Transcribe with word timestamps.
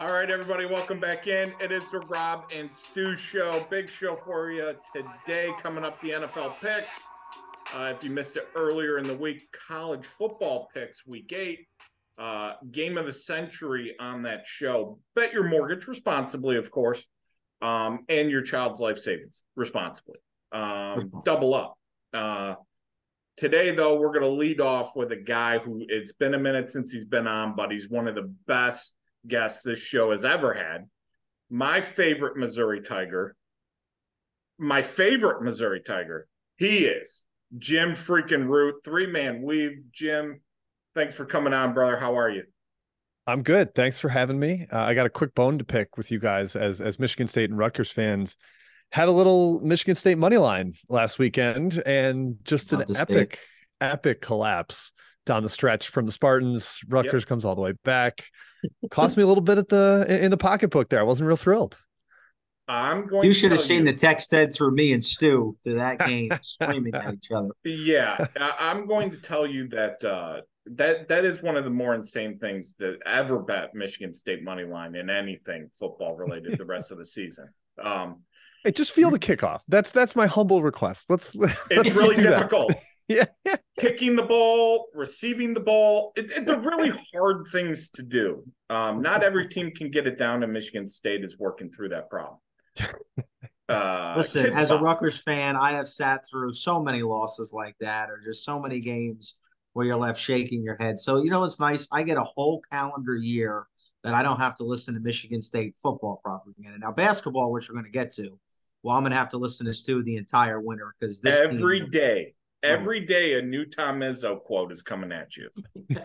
All 0.00 0.12
right, 0.12 0.30
everybody, 0.30 0.64
welcome 0.64 1.00
back 1.00 1.26
in. 1.26 1.52
It 1.60 1.72
is 1.72 1.88
the 1.88 1.98
Rob 1.98 2.52
and 2.54 2.72
Stu 2.72 3.16
show. 3.16 3.66
Big 3.68 3.88
show 3.88 4.14
for 4.14 4.48
you 4.48 4.76
today. 4.94 5.50
Coming 5.60 5.82
up, 5.82 6.00
the 6.00 6.10
NFL 6.10 6.60
picks. 6.60 6.94
Uh, 7.74 7.92
if 7.96 8.04
you 8.04 8.10
missed 8.10 8.36
it 8.36 8.48
earlier 8.54 8.98
in 8.98 9.08
the 9.08 9.16
week, 9.16 9.48
college 9.66 10.06
football 10.06 10.68
picks, 10.72 11.04
week 11.04 11.32
eight. 11.36 11.66
Uh, 12.16 12.52
game 12.70 12.96
of 12.96 13.06
the 13.06 13.12
century 13.12 13.96
on 13.98 14.22
that 14.22 14.46
show. 14.46 15.00
Bet 15.16 15.32
your 15.32 15.48
mortgage 15.48 15.88
responsibly, 15.88 16.58
of 16.58 16.70
course, 16.70 17.04
um, 17.60 18.04
and 18.08 18.30
your 18.30 18.42
child's 18.42 18.78
life 18.78 18.98
savings 18.98 19.42
responsibly. 19.56 20.18
Um, 20.52 21.10
double 21.24 21.54
up. 21.54 21.76
Uh, 22.14 22.54
today, 23.36 23.72
though, 23.72 23.96
we're 23.98 24.12
going 24.12 24.20
to 24.20 24.28
lead 24.28 24.60
off 24.60 24.94
with 24.94 25.10
a 25.10 25.16
guy 25.16 25.58
who 25.58 25.84
it's 25.88 26.12
been 26.12 26.34
a 26.34 26.38
minute 26.38 26.70
since 26.70 26.92
he's 26.92 27.04
been 27.04 27.26
on, 27.26 27.56
but 27.56 27.72
he's 27.72 27.90
one 27.90 28.06
of 28.06 28.14
the 28.14 28.32
best 28.46 28.94
guests 29.26 29.62
this 29.62 29.78
show 29.78 30.10
has 30.10 30.24
ever 30.24 30.54
had. 30.54 30.88
My 31.50 31.80
favorite 31.80 32.36
Missouri 32.36 32.82
Tiger, 32.82 33.34
my 34.58 34.82
favorite 34.82 35.42
Missouri 35.42 35.80
Tiger, 35.80 36.28
he 36.56 36.84
is 36.86 37.24
Jim 37.56 37.90
freaking 37.90 38.46
Root, 38.46 38.76
three 38.84 39.06
man 39.06 39.42
weave. 39.42 39.82
Jim, 39.92 40.40
thanks 40.94 41.14
for 41.14 41.24
coming 41.24 41.52
on, 41.52 41.72
brother. 41.72 41.96
How 41.96 42.18
are 42.18 42.30
you? 42.30 42.44
I'm 43.26 43.42
good. 43.42 43.74
Thanks 43.74 43.98
for 43.98 44.08
having 44.08 44.38
me. 44.38 44.66
Uh, 44.72 44.80
I 44.80 44.94
got 44.94 45.06
a 45.06 45.10
quick 45.10 45.34
bone 45.34 45.58
to 45.58 45.64
pick 45.64 45.96
with 45.96 46.10
you 46.10 46.18
guys 46.18 46.56
as 46.56 46.80
as 46.80 46.98
Michigan 46.98 47.28
State 47.28 47.50
and 47.50 47.58
Rutgers 47.58 47.90
fans. 47.90 48.36
Had 48.90 49.08
a 49.08 49.12
little 49.12 49.60
Michigan 49.60 49.94
State 49.94 50.16
money 50.16 50.38
line 50.38 50.74
last 50.88 51.18
weekend, 51.18 51.82
and 51.84 52.36
just 52.42 52.72
an 52.72 52.84
epic, 52.96 53.38
epic 53.80 54.22
collapse 54.22 54.92
down 55.28 55.44
the 55.44 55.48
stretch 55.48 55.88
from 55.88 56.06
the 56.06 56.12
Spartans. 56.12 56.80
Rutgers 56.88 57.22
yep. 57.22 57.28
comes 57.28 57.44
all 57.44 57.54
the 57.54 57.60
way 57.60 57.74
back. 57.84 58.24
Cost 58.90 59.16
me 59.16 59.22
a 59.22 59.26
little 59.26 59.42
bit 59.42 59.58
at 59.58 59.68
the 59.68 60.04
in 60.08 60.32
the 60.32 60.36
pocketbook 60.36 60.88
there. 60.88 60.98
I 60.98 61.04
wasn't 61.04 61.28
real 61.28 61.36
thrilled. 61.36 61.78
I'm 62.66 63.06
going. 63.06 63.24
You 63.24 63.32
should 63.32 63.50
have 63.52 63.60
seen 63.60 63.86
you. 63.86 63.92
the 63.92 63.98
text 63.98 64.30
head 64.32 64.52
through 64.54 64.72
me 64.72 64.92
and 64.92 65.02
Stu 65.02 65.54
through 65.64 65.76
that 65.76 66.00
game, 66.00 66.30
screaming 66.42 66.94
at 66.94 67.14
each 67.14 67.30
other. 67.30 67.50
Yeah, 67.64 68.26
I'm 68.36 68.86
going 68.86 69.10
to 69.12 69.18
tell 69.18 69.46
you 69.46 69.68
that 69.68 70.04
uh, 70.04 70.40
that 70.72 71.08
that 71.08 71.24
is 71.24 71.42
one 71.42 71.56
of 71.56 71.64
the 71.64 71.70
more 71.70 71.94
insane 71.94 72.38
things 72.38 72.74
that 72.78 72.98
ever 73.06 73.38
bet 73.38 73.74
Michigan 73.74 74.12
State 74.12 74.42
money 74.42 74.64
line 74.64 74.94
in 74.96 75.08
anything 75.08 75.70
football 75.78 76.16
related 76.16 76.58
the 76.58 76.64
rest 76.64 76.90
of 76.90 76.98
the 76.98 77.06
season. 77.06 77.48
Um, 77.82 78.22
hey, 78.64 78.72
just 78.72 78.92
feel 78.92 79.10
the 79.10 79.18
kickoff. 79.18 79.60
That's 79.68 79.92
that's 79.92 80.14
my 80.14 80.26
humble 80.26 80.62
request. 80.62 81.08
Let's. 81.08 81.34
let's 81.36 81.54
it's 81.70 81.94
really 81.94 82.16
difficult. 82.16 82.72
yeah. 83.44 83.56
Kicking 83.78 84.16
the 84.16 84.22
ball, 84.22 84.88
receiving 84.94 85.54
the 85.54 85.60
ball. 85.60 86.12
It, 86.16 86.30
it, 86.30 86.46
they're 86.46 86.60
really 86.60 86.92
hard 87.12 87.46
things 87.50 87.88
to 87.90 88.02
do. 88.02 88.44
Um, 88.68 89.00
not 89.00 89.22
every 89.22 89.48
team 89.48 89.70
can 89.70 89.90
get 89.90 90.06
it 90.06 90.18
down, 90.18 90.42
and 90.42 90.52
Michigan 90.52 90.86
State 90.86 91.24
is 91.24 91.38
working 91.38 91.70
through 91.70 91.90
that 91.90 92.10
problem. 92.10 92.38
Uh, 93.68 94.14
Listen, 94.22 94.54
as 94.54 94.70
a 94.70 94.78
Rutgers 94.78 95.18
fan, 95.18 95.54
I 95.54 95.72
have 95.72 95.88
sat 95.88 96.26
through 96.26 96.54
so 96.54 96.82
many 96.82 97.02
losses 97.02 97.52
like 97.52 97.76
that, 97.80 98.08
or 98.08 98.18
just 98.18 98.42
so 98.42 98.58
many 98.58 98.80
games 98.80 99.36
where 99.74 99.84
you're 99.84 99.98
left 99.98 100.18
shaking 100.18 100.62
your 100.62 100.76
head. 100.76 100.98
So, 100.98 101.22
you 101.22 101.28
know, 101.28 101.44
it's 101.44 101.60
nice. 101.60 101.86
I 101.92 102.02
get 102.02 102.16
a 102.16 102.24
whole 102.24 102.62
calendar 102.72 103.14
year 103.14 103.66
that 104.04 104.14
I 104.14 104.22
don't 104.22 104.38
have 104.38 104.56
to 104.56 104.64
listen 104.64 104.94
to 104.94 105.00
Michigan 105.00 105.42
State 105.42 105.74
football 105.82 106.20
propaganda. 106.24 106.78
Now, 106.78 106.92
basketball, 106.92 107.52
which 107.52 107.68
we're 107.68 107.74
going 107.74 107.84
to 107.84 107.90
get 107.90 108.10
to, 108.12 108.38
well, 108.82 108.96
I'm 108.96 109.02
going 109.02 109.12
to 109.12 109.18
have 109.18 109.28
to 109.30 109.38
listen 109.38 109.66
to 109.66 109.72
Stu 109.72 110.02
the 110.02 110.16
entire 110.16 110.60
winter 110.60 110.94
because 110.98 111.20
this 111.20 111.38
every 111.38 111.80
team, 111.80 111.90
day, 111.90 112.34
every 112.62 113.00
day, 113.00 113.38
a 113.38 113.42
new 113.42 113.64
Tom 113.64 114.00
Izzo 114.00 114.40
quote 114.42 114.72
is 114.72 114.82
coming 114.82 115.12
at 115.12 115.36
you. 115.36 115.50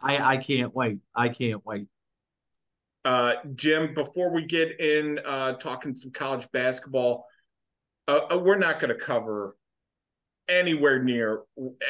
I 0.00 0.34
I 0.34 0.36
can't 0.36 0.74
wait. 0.74 1.00
I 1.14 1.28
can't 1.28 1.64
wait. 1.64 1.88
Uh, 3.04 3.34
Jim, 3.54 3.94
before 3.94 4.32
we 4.32 4.44
get 4.44 4.80
in 4.80 5.20
uh, 5.24 5.52
talking 5.52 5.94
some 5.94 6.10
college 6.10 6.48
basketball, 6.52 7.26
uh, 8.08 8.20
uh 8.32 8.38
we're 8.38 8.58
not 8.58 8.80
going 8.80 8.96
to 8.96 9.02
cover 9.02 9.56
anywhere 10.48 11.02
near 11.02 11.42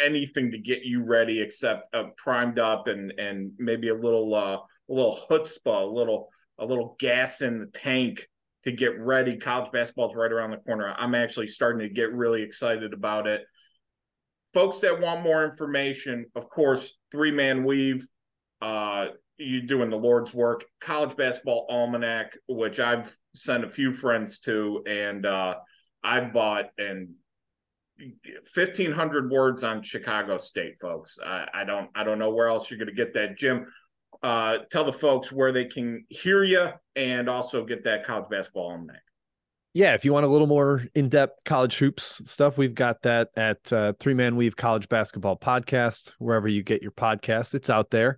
anything 0.04 0.50
to 0.50 0.58
get 0.58 0.82
you 0.82 1.02
ready 1.02 1.40
except 1.40 1.94
uh, 1.94 2.04
primed 2.16 2.58
up 2.58 2.86
and 2.86 3.12
and 3.18 3.52
maybe 3.58 3.88
a 3.88 3.94
little 3.94 4.34
uh, 4.34 4.56
a 4.56 4.92
little 4.92 5.18
chutzpah, 5.28 5.84
a 5.84 5.86
little 5.86 6.28
a 6.58 6.64
little 6.64 6.96
gas 6.98 7.42
in 7.42 7.60
the 7.60 7.66
tank 7.66 8.28
to 8.66 8.72
get 8.72 8.98
ready. 8.98 9.36
College 9.36 9.70
basketball 9.70 10.08
is 10.08 10.16
right 10.16 10.30
around 10.30 10.50
the 10.50 10.56
corner. 10.56 10.92
I'm 10.98 11.14
actually 11.14 11.46
starting 11.46 11.88
to 11.88 11.94
get 11.94 12.12
really 12.12 12.42
excited 12.42 12.92
about 12.92 13.28
it. 13.28 13.42
Folks 14.52 14.80
that 14.80 15.00
want 15.00 15.22
more 15.22 15.44
information, 15.44 16.26
of 16.34 16.50
course, 16.50 16.92
three 17.12 17.30
man 17.30 17.64
weave. 17.64 18.06
Uh, 18.60 19.06
you 19.38 19.62
doing 19.62 19.88
the 19.88 19.96
Lord's 19.96 20.34
work. 20.34 20.64
College 20.80 21.16
basketball 21.16 21.66
almanac, 21.70 22.36
which 22.48 22.80
I've 22.80 23.16
sent 23.34 23.64
a 23.64 23.68
few 23.68 23.92
friends 23.92 24.40
to, 24.40 24.82
and 24.86 25.24
uh, 25.24 25.54
I've 26.02 26.32
bought 26.32 26.66
and 26.76 27.10
1500 28.54 29.30
words 29.30 29.62
on 29.62 29.82
Chicago 29.82 30.38
State, 30.38 30.80
folks. 30.80 31.18
I, 31.24 31.46
I, 31.54 31.64
don't 31.64 31.88
I 31.94 32.02
don't 32.02 32.18
know 32.18 32.30
where 32.30 32.48
else 32.48 32.68
you're 32.68 32.78
going 32.78 32.88
to 32.88 32.94
get 32.94 33.14
that. 33.14 33.38
Jim, 33.38 33.66
uh, 34.22 34.58
tell 34.70 34.84
the 34.84 34.92
folks 34.92 35.32
where 35.32 35.50
they 35.52 35.64
can 35.64 36.04
hear 36.08 36.44
you 36.44 36.68
and 36.94 37.28
also 37.28 37.64
get 37.64 37.82
that 37.84 38.04
college 38.04 38.26
basketball 38.30 38.70
almanac. 38.70 39.02
Yeah, 39.74 39.94
if 39.94 40.04
you 40.04 40.12
want 40.12 40.24
a 40.24 40.28
little 40.28 40.46
more 40.46 40.84
in-depth 40.94 41.40
college 41.44 41.76
hoops 41.76 42.22
stuff, 42.24 42.56
we've 42.56 42.74
got 42.74 43.02
that 43.02 43.30
at 43.36 43.72
uh, 43.72 43.92
Three 44.00 44.14
Man 44.14 44.36
Weave 44.36 44.56
College 44.56 44.88
Basketball 44.88 45.36
Podcast, 45.36 46.12
wherever 46.18 46.48
you 46.48 46.62
get 46.62 46.82
your 46.82 46.92
podcast. 46.92 47.54
It's 47.54 47.68
out 47.68 47.90
there. 47.90 48.16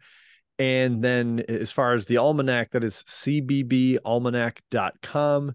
And 0.61 1.03
then 1.03 1.43
as 1.49 1.73
far 1.73 1.95
as 1.95 2.07
the 2.07 2.19
almanac, 2.19 2.71
that 2.73 2.85
is 2.85 3.03
cbbalmanac.com 3.09 5.55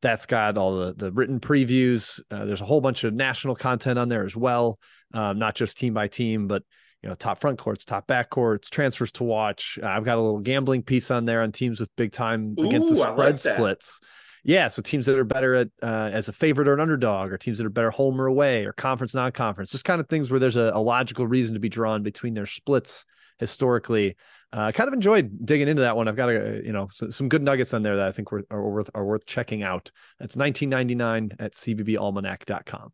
that's 0.00 0.26
got 0.26 0.56
all 0.56 0.76
the 0.76 0.94
the 0.94 1.12
written 1.12 1.40
previews. 1.40 2.20
Uh, 2.30 2.44
there's 2.44 2.60
a 2.60 2.66
whole 2.66 2.80
bunch 2.80 3.04
of 3.04 3.14
national 3.14 3.56
content 3.56 3.98
on 3.98 4.08
there 4.08 4.24
as 4.24 4.36
well, 4.36 4.78
um, 5.12 5.38
not 5.38 5.54
just 5.54 5.78
team 5.78 5.94
by 5.94 6.08
team, 6.08 6.46
but 6.46 6.62
you 7.02 7.08
know 7.08 7.14
top 7.14 7.40
front 7.40 7.58
courts, 7.58 7.84
top 7.84 8.06
back 8.06 8.30
courts, 8.30 8.68
transfers 8.68 9.12
to 9.12 9.24
watch. 9.24 9.78
Uh, 9.82 9.86
I've 9.86 10.04
got 10.04 10.18
a 10.18 10.20
little 10.20 10.40
gambling 10.40 10.82
piece 10.82 11.10
on 11.10 11.24
there 11.24 11.42
on 11.42 11.52
teams 11.52 11.80
with 11.80 11.94
big 11.96 12.12
time 12.12 12.54
Ooh, 12.58 12.66
against 12.66 12.90
the 12.90 12.96
spread 12.96 13.16
like 13.16 13.38
splits. 13.38 14.00
Yeah, 14.44 14.68
so 14.68 14.80
teams 14.80 15.06
that 15.06 15.18
are 15.18 15.24
better 15.24 15.54
at 15.54 15.68
uh, 15.82 16.10
as 16.12 16.28
a 16.28 16.32
favorite 16.32 16.68
or 16.68 16.74
an 16.74 16.80
underdog, 16.80 17.32
or 17.32 17.38
teams 17.38 17.58
that 17.58 17.66
are 17.66 17.70
better 17.70 17.90
home 17.90 18.20
or 18.20 18.26
away, 18.26 18.64
or 18.64 18.72
conference 18.72 19.14
non-conference, 19.14 19.70
just 19.70 19.84
kind 19.84 20.00
of 20.00 20.08
things 20.08 20.30
where 20.30 20.40
there's 20.40 20.56
a, 20.56 20.70
a 20.74 20.80
logical 20.80 21.26
reason 21.26 21.54
to 21.54 21.60
be 21.60 21.68
drawn 21.68 22.02
between 22.02 22.34
their 22.34 22.46
splits 22.46 23.04
historically 23.38 24.16
uh, 24.52 24.72
kind 24.72 24.88
of 24.88 24.94
enjoyed 24.94 25.44
digging 25.44 25.68
into 25.68 25.82
that 25.82 25.96
one. 25.96 26.08
I've 26.08 26.16
got 26.16 26.30
a, 26.30 26.62
you 26.64 26.72
know 26.72 26.88
so, 26.90 27.10
some 27.10 27.28
good 27.28 27.42
nuggets 27.42 27.74
on 27.74 27.82
there 27.82 27.96
that 27.96 28.06
I 28.06 28.12
think 28.12 28.32
were, 28.32 28.44
are 28.50 28.62
worth 28.62 28.90
are 28.94 29.04
worth 29.04 29.26
checking 29.26 29.62
out. 29.62 29.90
That's 30.18 30.36
19.99 30.36 31.36
at 31.38 31.52
cbbalmanac.com. 31.52 32.92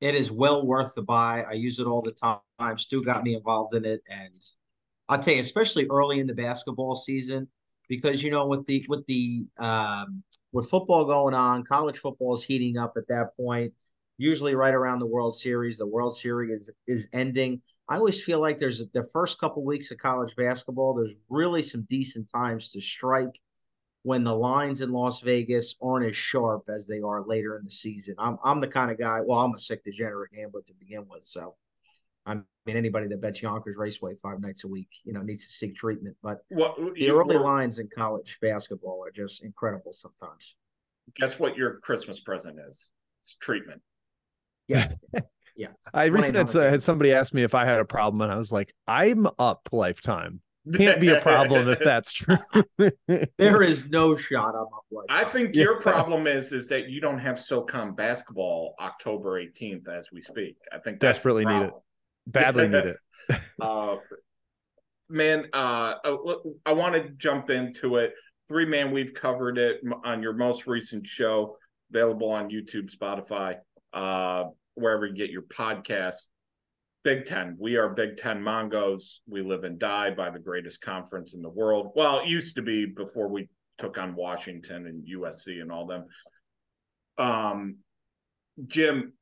It 0.00 0.14
is 0.14 0.30
well 0.30 0.66
worth 0.66 0.94
the 0.94 1.02
buy. 1.02 1.44
I 1.48 1.54
use 1.54 1.78
it 1.78 1.86
all 1.86 2.02
the 2.02 2.12
time. 2.12 2.78
Stu 2.78 3.02
got 3.02 3.24
me 3.24 3.34
involved 3.34 3.74
in 3.74 3.84
it, 3.84 4.02
and 4.10 4.42
I'll 5.08 5.22
tell 5.22 5.34
you, 5.34 5.40
especially 5.40 5.86
early 5.90 6.20
in 6.20 6.26
the 6.26 6.34
basketball 6.34 6.96
season, 6.96 7.48
because 7.88 8.22
you 8.22 8.30
know 8.30 8.46
with 8.46 8.66
the 8.66 8.84
with 8.88 9.06
the 9.06 9.46
um, 9.58 10.22
with 10.52 10.68
football 10.68 11.04
going 11.04 11.34
on, 11.34 11.64
college 11.64 11.98
football 11.98 12.34
is 12.34 12.44
heating 12.44 12.76
up 12.76 12.94
at 12.96 13.08
that 13.08 13.36
point. 13.36 13.72
Usually, 14.18 14.54
right 14.54 14.74
around 14.74 14.98
the 14.98 15.06
World 15.06 15.36
Series, 15.36 15.78
the 15.78 15.86
World 15.86 16.16
Series 16.16 16.50
is, 16.50 16.70
is 16.86 17.08
ending 17.12 17.60
I 17.88 17.96
always 17.96 18.22
feel 18.22 18.40
like 18.40 18.58
there's 18.58 18.82
the 18.92 19.08
first 19.12 19.38
couple 19.38 19.64
weeks 19.64 19.90
of 19.92 19.98
college 19.98 20.34
basketball, 20.34 20.94
there's 20.94 21.20
really 21.28 21.62
some 21.62 21.82
decent 21.82 22.28
times 22.32 22.70
to 22.70 22.80
strike 22.80 23.40
when 24.06 24.22
the 24.22 24.32
lines 24.32 24.82
in 24.82 24.92
Las 24.92 25.20
Vegas 25.20 25.74
aren't 25.82 26.06
as 26.06 26.16
sharp 26.16 26.62
as 26.68 26.86
they 26.86 27.00
are 27.00 27.26
later 27.26 27.56
in 27.56 27.64
the 27.64 27.70
season. 27.70 28.14
I'm 28.18 28.38
I'm 28.44 28.60
the 28.60 28.68
kind 28.68 28.88
of 28.88 28.98
guy, 28.98 29.20
well, 29.26 29.40
I'm 29.40 29.52
a 29.52 29.58
sick 29.58 29.82
degenerate 29.82 30.30
gambler 30.32 30.62
to 30.64 30.72
begin 30.78 31.04
with. 31.08 31.24
So 31.24 31.56
I 32.24 32.34
mean 32.34 32.44
anybody 32.68 33.08
that 33.08 33.20
bets 33.20 33.42
Yonkers 33.42 33.76
Raceway 33.76 34.14
five 34.22 34.40
nights 34.40 34.62
a 34.62 34.68
week, 34.68 34.90
you 35.02 35.12
know, 35.12 35.22
needs 35.22 35.48
to 35.48 35.52
seek 35.52 35.74
treatment. 35.74 36.16
But 36.22 36.38
well, 36.50 36.76
the 36.94 37.10
early 37.10 37.36
lines 37.36 37.80
in 37.80 37.88
college 37.92 38.38
basketball 38.40 39.02
are 39.04 39.10
just 39.10 39.42
incredible 39.42 39.92
sometimes. 39.92 40.54
Guess 41.16 41.40
what 41.40 41.56
your 41.56 41.80
Christmas 41.80 42.20
present 42.20 42.60
is? 42.68 42.90
It's 43.22 43.34
treatment. 43.40 43.82
Yeah. 44.68 44.88
Yeah. 45.58 45.68
I 45.94 46.04
recently 46.04 46.38
had, 46.38 46.70
had 46.70 46.82
somebody 46.82 47.14
ask 47.14 47.32
me 47.32 47.42
if 47.42 47.54
I 47.54 47.64
had 47.64 47.80
a 47.80 47.84
problem, 47.86 48.20
and 48.20 48.30
I 48.30 48.36
was 48.36 48.52
like, 48.52 48.74
I'm 48.86 49.26
up 49.38 49.70
lifetime. 49.72 50.42
Can't 50.74 51.00
be 51.00 51.08
a 51.10 51.20
problem 51.20 51.68
if 51.68 51.78
that's 51.84 52.12
true. 52.12 52.38
there 53.38 53.62
is 53.62 53.88
no 53.88 54.14
shot 54.14 54.54
I'm 54.54 54.62
up 54.62 54.84
lifetime. 54.90 55.16
I 55.16 55.24
think 55.24 55.54
yeah. 55.54 55.64
your 55.64 55.80
problem 55.80 56.26
is 56.26 56.52
is 56.52 56.68
that 56.68 56.88
you 56.88 57.00
don't 57.00 57.18
have 57.18 57.38
SoCon 57.38 57.94
basketball 57.94 58.74
October 58.80 59.40
18th 59.40 59.88
as 59.88 60.08
we 60.12 60.22
speak. 60.22 60.56
I 60.72 60.78
think 60.78 60.98
desperately 60.98 61.44
need 61.44 61.62
it. 61.62 61.72
Badly 62.26 62.68
need 62.68 62.84
it. 62.84 62.96
uh, 63.60 63.96
man, 65.08 65.46
uh, 65.52 65.94
uh 66.04 66.34
I 66.64 66.72
want 66.72 66.94
to 66.94 67.10
jump 67.10 67.50
into 67.50 67.96
it. 67.96 68.14
Three 68.48 68.66
man, 68.66 68.90
we've 68.90 69.14
covered 69.14 69.58
it 69.58 69.80
on 70.04 70.22
your 70.22 70.32
most 70.32 70.66
recent 70.66 71.06
show, 71.06 71.56
available 71.90 72.30
on 72.30 72.50
YouTube, 72.50 72.94
Spotify. 72.94 73.56
Uh, 73.92 74.50
wherever 74.76 75.06
you 75.06 75.14
get 75.14 75.30
your 75.30 75.42
podcasts. 75.42 76.28
Big 77.06 77.24
Ten. 77.24 77.56
We 77.56 77.76
are 77.76 77.90
Big 77.90 78.16
Ten 78.16 78.42
Mongos. 78.42 79.18
We 79.28 79.40
live 79.40 79.62
and 79.62 79.78
die 79.78 80.10
by 80.10 80.28
the 80.28 80.40
greatest 80.40 80.80
conference 80.80 81.34
in 81.34 81.40
the 81.40 81.48
world. 81.48 81.92
Well, 81.94 82.18
it 82.18 82.26
used 82.26 82.56
to 82.56 82.62
be 82.62 82.84
before 82.84 83.28
we 83.28 83.48
took 83.78 83.96
on 83.96 84.16
Washington 84.16 84.88
and 84.88 85.06
USC 85.06 85.62
and 85.62 85.70
all 85.70 85.86
them. 85.86 86.06
Um, 87.16 87.76
Jim, 88.66 89.12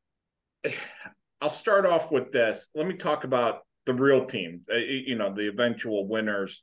I'll 1.42 1.50
start 1.50 1.84
off 1.84 2.10
with 2.10 2.32
this. 2.32 2.68
Let 2.74 2.86
me 2.86 2.94
talk 2.94 3.24
about 3.24 3.66
the 3.84 3.92
real 3.92 4.24
team. 4.24 4.62
Uh, 4.72 4.76
you 4.76 5.16
know, 5.16 5.34
the 5.34 5.48
eventual 5.48 6.08
winners. 6.08 6.62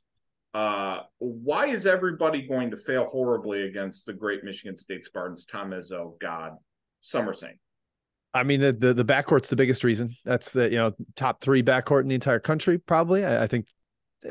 Uh, 0.52 1.02
why 1.18 1.68
is 1.68 1.86
everybody 1.86 2.48
going 2.48 2.72
to 2.72 2.76
fail 2.76 3.04
horribly 3.04 3.62
against 3.62 4.06
the 4.06 4.12
great 4.12 4.42
Michigan 4.42 4.76
State 4.76 5.04
Spartans? 5.04 5.46
Tom 5.46 5.70
Izzo, 5.70 6.18
God, 6.18 6.56
Summer 7.00 7.32
saying. 7.32 7.60
I 8.34 8.44
mean, 8.44 8.60
the, 8.60 8.72
the 8.72 8.94
the 8.94 9.04
backcourt's 9.04 9.50
the 9.50 9.56
biggest 9.56 9.84
reason. 9.84 10.14
That's 10.24 10.52
the 10.52 10.70
you 10.70 10.76
know 10.76 10.92
top 11.16 11.40
three 11.40 11.62
backcourt 11.62 12.02
in 12.02 12.08
the 12.08 12.14
entire 12.14 12.40
country. 12.40 12.78
Probably, 12.78 13.24
I, 13.24 13.44
I 13.44 13.46
think 13.46 13.66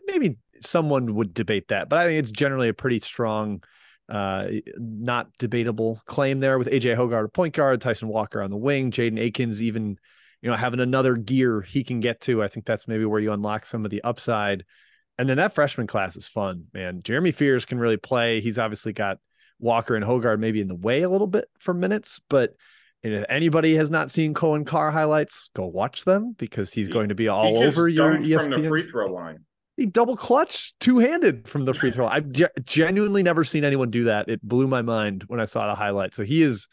maybe 0.07 0.37
someone 0.61 1.15
would 1.15 1.33
debate 1.33 1.67
that, 1.69 1.89
but 1.89 1.99
I 1.99 2.05
think 2.05 2.19
it's 2.19 2.31
generally 2.31 2.69
a 2.69 2.73
pretty 2.73 2.99
strong, 2.99 3.63
uh, 4.09 4.47
not 4.77 5.27
debatable 5.37 6.01
claim 6.05 6.39
there 6.39 6.57
with 6.57 6.67
AJ 6.67 6.95
Hoggard, 6.97 7.33
point 7.33 7.53
guard, 7.53 7.81
Tyson 7.81 8.07
Walker 8.07 8.41
on 8.41 8.49
the 8.49 8.57
wing, 8.57 8.91
Jaden 8.91 9.19
Akins 9.19 9.61
even, 9.61 9.97
you 10.41 10.49
know, 10.49 10.55
having 10.55 10.79
another 10.79 11.15
gear 11.15 11.61
he 11.61 11.83
can 11.83 11.99
get 11.99 12.21
to. 12.21 12.41
I 12.43 12.47
think 12.47 12.65
that's 12.65 12.87
maybe 12.87 13.05
where 13.05 13.19
you 13.19 13.31
unlock 13.31 13.65
some 13.65 13.85
of 13.85 13.91
the 13.91 14.03
upside. 14.03 14.65
And 15.19 15.29
then 15.29 15.37
that 15.37 15.53
freshman 15.53 15.87
class 15.87 16.15
is 16.15 16.27
fun, 16.27 16.65
man. 16.73 17.01
Jeremy 17.03 17.31
Fears 17.31 17.65
can 17.65 17.77
really 17.77 17.97
play. 17.97 18.41
He's 18.41 18.57
obviously 18.57 18.93
got 18.93 19.19
Walker 19.59 19.95
and 19.95 20.03
Hoggard 20.03 20.39
maybe 20.39 20.61
in 20.61 20.67
the 20.67 20.75
way 20.75 21.03
a 21.03 21.09
little 21.09 21.27
bit 21.27 21.45
for 21.59 21.73
minutes, 21.73 22.19
but 22.29 22.55
and 23.03 23.13
if 23.13 23.25
anybody 23.29 23.75
has 23.75 23.89
not 23.89 24.11
seen 24.11 24.33
Coen 24.33 24.65
Carr 24.65 24.91
highlights, 24.91 25.49
go 25.55 25.65
watch 25.65 26.05
them 26.05 26.35
because 26.37 26.71
he's 26.71 26.87
going 26.87 27.09
to 27.09 27.15
be 27.15 27.27
all 27.27 27.63
over 27.63 27.87
your 27.87 28.11
ESPN. 28.17 28.41
From 28.51 28.61
the 28.61 28.67
free 28.67 28.83
throw 28.83 29.11
line. 29.11 29.45
He 29.77 29.87
double 29.87 30.15
clutch 30.15 30.73
two 30.79 30.99
handed 30.99 31.47
from 31.47 31.65
the 31.65 31.73
free 31.73 31.91
throw. 31.91 32.05
I've 32.05 32.31
ge- 32.31 32.43
genuinely 32.63 33.23
never 33.23 33.43
seen 33.43 33.63
anyone 33.63 33.89
do 33.89 34.03
that. 34.03 34.29
It 34.29 34.41
blew 34.43 34.67
my 34.67 34.83
mind 34.83 35.23
when 35.27 35.39
I 35.39 35.45
saw 35.45 35.67
the 35.67 35.75
highlight. 35.75 36.13
So 36.13 36.23
he 36.23 36.43
is 36.43 36.67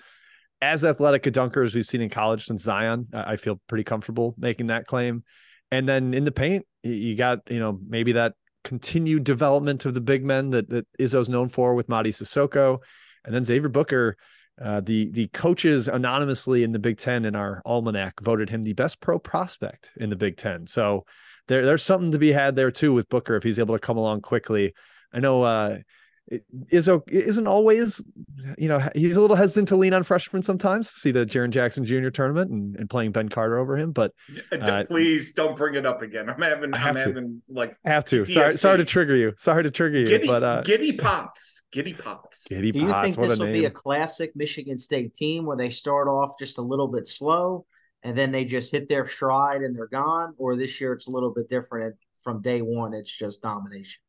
as 0.61 0.85
athletic 0.85 1.25
a 1.27 1.31
dunker 1.31 1.63
as 1.63 1.75
we've 1.75 1.87
seen 1.87 2.03
in 2.03 2.11
college 2.11 2.45
since 2.45 2.65
Zion. 2.65 3.07
I 3.15 3.37
feel 3.37 3.61
pretty 3.67 3.85
comfortable 3.85 4.35
making 4.37 4.67
that 4.67 4.87
claim. 4.87 5.25
And 5.71 5.89
then 5.89 6.13
in 6.13 6.25
the 6.25 6.33
paint, 6.33 6.67
you 6.83 7.15
got, 7.15 7.41
you 7.49 7.61
know, 7.61 7.79
maybe 7.87 8.13
that 8.13 8.35
continued 8.65 9.25
development 9.25 9.87
of 9.87 9.95
the 9.95 10.01
big 10.01 10.25
men 10.25 10.51
that, 10.51 10.69
that 10.69 10.87
Izzo's 10.99 11.29
known 11.29 11.49
for 11.49 11.75
with 11.75 11.89
Mady 11.89 12.09
Sissoko. 12.09 12.79
And 13.25 13.35
then 13.35 13.45
Xavier 13.45 13.69
Booker 13.69 14.17
uh, 14.63 14.81
the 14.81 15.11
the 15.11 15.29
coaches 15.29 15.89
anonymously 15.89 16.63
in 16.63 16.73
the 16.73 16.79
Big 16.79 16.99
Ten 16.99 17.25
in 17.25 17.35
our 17.37 17.63
almanac 17.65 18.21
voted 18.21 18.51
him 18.51 18.65
the 18.65 18.73
best 18.73 19.01
pro 19.01 19.19
prospect 19.19 19.93
in 19.97 20.11
the 20.11 20.17
Big 20.17 20.37
Ten. 20.37 20.67
So 20.67 21.05
there 21.47 21.65
there's 21.65 21.83
something 21.83 22.13
to 22.13 22.19
be 22.19 22.33
had 22.33 22.57
there 22.57 22.71
too 22.71 22.93
with 22.93 23.09
Booker 23.09 23.37
if 23.37 23.43
he's 23.43 23.59
able 23.59 23.75
to 23.75 23.81
come 23.81 23.97
along 23.97 24.23
quickly. 24.23 24.75
I 25.13 25.21
know 25.21 25.43
uh, 25.43 25.79
Izzo 26.71 27.03
isn't 27.09 27.47
always, 27.47 28.03
you 28.59 28.69
know, 28.69 28.87
he's 28.95 29.17
a 29.17 29.21
little 29.21 29.37
hesitant 29.37 29.69
to 29.69 29.77
lean 29.77 29.95
on 29.95 30.03
freshmen 30.03 30.43
sometimes. 30.43 30.91
See 30.91 31.11
the 31.11 31.25
Jaren 31.25 31.51
Jackson 31.51 31.85
Jr. 31.85 32.11
tournament 32.11 32.51
and, 32.51 32.77
and 32.77 32.91
playing 32.91 33.13
Ben 33.13 33.29
Carter 33.29 33.59
over 33.59 33.79
him, 33.79 33.93
but 33.93 34.13
uh, 34.53 34.85
please 34.87 35.33
don't 35.33 35.57
bring 35.57 35.75
it 35.75 35.87
up 35.87 36.03
again. 36.03 36.29
I'm 36.29 36.41
having, 36.41 36.75
I'm 36.75 36.95
to. 36.95 37.01
having 37.01 37.43
like 37.49 37.75
I 37.85 37.91
have 37.91 38.05
to. 38.07 38.27
Sorry, 38.27 38.59
sorry 38.59 38.79
to 38.79 38.85
trigger 38.85 39.17
you. 39.17 39.33
Sorry 39.39 39.63
to 39.63 39.71
trigger 39.71 40.01
you, 40.01 40.07
giddy, 40.07 40.27
but 40.27 40.43
uh, 40.43 40.63
giddy 40.63 40.93
pots, 40.93 41.58
giddy 41.73 41.95
pots, 41.95 42.47
giddy 42.49 42.73
Do 42.73 42.81
you 42.81 42.87
pots. 42.87 43.05
think 43.05 43.19
what 43.19 43.29
this 43.29 43.39
will 43.39 43.47
name. 43.47 43.55
be 43.55 43.65
a 43.67 43.71
classic 43.71 44.33
Michigan 44.35 44.79
State 44.79 45.15
team 45.15 45.45
where 45.45 45.57
they 45.57 45.71
start 45.71 46.09
off 46.09 46.39
just 46.39 46.59
a 46.59 46.63
little 46.63 46.89
bit 46.89 47.07
slow 47.07 47.67
and 48.03 48.17
then 48.17 48.31
they 48.31 48.45
just 48.45 48.73
hit 48.73 48.89
their 48.89 49.07
stride 49.07 49.63
and 49.63 49.75
they're 49.75 49.89
gone? 49.89 50.35
Or 50.39 50.57
this 50.57 50.81
year 50.81 50.93
it's 50.93 51.07
a 51.07 51.11
little 51.11 51.33
bit 51.33 51.49
different. 51.49 51.97
From 52.23 52.43
day 52.43 52.61
one, 52.61 52.95
it's 52.95 53.17
just 53.17 53.43
domination. 53.43 54.01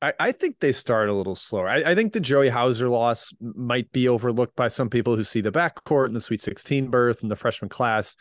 I, 0.00 0.12
I 0.20 0.32
think 0.32 0.60
they 0.60 0.72
start 0.72 1.08
a 1.08 1.14
little 1.14 1.34
slower. 1.34 1.68
I, 1.68 1.90
I, 1.90 1.94
think 1.94 2.12
the 2.12 2.20
Joey 2.20 2.50
Hauser 2.50 2.88
loss 2.88 3.32
might 3.40 3.90
be 3.90 4.08
overlooked 4.08 4.54
by 4.54 4.68
some 4.68 4.88
people 4.88 5.16
who 5.16 5.24
see 5.24 5.40
the 5.40 5.50
backcourt 5.50 6.06
and 6.06 6.14
the 6.14 6.20
Sweet 6.20 6.40
16 6.40 6.88
berth 6.88 7.22
and 7.22 7.30
the 7.30 7.36
freshman 7.36 7.68
class. 7.68 8.14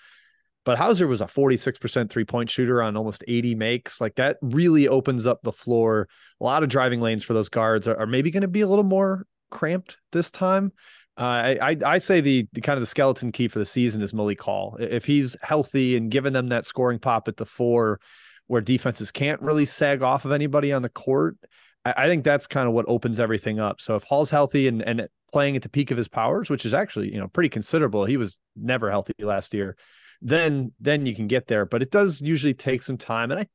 But 0.67 0.77
Hauser 0.77 1.07
was 1.07 1.21
a 1.21 1.27
46% 1.27 2.09
three 2.09 2.25
point 2.25 2.49
shooter 2.49 2.83
on 2.83 2.97
almost 2.97 3.23
80 3.25 3.55
makes. 3.55 4.01
Like 4.01 4.15
that 4.15 4.35
really 4.41 4.89
opens 4.89 5.25
up 5.25 5.39
the 5.41 5.53
floor. 5.53 6.09
A 6.41 6.43
lot 6.43 6.61
of 6.61 6.67
driving 6.67 6.99
lanes 6.99 7.23
for 7.23 7.33
those 7.33 7.47
guards 7.47 7.87
are, 7.87 7.97
are 7.97 8.05
maybe 8.05 8.31
going 8.31 8.41
to 8.41 8.49
be 8.49 8.59
a 8.59 8.67
little 8.67 8.83
more 8.83 9.25
cramped 9.49 9.95
this 10.11 10.29
time. 10.29 10.73
Uh, 11.17 11.23
I, 11.23 11.57
I, 11.61 11.77
I 11.85 11.97
say 11.99 12.19
the, 12.19 12.49
the 12.51 12.59
kind 12.59 12.75
of 12.75 12.81
the 12.81 12.87
skeleton 12.87 13.31
key 13.31 13.47
for 13.47 13.59
the 13.59 13.65
season 13.65 14.01
is 14.01 14.13
Malik 14.13 14.41
Hall. 14.41 14.75
If 14.77 15.05
he's 15.05 15.37
healthy 15.41 15.95
and 15.95 16.11
giving 16.11 16.33
them 16.33 16.49
that 16.49 16.65
scoring 16.65 16.99
pop 16.99 17.29
at 17.29 17.37
the 17.37 17.45
four, 17.45 18.01
where 18.47 18.59
defenses 18.59 19.09
can't 19.09 19.41
really 19.41 19.63
sag 19.63 20.03
off 20.03 20.25
of 20.25 20.33
anybody 20.33 20.73
on 20.73 20.81
the 20.81 20.89
court, 20.89 21.37
I, 21.85 22.09
think 22.09 22.25
that's 22.25 22.45
kind 22.45 22.67
of 22.67 22.73
what 22.73 22.83
opens 22.89 23.21
everything 23.21 23.57
up. 23.57 23.79
So 23.79 23.95
if 23.95 24.03
Hall's 24.03 24.29
healthy 24.29 24.67
and 24.67 24.81
and 24.81 25.07
playing 25.31 25.55
at 25.55 25.61
the 25.61 25.69
peak 25.69 25.91
of 25.91 25.97
his 25.97 26.07
powers, 26.07 26.49
which 26.49 26.65
is 26.65 26.73
actually 26.73 27.13
you 27.13 27.19
know 27.19 27.27
pretty 27.27 27.49
considerable, 27.49 28.05
he 28.05 28.17
was 28.17 28.39
never 28.55 28.89
healthy 28.89 29.13
last 29.19 29.53
year. 29.53 29.75
Then 30.21 30.71
then 30.79 31.05
you 31.05 31.15
can 31.15 31.27
get 31.27 31.47
there, 31.47 31.65
but 31.65 31.81
it 31.81 31.91
does 31.91 32.21
usually 32.21 32.53
take 32.53 32.83
some 32.83 32.97
time, 32.97 33.31
and 33.31 33.41
I 33.41 33.47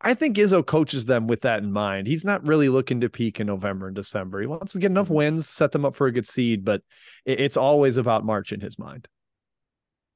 I 0.00 0.14
think 0.14 0.36
Izzo 0.36 0.64
coaches 0.64 1.06
them 1.06 1.26
with 1.26 1.40
that 1.42 1.62
in 1.62 1.72
mind. 1.72 2.06
He's 2.06 2.24
not 2.24 2.46
really 2.46 2.68
looking 2.68 3.00
to 3.00 3.08
peak 3.08 3.40
in 3.40 3.48
November 3.48 3.88
and 3.88 3.96
December. 3.96 4.40
He 4.40 4.46
wants 4.46 4.72
to 4.72 4.78
get 4.78 4.92
enough 4.92 5.06
mm-hmm. 5.06 5.14
wins, 5.14 5.48
set 5.48 5.72
them 5.72 5.84
up 5.84 5.96
for 5.96 6.06
a 6.06 6.12
good 6.12 6.26
seed, 6.26 6.64
but 6.64 6.82
it's 7.24 7.56
always 7.56 7.96
about 7.96 8.24
March 8.24 8.52
in 8.52 8.60
his 8.60 8.78
mind. 8.78 9.08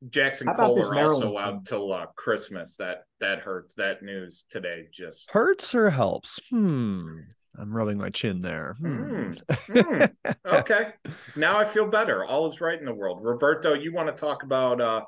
Jaxon 0.09 0.55
Kohler 0.57 0.97
also 0.99 1.39
out 1.39 1.65
till 1.65 1.93
uh, 1.93 2.07
Christmas. 2.17 2.77
That 2.77 3.05
that 3.21 3.41
hurts. 3.41 3.77
That 3.77 4.03
news 4.03 4.45
today 4.51 4.87
just 4.93 5.31
hurts 5.31 5.75
or 5.75 5.91
helps. 5.91 6.41
Hmm. 6.51 7.21
I'm 7.59 7.75
rubbing 7.75 7.99
my 7.99 8.11
chin 8.11 8.41
there. 8.41 8.77
Hmm. 8.79 9.03
Mm, 9.03 9.43
mm, 9.69 10.13
okay. 10.47 10.95
Now 11.37 11.59
I 11.59 11.65
feel 11.65 11.87
better. 11.87 12.25
All 12.25 12.51
is 12.51 12.61
right 12.61 12.79
in 12.79 12.87
the 12.87 12.95
world. 12.95 13.19
Roberto, 13.23 13.75
you 13.75 13.93
want 13.93 14.09
to 14.09 14.19
talk 14.19 14.43
about 14.43 14.81
uh 14.81 15.03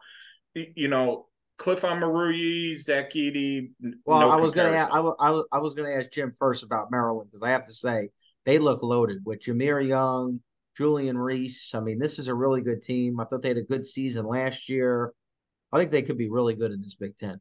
you 0.55 0.88
know 0.88 1.26
Cliff 1.56 1.82
Omoruyi, 1.82 2.79
Zach 2.79 3.12
Edey. 3.12 3.70
Well, 4.05 4.20
no 4.20 4.31
I 4.31 4.37
was 4.37 4.55
gonna 4.55 4.73
ask, 4.73 4.93
I, 4.93 5.00
was, 5.00 5.75
gonna 5.75 5.93
ask 5.93 6.11
Jim 6.11 6.32
first 6.32 6.62
about 6.64 6.91
Maryland 6.91 7.31
because 7.31 7.43
I 7.43 7.50
have 7.50 7.67
to 7.67 7.73
say 7.73 8.08
they 8.44 8.58
look 8.58 8.82
loaded 8.82 9.19
with 9.25 9.41
Jahmir 9.41 9.87
Young, 9.87 10.41
Julian 10.76 11.17
Reese. 11.17 11.75
I 11.75 11.81
mean, 11.81 11.99
this 11.99 12.19
is 12.19 12.29
a 12.29 12.35
really 12.35 12.61
good 12.61 12.82
team. 12.82 13.20
I 13.20 13.25
thought 13.25 13.43
they 13.43 13.49
had 13.49 13.56
a 13.56 13.62
good 13.62 13.87
season 13.87 14.26
last 14.26 14.69
year. 14.69 15.12
I 15.73 15.79
think 15.79 15.91
they 15.91 16.02
could 16.02 16.19
be 16.19 16.29
really 16.29 16.55
good 16.55 16.73
in 16.73 16.81
this 16.81 16.96
Big 16.96 17.17
Ten. 17.17 17.41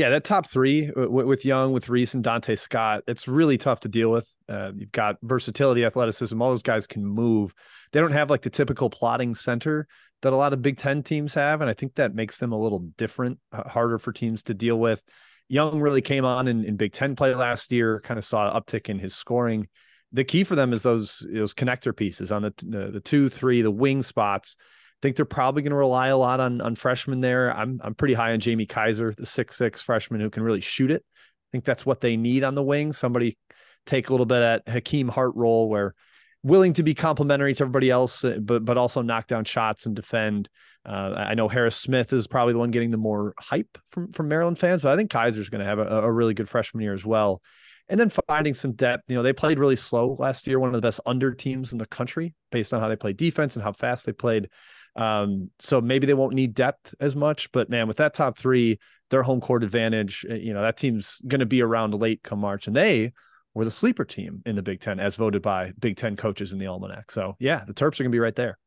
Yeah, 0.00 0.08
that 0.08 0.24
top 0.24 0.46
three 0.46 0.90
with 0.96 1.44
Young, 1.44 1.74
with 1.74 1.90
Reese, 1.90 2.14
and 2.14 2.24
Donta 2.24 2.58
Scott, 2.58 3.02
it's 3.06 3.28
really 3.28 3.58
tough 3.58 3.80
to 3.80 3.88
deal 3.88 4.10
with. 4.10 4.26
Uh, 4.48 4.72
you've 4.74 4.92
got 4.92 5.16
versatility, 5.22 5.84
athleticism. 5.84 6.40
All 6.40 6.48
those 6.48 6.62
guys 6.62 6.86
can 6.86 7.04
move. 7.04 7.52
They 7.92 8.00
don't 8.00 8.12
have 8.12 8.30
like 8.30 8.40
the 8.40 8.48
typical 8.48 8.88
plotting 8.88 9.34
center 9.34 9.86
that 10.22 10.32
a 10.32 10.36
lot 10.36 10.54
of 10.54 10.62
Big 10.62 10.78
Ten 10.78 11.02
teams 11.02 11.34
have, 11.34 11.60
and 11.60 11.68
I 11.68 11.74
think 11.74 11.96
that 11.96 12.14
makes 12.14 12.38
them 12.38 12.50
a 12.50 12.58
little 12.58 12.78
different, 12.96 13.40
uh, 13.52 13.68
harder 13.68 13.98
for 13.98 14.10
teams 14.10 14.42
to 14.44 14.54
deal 14.54 14.76
with. 14.76 15.02
Young 15.48 15.80
really 15.80 16.00
came 16.00 16.24
on 16.24 16.48
in, 16.48 16.64
in 16.64 16.76
Big 16.76 16.94
Ten 16.94 17.14
play 17.14 17.34
last 17.34 17.70
year, 17.70 18.00
kind 18.00 18.16
of 18.16 18.24
saw 18.24 18.48
an 18.48 18.58
uptick 18.58 18.88
in 18.88 18.98
his 18.98 19.14
scoring. 19.14 19.68
The 20.12 20.24
key 20.24 20.44
for 20.44 20.54
them 20.54 20.72
is 20.72 20.82
those 20.82 21.26
those 21.30 21.52
connector 21.52 21.94
pieces 21.94 22.32
on 22.32 22.40
the 22.40 22.54
the, 22.66 22.90
the 22.90 23.00
two, 23.00 23.28
three, 23.28 23.60
the 23.60 23.70
wing 23.70 24.02
spots 24.02 24.56
think 25.02 25.16
they're 25.16 25.24
probably 25.24 25.62
going 25.62 25.70
to 25.70 25.76
rely 25.76 26.08
a 26.08 26.16
lot 26.16 26.40
on 26.40 26.60
on 26.60 26.74
freshmen 26.74 27.20
there. 27.20 27.56
I'm 27.56 27.80
I'm 27.82 27.94
pretty 27.94 28.14
high 28.14 28.32
on 28.32 28.40
Jamie 28.40 28.66
Kaiser, 28.66 29.14
the 29.16 29.26
six 29.26 29.56
six 29.56 29.82
freshman 29.82 30.20
who 30.20 30.30
can 30.30 30.42
really 30.42 30.60
shoot 30.60 30.90
it. 30.90 31.04
I 31.14 31.48
think 31.52 31.64
that's 31.64 31.86
what 31.86 32.00
they 32.00 32.16
need 32.16 32.44
on 32.44 32.54
the 32.54 32.62
wing. 32.62 32.92
Somebody 32.92 33.38
take 33.86 34.08
a 34.08 34.12
little 34.12 34.26
bit 34.26 34.42
at 34.42 34.68
Hakim 34.68 35.08
Hart 35.08 35.34
role 35.34 35.68
where 35.68 35.94
willing 36.42 36.72
to 36.74 36.82
be 36.82 36.94
complimentary 36.94 37.54
to 37.54 37.62
everybody 37.62 37.90
else, 37.90 38.24
uh, 38.24 38.38
but 38.40 38.64
but 38.64 38.78
also 38.78 39.02
knock 39.02 39.26
down 39.26 39.44
shots 39.44 39.86
and 39.86 39.96
defend. 39.96 40.48
Uh, 40.86 41.12
I 41.16 41.34
know 41.34 41.48
Harris 41.48 41.76
Smith 41.76 42.12
is 42.12 42.26
probably 42.26 42.54
the 42.54 42.58
one 42.58 42.70
getting 42.70 42.90
the 42.90 42.96
more 42.96 43.34
hype 43.38 43.78
from 43.90 44.12
from 44.12 44.28
Maryland 44.28 44.58
fans, 44.58 44.82
but 44.82 44.92
I 44.92 44.96
think 44.96 45.10
Kaiser's 45.10 45.48
going 45.48 45.60
to 45.60 45.66
have 45.66 45.78
a, 45.78 46.02
a 46.02 46.12
really 46.12 46.34
good 46.34 46.48
freshman 46.48 46.82
year 46.82 46.94
as 46.94 47.04
well. 47.04 47.42
And 47.88 47.98
then 47.98 48.10
finding 48.28 48.54
some 48.54 48.72
depth. 48.72 49.02
You 49.08 49.16
know, 49.16 49.22
they 49.24 49.32
played 49.32 49.58
really 49.58 49.74
slow 49.74 50.14
last 50.18 50.46
year, 50.46 50.60
one 50.60 50.68
of 50.68 50.74
the 50.74 50.80
best 50.80 51.00
under 51.06 51.34
teams 51.34 51.72
in 51.72 51.78
the 51.78 51.86
country 51.86 52.34
based 52.52 52.72
on 52.72 52.80
how 52.80 52.88
they 52.88 52.94
played 52.94 53.16
defense 53.16 53.56
and 53.56 53.64
how 53.64 53.72
fast 53.72 54.06
they 54.06 54.12
played. 54.12 54.48
Um, 54.96 55.50
so 55.58 55.80
maybe 55.80 56.06
they 56.06 56.14
won't 56.14 56.34
need 56.34 56.54
depth 56.54 56.94
as 57.00 57.14
much, 57.14 57.50
but 57.52 57.70
man, 57.70 57.88
with 57.88 57.98
that 57.98 58.14
top 58.14 58.36
three, 58.36 58.78
their 59.10 59.22
home 59.22 59.40
court 59.40 59.62
advantage, 59.64 60.24
eh, 60.28 60.34
you 60.34 60.52
know, 60.52 60.62
that 60.62 60.76
team's 60.76 61.20
going 61.26 61.40
to 61.40 61.46
be 61.46 61.62
around 61.62 61.94
late 61.94 62.22
come 62.22 62.40
March, 62.40 62.66
and 62.66 62.74
they 62.74 63.12
were 63.54 63.64
the 63.64 63.70
sleeper 63.70 64.04
team 64.04 64.42
in 64.46 64.56
the 64.56 64.62
Big 64.62 64.80
Ten 64.80 65.00
as 65.00 65.16
voted 65.16 65.42
by 65.42 65.72
Big 65.78 65.96
Ten 65.96 66.16
coaches 66.16 66.52
in 66.52 66.58
the 66.58 66.66
almanac. 66.66 67.10
So 67.10 67.36
yeah, 67.38 67.64
the 67.66 67.74
Terps 67.74 67.98
are 67.98 68.04
going 68.04 68.10
to 68.12 68.16
be 68.16 68.20
right 68.20 68.34
there. 68.34 68.58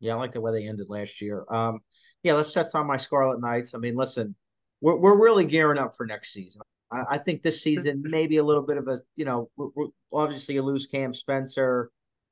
Yeah, 0.00 0.14
I 0.14 0.16
like 0.16 0.32
the 0.32 0.40
way 0.40 0.52
they 0.52 0.66
ended 0.66 0.86
last 0.88 1.20
year. 1.20 1.44
Um, 1.50 1.80
yeah, 2.22 2.34
let's 2.34 2.52
touch 2.52 2.66
on 2.74 2.86
my 2.86 2.96
Scarlet 2.96 3.40
Knights. 3.40 3.74
I 3.74 3.78
mean, 3.78 3.96
listen, 3.96 4.34
we're 4.80 4.96
we're 4.96 5.20
really 5.20 5.44
gearing 5.44 5.78
up 5.78 5.94
for 5.96 6.06
next 6.06 6.32
season. 6.32 6.62
I, 6.90 7.02
I 7.10 7.18
think 7.18 7.42
this 7.42 7.62
season 7.62 8.02
maybe 8.04 8.38
a 8.38 8.44
little 8.44 8.64
bit 8.64 8.76
of 8.76 8.88
a, 8.88 8.98
you 9.16 9.24
know, 9.24 9.50
we're, 9.56 9.68
we're 9.74 9.88
obviously 10.12 10.54
you 10.54 10.62
lose 10.62 10.86
Cam 10.86 11.14
Spencer 11.14 11.90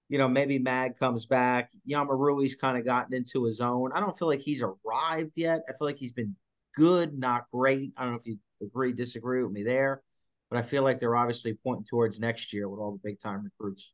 you 0.08 0.18
know, 0.18 0.28
maybe 0.28 0.58
Mag 0.58 0.96
comes 0.98 1.26
back. 1.26 1.70
Omoruyi's 1.88 2.54
kind 2.54 2.78
of 2.78 2.84
gotten 2.84 3.14
into 3.14 3.44
his 3.44 3.60
own. 3.60 3.92
I 3.92 4.00
don't 4.00 4.18
feel 4.18 4.28
like 4.28 4.40
he's 4.40 4.62
arrived 4.62 5.32
yet. 5.36 5.62
I 5.68 5.72
feel 5.72 5.86
like 5.86 5.98
he's 5.98 6.12
been 6.12 6.34
good, 6.74 7.18
not 7.18 7.44
great. 7.52 7.92
I 7.96 8.04
don't 8.04 8.12
know 8.12 8.18
if 8.18 8.26
you 8.26 8.38
agree, 8.62 8.92
disagree 8.92 9.42
with 9.42 9.52
me 9.52 9.62
there, 9.62 10.02
but 10.50 10.58
I 10.58 10.62
feel 10.62 10.82
like 10.82 10.98
they're 10.98 11.16
obviously 11.16 11.54
pointing 11.54 11.84
towards 11.84 12.20
next 12.20 12.52
year 12.52 12.68
with 12.68 12.80
all 12.80 12.92
the 12.92 13.00
big 13.02 13.20
time 13.20 13.44
recruits. 13.44 13.92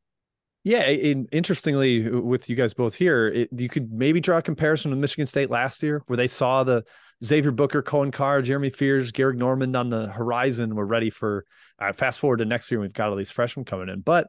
Yeah, 0.63 0.79
and 0.79 1.29
interestingly, 1.31 2.09
with 2.09 2.49
you 2.49 2.55
guys 2.55 2.73
both 2.73 2.95
here, 2.95 3.27
it, 3.27 3.49
you 3.55 3.69
could 3.69 3.91
maybe 3.91 4.19
draw 4.19 4.39
a 4.39 4.41
comparison 4.41 4.89
with 4.89 4.99
Michigan 4.99 5.27
State 5.27 5.51
last 5.51 5.83
year, 5.83 6.01
where 6.07 6.17
they 6.17 6.27
saw 6.27 6.63
the 6.63 6.83
Xavier 7.23 7.51
Booker, 7.51 7.83
Coen 7.83 8.11
Carr, 8.11 8.41
Jeremy 8.41 8.71
Fears, 8.71 9.11
Gehrig 9.11 9.35
Normand 9.35 9.75
on 9.75 9.89
the 9.89 10.07
horizon. 10.07 10.73
We're 10.73 10.85
ready 10.85 11.11
for 11.11 11.45
uh, 11.77 11.93
fast 11.93 12.19
forward 12.19 12.37
to 12.37 12.45
next 12.45 12.71
year. 12.71 12.79
We've 12.79 12.91
got 12.91 13.11
all 13.11 13.15
these 13.15 13.29
freshmen 13.29 13.65
coming 13.65 13.89
in, 13.89 14.01
but 14.01 14.27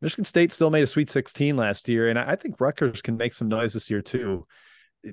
Michigan 0.00 0.24
State 0.24 0.52
still 0.52 0.70
made 0.70 0.82
a 0.82 0.86
Sweet 0.86 1.10
16 1.10 1.56
last 1.56 1.88
year, 1.88 2.08
and 2.08 2.18
I 2.18 2.36
think 2.36 2.60
Rutgers 2.60 3.02
can 3.02 3.16
make 3.16 3.32
some 3.32 3.48
noise 3.48 3.72
this 3.72 3.90
year 3.90 4.00
too. 4.00 4.46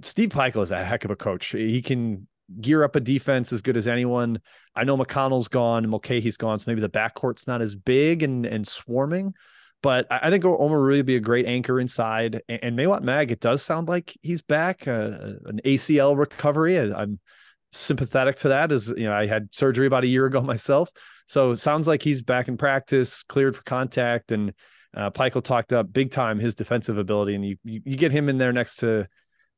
Steve 0.02 0.30
Pikiell 0.30 0.64
is 0.64 0.72
a 0.72 0.84
heck 0.84 1.06
of 1.06 1.12
a 1.12 1.16
coach. 1.16 1.48
He 1.48 1.82
can 1.82 2.28
gear 2.62 2.84
up 2.84 2.96
a 2.96 3.00
defense 3.00 3.52
as 3.52 3.62
good 3.62 3.78
as 3.78 3.88
anyone. 3.88 4.40
I 4.76 4.84
know 4.84 4.98
McConnell's 4.98 5.48
gone, 5.48 5.90
Mulcahy's 5.90 6.38
gone, 6.38 6.60
so 6.60 6.66
maybe 6.68 6.82
the 6.82 6.90
backcourt's 6.90 7.48
not 7.48 7.62
as 7.62 7.76
big 7.76 8.24
and 8.24 8.46
and 8.46 8.68
swarming. 8.68 9.34
But 9.82 10.08
I 10.10 10.32
think 10.32 10.44
Omoruyi 10.44 10.98
would 10.98 11.06
be 11.06 11.16
a 11.16 11.20
great 11.20 11.46
anchor 11.46 11.80
inside. 11.80 12.42
And, 12.50 12.76
Mawot 12.76 13.04
Mag, 13.04 13.32
it 13.32 13.40
does 13.40 13.62
sound 13.62 13.88
like 13.88 14.18
he's 14.24 14.42
back, 14.42 14.88
uh, 14.88 15.36
an 15.46 15.62
ACL 15.64 16.18
recovery. 16.18 16.80
I, 16.80 17.02
I'm 17.02 17.20
sympathetic 17.72 18.38
to 18.38 18.48
that 18.50 18.72
as 18.72 18.88
you 18.88 19.04
know, 19.04 19.14
I 19.14 19.28
had 19.28 19.54
surgery 19.54 19.86
about 19.86 20.04
a 20.04 20.08
year 20.08 20.26
ago 20.26 20.42
myself. 20.54 20.90
So 21.28 21.52
it 21.52 21.58
sounds 21.58 21.88
like 21.88 22.02
he's 22.02 22.24
back 22.24 22.48
in 22.48 22.58
practice, 22.58 23.22
cleared 23.24 23.56
for 23.56 23.64
contact. 23.64 24.32
And 24.32 24.54
uh, 24.96 25.12
Pikiell 25.12 25.44
talked 25.44 25.74
up 25.74 25.92
big 25.92 26.12
time 26.12 26.40
his 26.40 26.56
defensive 26.56 26.98
ability. 26.98 27.36
And 27.36 27.46
you, 27.46 27.58
you, 27.64 27.82
you 27.86 27.98
get 27.98 28.12
him 28.12 28.30
in 28.30 28.38
there 28.38 28.54
next 28.54 28.78
to 28.78 29.08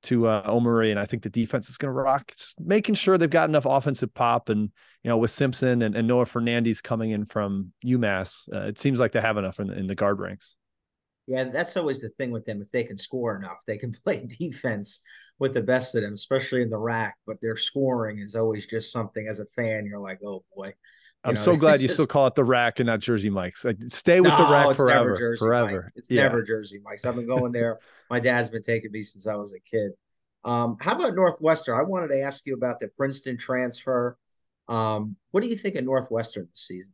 to 0.04 0.28
uh, 0.28 0.48
Omoruyi, 0.48 0.92
and 0.92 1.00
I 1.00 1.06
think 1.06 1.24
the 1.24 1.30
defense 1.30 1.70
is 1.70 1.78
going 1.78 1.90
to 1.90 2.00
rock. 2.00 2.32
Just 2.38 2.60
making 2.60 2.96
sure 2.96 3.18
they've 3.18 3.30
got 3.30 3.50
enough 3.50 3.66
offensive 3.66 4.14
pop, 4.14 4.50
and 4.50 4.72
you 5.04 5.10
know, 5.10 5.18
with 5.18 5.32
Simpson 5.32 5.82
and, 5.82 5.96
and 5.96 6.08
Noah 6.08 6.26
Fernandes 6.26 6.84
coming 6.84 7.12
in 7.12 7.26
from 7.26 7.74
UMass, 7.86 8.48
uh, 8.54 8.68
it 8.68 8.80
seems 8.80 9.00
like 9.00 9.12
they 9.12 9.22
have 9.22 9.38
enough 9.38 9.60
in, 9.60 9.72
in 9.72 9.88
the 9.88 9.96
guard 9.96 10.20
ranks. 10.20 10.56
Yeah, 11.26 11.46
that's 11.46 11.76
always 11.76 12.00
the 12.00 12.10
thing 12.10 12.32
with 12.32 12.46
them. 12.46 12.62
If 12.62 12.70
they 12.70 12.84
can 12.84 12.98
score 12.98 13.36
enough, 13.36 13.58
they 13.66 13.78
can 13.78 13.92
play 14.04 14.26
defense 14.40 15.02
with 15.40 15.54
the 15.54 15.62
best 15.62 15.96
of 15.96 16.04
them, 16.04 16.14
especially 16.14 16.62
in 16.62 16.70
the 16.70 16.78
rack. 16.78 17.16
But 17.26 17.42
their 17.42 17.58
scoring 17.58 18.20
is 18.20 18.36
always 18.36 18.68
just 18.68 18.92
something. 18.92 19.28
As 19.28 19.40
a 19.40 19.46
fan, 19.46 19.86
you're 19.86 20.00
like, 20.00 20.20
oh 20.24 20.44
boy. 20.56 20.74
I'm 21.28 21.36
know, 21.36 21.42
so 21.42 21.56
glad 21.58 21.82
you 21.82 21.88
just... 21.88 21.96
still 21.96 22.08
call 22.08 22.28
it 22.28 22.36
the 22.36 22.44
rack 22.44 22.80
and 22.80 22.88
not 22.88 23.00
Jersey 23.00 23.30
Mike's. 23.30 23.66
stay 23.90 24.22
with 24.22 24.32
no, 24.32 24.38
the 24.38 24.52
RAC 24.52 24.76
forever. 24.78 25.36
forever. 25.38 25.92
It's 25.96 26.10
yeah. 26.10 26.24
never 26.24 26.42
Jersey 26.42 26.80
Mike's. 26.84 27.06
I've 27.06 27.16
been 27.16 27.28
going 27.28 27.52
there. 27.52 27.80
My 28.10 28.20
dad's 28.20 28.50
been 28.50 28.64
taking 28.64 28.92
me 28.92 29.04
since 29.04 29.28
I 29.28 29.36
was 29.36 29.54
a 29.54 29.60
kid. 29.60 29.92
Um, 30.44 30.78
how 30.80 30.96
about 30.96 31.16
Northwestern? 31.16 31.78
I 31.78 31.84
wanted 31.84 32.08
to 32.10 32.22
ask 32.22 32.46
you 32.46 32.54
about 32.54 32.80
the 32.80 32.88
Princeton 32.88 33.38
transfer. 33.38 34.18
Um, 34.70 35.18
what 35.32 35.42
do 35.42 35.50
you 35.50 35.58
think 35.58 35.76
of 35.76 35.84
Northwestern 35.84 36.48
this 36.50 36.66
season? 36.66 36.94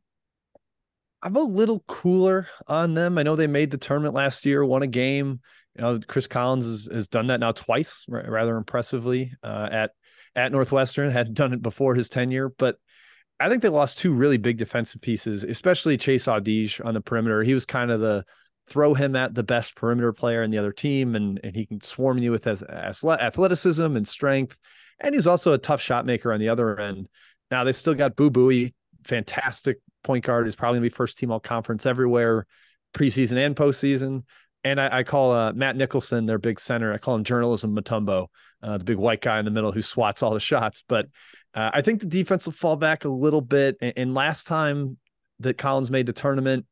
I'm 1.22 1.36
a 1.36 1.42
little 1.42 1.84
cooler 1.88 2.48
on 2.68 2.96
them. 2.96 3.18
I 3.18 3.24
know 3.24 3.36
they 3.36 3.48
made 3.48 3.72
the 3.72 3.78
tournament 3.78 4.14
last 4.14 4.46
year, 4.46 4.66
won 4.66 4.82
a 4.82 4.88
game. 4.88 5.40
You 5.76 5.82
know, 5.82 6.00
Chris 6.06 6.28
Collins 6.28 6.66
has, 6.66 6.90
has 6.92 7.08
done 7.08 7.28
that 7.28 7.40
now 7.40 7.52
twice, 7.52 8.06
rather 8.08 8.58
impressively 8.58 9.32
uh, 9.44 9.70
at 9.72 9.92
at 10.36 10.52
Northwestern. 10.52 11.12
Hadn't 11.12 11.36
done 11.36 11.54
it 11.54 11.62
before 11.62 11.96
his 11.96 12.10
tenure, 12.10 12.50
but 12.50 12.76
I 13.40 13.50
think 13.50 13.62
they 13.62 13.70
lost 13.70 13.98
two 13.98 14.14
really 14.14 14.38
big 14.38 14.58
defensive 14.58 15.02
pieces, 15.02 15.44
especially 15.44 15.98
Chase 15.98 16.26
Audige 16.26 16.84
on 16.86 16.94
the 16.94 17.02
perimeter. 17.02 17.44
He 17.44 17.54
was 17.54 17.66
kind 17.66 17.92
of 17.92 18.00
the 18.00 18.26
throw 18.68 18.94
him 18.94 19.16
at 19.16 19.36
the 19.36 19.44
best 19.44 19.76
perimeter 19.76 20.14
player 20.14 20.44
in 20.44 20.52
the 20.52 20.58
other 20.58 20.72
team, 20.72 21.16
and 21.16 21.40
and 21.44 21.56
he 21.56 21.66
can 21.66 21.82
swarm 21.82 22.18
you 22.18 22.32
with 22.32 22.46
his 22.46 22.64
athleticism 22.64 23.96
and 23.96 24.08
strength. 24.08 24.58
And 25.00 25.14
he's 25.14 25.28
also 25.28 25.54
a 25.54 25.58
tough 25.58 25.82
shot 25.82 26.06
maker 26.06 26.32
on 26.32 26.40
the 26.40 26.50
other 26.50 26.80
end. 26.80 27.08
Now 27.52 27.64
they 27.64 27.74
still 27.74 27.94
got 27.94 28.16
Boo 28.16 28.30
Buie, 28.30 28.74
fantastic 29.06 29.80
point 30.04 30.24
guard. 30.26 30.46
He's 30.46 30.56
probably 30.56 30.78
gonna 30.78 30.90
be 30.90 30.96
first 30.96 31.18
team 31.18 31.32
all 31.32 31.40
conference 31.40 31.86
everywhere, 31.86 32.46
preseason 32.94 33.44
and 33.44 33.56
postseason. 33.56 34.24
And 34.64 34.80
I, 34.80 35.00
I 35.00 35.04
call 35.04 35.34
uh, 35.34 35.52
Matt 35.52 35.76
Nicholson 35.76 36.26
their 36.26 36.38
big 36.38 36.60
center. 36.60 36.94
I 36.94 36.98
call 36.98 37.16
him 37.16 37.26
journalism 37.26 37.76
Mutombo, 37.76 38.28
uh, 38.62 38.78
the 38.78 38.86
big 38.86 38.98
white 38.98 39.22
guy 39.22 39.40
in 39.40 39.46
the 39.46 39.52
middle 39.52 39.74
who 39.74 39.82
swats 39.82 40.24
all 40.24 40.34
the 40.34 40.40
shots. 40.40 40.86
But 40.88 41.08
uh, 41.54 41.72
I 41.74 41.82
think 41.82 42.00
the 42.00 42.08
defense 42.08 42.46
will 42.46 42.54
fall 42.54 42.76
back 42.76 43.06
a 43.06 43.10
little 43.10 43.42
bit. 43.42 43.78
And, 43.82 43.94
and 43.96 44.14
last 44.14 44.48
time 44.48 44.98
that 45.40 45.58
Collins 45.58 45.92
made 45.92 46.06
the 46.06 46.14
tournament, 46.14 46.66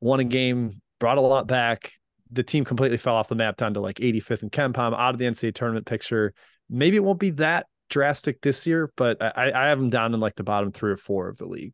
won 0.00 0.20
a 0.20 0.24
game 0.24 0.80
brought 0.98 1.18
a 1.18 1.22
lot 1.22 1.46
back. 1.46 1.92
The 2.30 2.42
team 2.42 2.64
completely 2.64 2.98
fell 2.98 3.14
off 3.14 3.28
the 3.28 3.34
map 3.34 3.56
down 3.56 3.74
to 3.74 3.80
like 3.80 3.96
85th 3.96 4.42
and 4.42 4.52
KenPom 4.52 4.98
out 4.98 5.14
of 5.14 5.18
the 5.18 5.26
NCAA 5.26 5.54
tournament 5.54 5.86
picture. 5.86 6.34
Maybe 6.68 6.96
it 6.96 7.04
won't 7.04 7.20
be 7.20 7.30
that 7.30 7.66
drastic 7.88 8.40
this 8.40 8.66
year, 8.66 8.92
but 8.96 9.22
I, 9.22 9.52
I 9.54 9.68
have 9.68 9.78
them 9.78 9.90
down 9.90 10.12
in 10.12 10.20
like 10.20 10.34
the 10.34 10.42
bottom 10.42 10.72
three 10.72 10.90
or 10.90 10.96
four 10.96 11.28
of 11.28 11.38
the 11.38 11.46
league. 11.46 11.72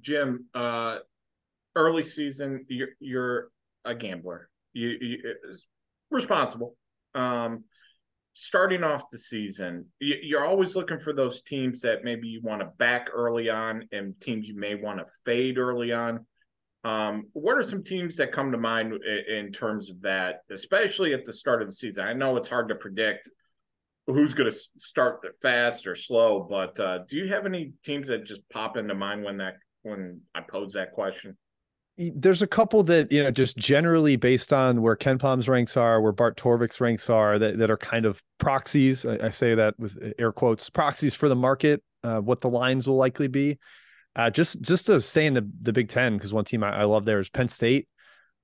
Jim, 0.00 0.46
uh, 0.54 0.98
early 1.76 2.04
season, 2.04 2.64
you're 2.68 2.88
you're 3.00 3.48
a 3.84 3.94
gambler. 3.94 4.48
You, 4.72 4.96
you 5.00 5.18
responsible. 6.10 6.76
Um, 7.14 7.64
starting 8.34 8.84
off 8.84 9.08
the 9.10 9.18
season, 9.18 9.86
you're 10.00 10.44
always 10.44 10.76
looking 10.76 11.00
for 11.00 11.12
those 11.12 11.40
teams 11.42 11.80
that 11.80 12.04
maybe 12.04 12.28
you 12.28 12.40
want 12.42 12.60
to 12.60 12.66
back 12.78 13.08
early 13.12 13.48
on, 13.48 13.88
and 13.92 14.20
teams 14.20 14.48
you 14.48 14.56
may 14.56 14.74
want 14.74 14.98
to 14.98 15.06
fade 15.24 15.56
early 15.56 15.92
on. 15.92 16.26
Um, 16.84 17.28
what 17.32 17.56
are 17.56 17.62
some 17.62 17.82
teams 17.82 18.16
that 18.16 18.32
come 18.32 18.52
to 18.52 18.58
mind 18.58 18.92
in 19.28 19.52
terms 19.52 19.88
of 19.88 20.02
that, 20.02 20.40
especially 20.50 21.14
at 21.14 21.24
the 21.24 21.32
start 21.32 21.62
of 21.62 21.68
the 21.68 21.74
season? 21.74 22.04
I 22.04 22.12
know 22.12 22.36
it's 22.36 22.48
hard 22.48 22.68
to 22.68 22.74
predict 22.74 23.30
who's 24.06 24.34
going 24.34 24.50
to 24.50 24.58
start 24.76 25.20
fast 25.40 25.86
or 25.86 25.96
slow, 25.96 26.46
but 26.48 26.78
uh, 26.78 26.98
do 27.08 27.16
you 27.16 27.28
have 27.28 27.46
any 27.46 27.72
teams 27.84 28.08
that 28.08 28.26
just 28.26 28.46
pop 28.50 28.76
into 28.76 28.94
mind 28.94 29.24
when 29.24 29.38
that 29.38 29.54
when 29.82 30.20
I 30.34 30.40
pose 30.42 30.74
that 30.74 30.92
question? 30.92 31.38
There's 31.96 32.42
a 32.42 32.46
couple 32.46 32.82
that 32.84 33.12
you 33.12 33.22
know, 33.22 33.30
just 33.30 33.56
generally 33.56 34.16
based 34.16 34.52
on 34.52 34.82
where 34.82 34.96
KenPom's 34.96 35.48
ranks 35.48 35.76
are, 35.76 36.00
where 36.00 36.12
Bart 36.12 36.36
Torvik's 36.36 36.80
ranks 36.80 37.08
are, 37.08 37.38
that, 37.38 37.58
that 37.58 37.70
are 37.70 37.76
kind 37.76 38.04
of 38.04 38.20
proxies. 38.38 39.04
I, 39.04 39.18
I 39.26 39.30
say 39.30 39.54
that 39.54 39.78
with 39.78 39.96
air 40.18 40.32
quotes, 40.32 40.68
proxies 40.70 41.14
for 41.14 41.28
the 41.28 41.36
market, 41.36 41.82
uh, 42.02 42.18
what 42.20 42.40
the 42.40 42.48
lines 42.48 42.88
will 42.88 42.96
likely 42.96 43.28
be. 43.28 43.58
Uh, 44.16 44.30
just 44.30 44.60
just 44.60 44.86
to 44.86 45.00
stay 45.00 45.26
in 45.26 45.34
the 45.34 45.48
the 45.62 45.72
Big 45.72 45.88
Ten 45.88 46.16
because 46.16 46.32
one 46.32 46.44
team 46.44 46.62
I, 46.62 46.80
I, 46.80 46.84
love 46.84 47.04
there 47.04 47.18
is 47.18 47.28
Penn 47.28 47.48
State. 47.48 47.88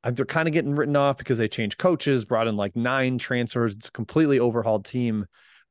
They're 0.02 0.24
kind 0.24 0.48
of 0.48 0.54
getting 0.54 0.74
written 0.74 0.96
off 0.96 1.18
because 1.18 1.38
they 1.38 1.46
changed 1.46 1.78
coaches, 1.78 2.24
brought 2.24 2.48
in 2.48 2.56
like 2.56 2.74
nine 2.74 3.18
transfers. 3.18 3.74
It's 3.74 3.88
a 3.88 3.92
completely 3.92 4.40
overhauled 4.40 4.84
team. 4.84 5.26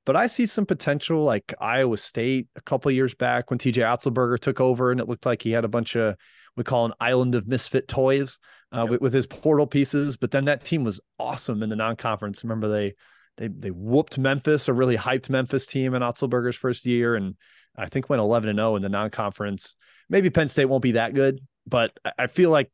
But 0.05 0.15
I 0.15 0.27
see 0.27 0.45
some 0.45 0.65
potential, 0.65 1.24
like 1.24 1.53
Iowa 1.59 1.98
State 1.98 2.48
a 2.55 2.62
couple 2.62 2.91
years 2.91 3.13
back 3.13 3.50
when 3.50 3.59
TJ 3.59 3.83
Otzelberger 3.83 4.39
took 4.39 4.62
over, 4.62 4.91
and 4.91 5.00
it 5.00 5.07
looked 5.09 5.25
like 5.25 5.41
he 5.41 5.51
had 5.51 5.65
a 5.65 5.69
bunch 5.69 5.95
of 5.95 6.15
we 6.59 6.65
call 6.65 6.85
an 6.85 6.93
island 6.99 7.35
of 7.35 7.47
misfit 7.47 7.87
toys 7.87 8.37
uh, 8.75 8.81
yep. 8.81 8.89
with, 8.89 9.01
with 9.01 9.13
his 9.13 9.25
portal 9.25 9.65
pieces. 9.65 10.17
But 10.17 10.31
then 10.31 10.45
that 10.45 10.65
team 10.65 10.83
was 10.83 10.99
awesome 11.17 11.63
in 11.63 11.69
the 11.69 11.75
non-conference. 11.77 12.43
Remember 12.43 12.67
they 12.67 12.93
they 13.37 13.47
they 13.47 13.71
whooped 13.71 14.17
Memphis, 14.17 14.67
a 14.67 14.73
really 14.73 14.97
hyped 14.97 15.29
Memphis 15.29 15.65
team 15.65 15.93
in 15.93 16.01
Otzelberger's 16.01 16.57
first 16.57 16.85
year, 16.85 17.15
and 17.15 17.35
I 17.77 17.87
think 17.87 18.09
went 18.09 18.19
11 18.19 18.49
and 18.49 18.59
0 18.59 18.75
in 18.75 18.81
the 18.81 18.89
non-conference. 18.89 19.77
Maybe 20.09 20.29
Penn 20.29 20.49
State 20.49 20.65
won't 20.65 20.83
be 20.83 20.91
that 20.91 21.13
good, 21.13 21.39
but 21.65 21.97
I 22.17 22.27
feel 22.27 22.49
like 22.49 22.69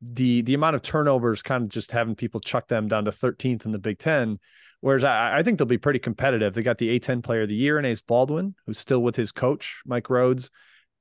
the 0.00 0.40
the 0.40 0.54
amount 0.54 0.76
of 0.76 0.82
turnovers 0.82 1.42
kind 1.42 1.64
of 1.64 1.68
just 1.68 1.92
having 1.92 2.16
people 2.16 2.40
chuck 2.40 2.68
them 2.68 2.88
down 2.88 3.04
to 3.04 3.12
13th 3.12 3.66
in 3.66 3.72
the 3.72 3.78
Big 3.78 3.98
Ten. 3.98 4.38
Whereas 4.80 5.04
I, 5.04 5.38
I 5.38 5.42
think 5.42 5.58
they'll 5.58 5.66
be 5.66 5.78
pretty 5.78 5.98
competitive. 5.98 6.54
They 6.54 6.62
got 6.62 6.78
the 6.78 6.98
A10 6.98 7.22
player 7.22 7.42
of 7.42 7.48
the 7.48 7.54
year 7.54 7.78
in 7.78 7.84
Ace 7.84 8.00
Baldwin, 8.00 8.54
who's 8.66 8.78
still 8.78 9.02
with 9.02 9.16
his 9.16 9.32
coach, 9.32 9.82
Mike 9.84 10.04
Rhoades. 10.04 10.48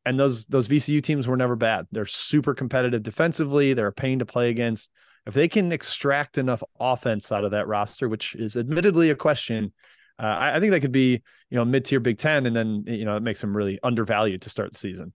And 0.05 0.19
those 0.19 0.45
those 0.45 0.67
VCU 0.67 1.01
teams 1.01 1.27
were 1.27 1.37
never 1.37 1.55
bad. 1.55 1.87
They're 1.91 2.05
super 2.05 2.53
competitive 2.53 3.03
defensively. 3.03 3.73
They're 3.73 3.87
a 3.87 3.93
pain 3.93 4.19
to 4.19 4.25
play 4.25 4.49
against. 4.49 4.91
If 5.25 5.33
they 5.33 5.47
can 5.47 5.71
extract 5.71 6.37
enough 6.37 6.61
offense 6.79 7.31
out 7.31 7.43
of 7.43 7.51
that 7.51 7.67
roster, 7.67 8.07
which 8.07 8.35
is 8.35 8.55
admittedly 8.55 9.09
a 9.09 9.15
question, 9.15 9.73
uh, 10.21 10.25
I, 10.27 10.57
I, 10.57 10.59
think 10.59 10.71
they 10.71 10.79
could 10.79 10.91
be 10.91 11.23
you 11.49 11.57
know 11.57 11.65
mid 11.65 11.85
tier 11.85 11.99
Big 11.99 12.19
Ten, 12.19 12.45
and 12.45 12.55
then 12.55 12.83
you 12.85 13.05
know 13.05 13.17
it 13.17 13.23
makes 13.23 13.41
them 13.41 13.55
really 13.55 13.79
undervalued 13.81 14.43
to 14.43 14.49
start 14.49 14.73
the 14.73 14.79
season. 14.79 15.13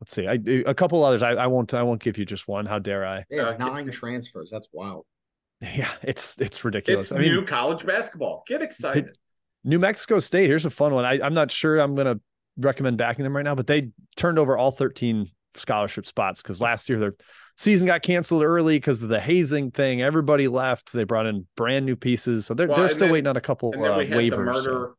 Let's 0.00 0.12
see, 0.12 0.28
I 0.28 0.38
a 0.66 0.74
couple 0.74 1.04
others. 1.04 1.22
I, 1.22 1.30
I 1.32 1.46
won't 1.48 1.74
I 1.74 1.82
won't 1.82 2.00
give 2.00 2.18
you 2.18 2.24
just 2.24 2.46
one. 2.46 2.66
How 2.66 2.78
dare 2.78 3.04
I? 3.04 3.24
They 3.28 3.38
have 3.38 3.58
nine 3.58 3.90
transfers. 3.90 4.50
That's 4.50 4.68
wild. 4.72 5.06
Yeah, 5.62 5.90
it's 6.02 6.36
it's 6.38 6.66
ridiculous. 6.66 7.10
It's 7.10 7.18
I 7.18 7.22
new 7.22 7.38
mean, 7.38 7.46
college 7.46 7.86
basketball. 7.86 8.44
Get 8.46 8.60
excited. 8.60 9.16
New 9.64 9.78
Mexico 9.78 10.20
State. 10.20 10.48
Here's 10.48 10.66
a 10.66 10.70
fun 10.70 10.92
one. 10.92 11.06
I, 11.06 11.18
I'm 11.22 11.32
not 11.32 11.50
sure 11.50 11.78
I'm 11.78 11.94
gonna 11.94 12.20
recommend 12.58 12.98
backing 12.98 13.24
them 13.24 13.36
right 13.36 13.44
now, 13.44 13.54
but 13.54 13.66
they 13.66 13.90
turned 14.16 14.38
over 14.38 14.56
all 14.56 14.70
13 14.70 15.30
scholarship 15.56 16.06
spots 16.06 16.42
because 16.42 16.60
last 16.60 16.88
year 16.88 16.98
their 16.98 17.14
season 17.56 17.86
got 17.86 18.02
canceled 18.02 18.42
early 18.42 18.76
because 18.76 19.02
of 19.02 19.08
the 19.08 19.20
hazing 19.20 19.70
thing. 19.70 20.02
Everybody 20.02 20.48
left. 20.48 20.92
They 20.92 21.04
brought 21.04 21.26
in 21.26 21.46
brand 21.56 21.86
new 21.86 21.96
pieces, 21.96 22.46
so 22.46 22.54
they're 22.54 22.68
well, 22.68 22.76
they're 22.76 22.88
still 22.88 23.00
then, 23.00 23.12
waiting 23.12 23.28
on 23.28 23.36
a 23.36 23.40
couple 23.40 23.72
and 23.72 23.82
then 23.82 23.92
uh, 23.92 23.98
we 23.98 24.06
had 24.06 24.18
waivers. 24.18 24.30
The 24.30 24.36
murder, 24.38 24.62
so. 24.62 24.94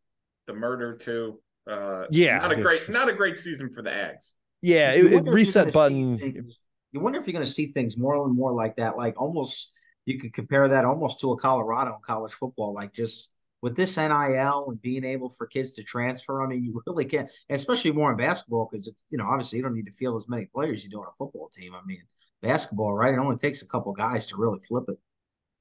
the 0.48 0.54
murder 0.54 0.96
too. 0.96 1.40
Uh, 1.70 2.06
yeah, 2.12 2.40
not 2.40 2.52
a 2.52 2.62
great 2.62 2.90
not 2.90 3.10
a 3.10 3.14
great 3.14 3.38
season 3.38 3.72
for 3.74 3.82
the 3.82 3.90
Ags. 3.90 4.34
Yeah, 4.62 4.94
it, 4.94 5.14
it 5.14 5.24
reset 5.26 5.74
button. 5.74 6.18
Things, 6.18 6.60
you 6.92 7.00
wonder 7.00 7.20
if 7.20 7.28
you're 7.28 7.34
going 7.34 7.46
to 7.46 7.52
see 7.52 7.68
things 7.68 7.98
more 7.98 8.26
and 8.26 8.36
more 8.36 8.54
like 8.54 8.78
that. 8.78 8.98
Like 8.98 9.22
almost, 9.22 9.74
you 10.06 10.20
could 10.20 10.34
compare 10.34 10.68
that 10.70 10.86
almost 10.86 11.20
to 11.20 11.32
a 11.34 11.38
Colorado 11.38 12.00
college 12.02 12.32
football. 12.32 12.74
Like 12.74 12.94
just 12.94 13.32
with 13.62 13.76
this 13.76 13.98
NIL 13.98 14.66
and 14.70 14.82
being 14.82 15.04
able 15.04 15.30
for 15.30 15.48
kids 15.48 15.74
to 15.74 15.84
transfer, 15.84 16.44
I 16.44 16.48
mean, 16.48 16.64
you 16.64 16.82
really 16.86 17.06
can't, 17.06 17.30
especially 17.50 17.92
more 17.92 18.12
in 18.12 18.18
basketball 18.18 18.70
because 18.72 18.92
you 19.10 19.18
know 19.18 19.26
obviously 19.26 19.58
you 19.58 19.64
don't 19.64 19.74
need 19.74 19.88
to 19.88 19.92
field 19.92 20.16
as 20.18 20.30
many 20.30 20.46
players 20.46 20.84
you 20.84 20.90
do 20.90 21.00
on 21.00 21.08
a 21.08 21.16
football 21.18 21.50
team. 21.56 21.74
I 21.74 21.82
mean, 21.86 22.02
basketball, 22.42 22.94
right? 22.94 23.14
It 23.14 23.20
only 23.20 23.38
takes 23.38 23.62
a 23.62 23.68
couple 23.68 23.94
guys 23.94 24.28
to 24.28 24.38
really 24.38 24.60
flip 24.68 24.86
it. 24.88 24.98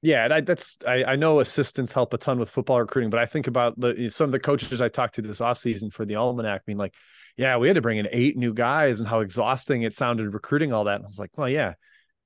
Yeah, 0.03 0.25
and 0.25 0.33
I, 0.33 0.41
that's 0.41 0.77
I, 0.87 1.03
I 1.03 1.15
know 1.15 1.39
assistants 1.39 1.91
help 1.91 2.13
a 2.13 2.17
ton 2.17 2.39
with 2.39 2.49
football 2.49 2.79
recruiting, 2.79 3.09
but 3.09 3.19
I 3.19 3.25
think 3.25 3.47
about 3.47 3.79
the 3.79 4.09
some 4.09 4.25
of 4.25 4.31
the 4.31 4.39
coaches 4.39 4.79
I 4.81 4.89
talked 4.89 5.15
to 5.15 5.21
this 5.23 5.39
offseason 5.39 5.91
for 5.91 6.05
the 6.05 6.15
almanac 6.15 6.65
being 6.65 6.77
like, 6.77 6.93
yeah, 7.35 7.57
we 7.57 7.67
had 7.67 7.75
to 7.75 7.81
bring 7.81 7.97
in 7.97 8.07
eight 8.11 8.37
new 8.37 8.53
guys 8.53 8.99
and 8.99 9.09
how 9.09 9.21
exhausting 9.21 9.81
it 9.81 9.93
sounded 9.93 10.33
recruiting 10.33 10.71
all 10.71 10.83
that. 10.83 10.97
And 10.97 11.05
I 11.05 11.07
was 11.07 11.17
like, 11.17 11.35
well, 11.35 11.49
yeah, 11.49 11.73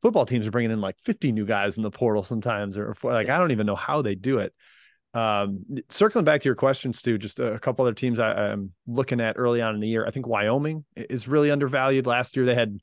football 0.01 0.25
teams 0.25 0.47
are 0.47 0.51
bringing 0.51 0.71
in 0.71 0.81
like 0.81 0.97
50 1.03 1.31
new 1.31 1.45
guys 1.45 1.77
in 1.77 1.83
the 1.83 1.91
portal 1.91 2.23
sometimes, 2.23 2.77
or 2.77 2.95
like 3.03 3.29
I 3.29 3.37
don't 3.37 3.51
even 3.51 3.67
know 3.67 3.75
how 3.75 4.01
they 4.01 4.15
do 4.15 4.39
it. 4.39 4.53
Um, 5.13 5.65
circling 5.89 6.25
back 6.25 6.41
to 6.41 6.45
your 6.45 6.55
question, 6.55 6.93
Stu, 6.93 7.17
just 7.17 7.39
a 7.39 7.59
couple 7.59 7.85
other 7.85 7.93
teams 7.93 8.19
I, 8.19 8.51
am 8.51 8.71
looking 8.87 9.19
at 9.19 9.35
early 9.37 9.61
on 9.61 9.75
in 9.75 9.81
the 9.81 9.87
year. 9.87 10.05
I 10.05 10.11
think 10.11 10.27
Wyoming 10.27 10.85
is 10.95 11.27
really 11.27 11.51
undervalued. 11.51 12.07
Last 12.07 12.35
year 12.35 12.45
they 12.45 12.55
had 12.55 12.77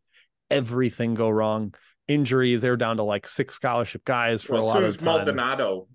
everything 0.51 1.15
go 1.15 1.31
wrong, 1.31 1.75
injuries. 2.07 2.61
They 2.61 2.71
were 2.71 2.77
down 2.77 2.99
to 2.99 3.03
like 3.03 3.27
six 3.27 3.55
scholarship 3.55 4.05
guys 4.05 4.43
for 4.43 4.55
well, 4.55 4.65
a 4.65 4.67
lot 4.67 4.83
of 4.83 4.99
time. 4.99 5.05
Maldonado 5.07 5.89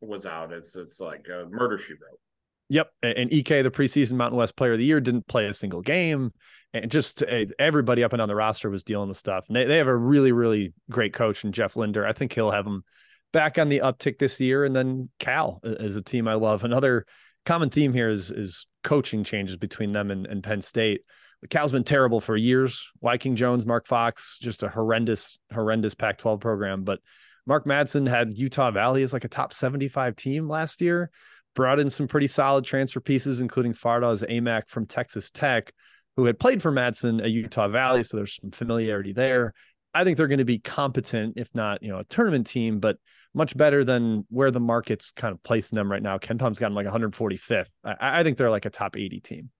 was 0.00 0.24
out. 0.26 0.52
It's 0.52 0.76
it's 0.76 1.00
like 1.00 1.26
a 1.28 1.46
murder 1.48 1.78
she 1.78 1.94
wrote. 1.94 2.20
Yep, 2.68 2.90
and 3.02 3.34
Ike, 3.34 3.48
the 3.48 3.70
preseason 3.70 4.12
Mountain 4.12 4.38
West 4.38 4.56
Player 4.56 4.72
of 4.72 4.78
the 4.78 4.84
Year, 4.84 5.00
didn't 5.00 5.26
play 5.26 5.46
a 5.46 5.52
single 5.52 5.82
game, 5.82 6.32
and 6.72 6.90
just 6.90 7.22
everybody 7.22 8.02
up 8.02 8.12
and 8.12 8.18
down 8.20 8.28
the 8.28 8.34
roster 8.34 8.70
was 8.70 8.82
dealing 8.82 9.08
with 9.08 9.18
stuff. 9.18 9.44
And 9.48 9.56
they, 9.56 9.64
they 9.64 9.76
have 9.78 9.88
a 9.88 9.96
really 9.96 10.32
really 10.32 10.72
great 10.90 11.12
coach 11.12 11.44
in 11.44 11.52
Jeff 11.52 11.76
Linder. 11.76 12.06
I 12.06 12.12
think 12.12 12.32
he'll 12.32 12.52
have 12.52 12.64
them 12.64 12.84
back 13.32 13.58
on 13.58 13.68
the 13.68 13.80
uptick 13.80 14.18
this 14.18 14.38
year. 14.40 14.64
And 14.64 14.74
then 14.74 15.08
Cal 15.18 15.60
is 15.62 15.96
a 15.96 16.02
team 16.02 16.28
I 16.28 16.34
love. 16.34 16.64
Another 16.64 17.06
common 17.44 17.70
theme 17.70 17.92
here 17.92 18.10
is 18.10 18.30
is 18.30 18.66
coaching 18.84 19.24
changes 19.24 19.56
between 19.56 19.92
them 19.92 20.10
and, 20.10 20.26
and 20.26 20.42
Penn 20.42 20.62
State. 20.62 21.02
Cal's 21.50 21.72
been 21.72 21.84
terrible 21.84 22.20
for 22.20 22.36
years. 22.36 22.88
Wyking 23.02 23.34
Jones, 23.34 23.66
Mark 23.66 23.86
Fox, 23.86 24.38
just 24.40 24.62
a 24.62 24.68
horrendous, 24.68 25.40
horrendous 25.52 25.94
Pac-12 25.94 26.40
program. 26.40 26.84
But 26.84 27.00
Mark 27.46 27.66
Madsen 27.66 28.08
had 28.08 28.38
Utah 28.38 28.70
Valley 28.70 29.02
as 29.02 29.12
like 29.12 29.24
a 29.24 29.28
top 29.28 29.52
75 29.52 30.14
team 30.14 30.48
last 30.48 30.80
year. 30.80 31.10
Brought 31.54 31.80
in 31.80 31.90
some 31.90 32.08
pretty 32.08 32.28
solid 32.28 32.64
transfer 32.64 33.00
pieces, 33.00 33.40
including 33.40 33.74
Fardaws 33.74 34.26
Aimaq 34.26 34.68
from 34.68 34.86
Texas 34.86 35.30
Tech, 35.30 35.72
who 36.16 36.24
had 36.24 36.38
played 36.38 36.62
for 36.62 36.72
Madsen 36.72 37.20
at 37.20 37.30
Utah 37.30 37.68
Valley. 37.68 38.04
So 38.04 38.16
there's 38.16 38.38
some 38.40 38.52
familiarity 38.52 39.12
there. 39.12 39.52
I 39.92 40.04
think 40.04 40.16
they're 40.16 40.28
going 40.28 40.38
to 40.38 40.44
be 40.44 40.58
competent, 40.58 41.34
if 41.36 41.54
not, 41.54 41.82
you 41.82 41.90
know, 41.90 41.98
a 41.98 42.04
tournament 42.04 42.46
team, 42.46 42.80
but 42.80 42.96
much 43.34 43.56
better 43.56 43.84
than 43.84 44.26
where 44.28 44.50
the 44.50 44.60
market's 44.60 45.12
kind 45.12 45.32
of 45.32 45.42
placing 45.42 45.76
them 45.76 45.90
right 45.90 46.02
now. 46.02 46.18
KenPom's 46.18 46.58
got 46.58 46.66
them 46.66 46.74
like 46.74 46.86
145th. 46.86 47.70
I, 47.84 48.20
I 48.20 48.22
think 48.22 48.38
they're 48.38 48.50
like 48.50 48.66
a 48.66 48.70
top 48.70 48.96
80 48.96 49.20
team. 49.20 49.50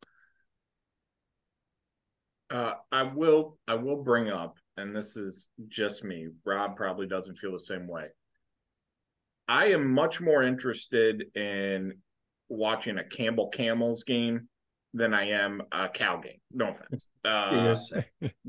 Uh, 2.51 2.75
I 2.91 3.05
will 3.05 3.59
I 3.67 3.77
will 3.77 4.03
bring 4.03 4.29
up, 4.29 4.59
and 4.77 4.95
this 4.95 5.17
is 5.17 5.49
just 5.69 6.05
me. 6.05 6.29
Rob 6.45 6.77
probably 6.77 7.07
doesn't 7.07 7.39
feel 7.39 7.53
the 7.53 7.59
same 7.59 7.87
way. 7.89 8.09
I 9.49 9.69
am 9.69 9.93
much 9.93 10.21
more 10.21 10.43
interested 10.43 11.25
in 11.35 11.95
watching 12.51 12.99
a 12.99 13.05
Campbell 13.05 13.49
Camels 13.49 14.05
game 14.05 14.49
than 14.93 15.15
I 15.15 15.31
am 15.31 15.63
a 15.73 15.89
Cow 15.89 16.19
game. 16.19 16.41
No 16.53 16.71
offense. 16.71 17.09
Uh, 17.25 17.77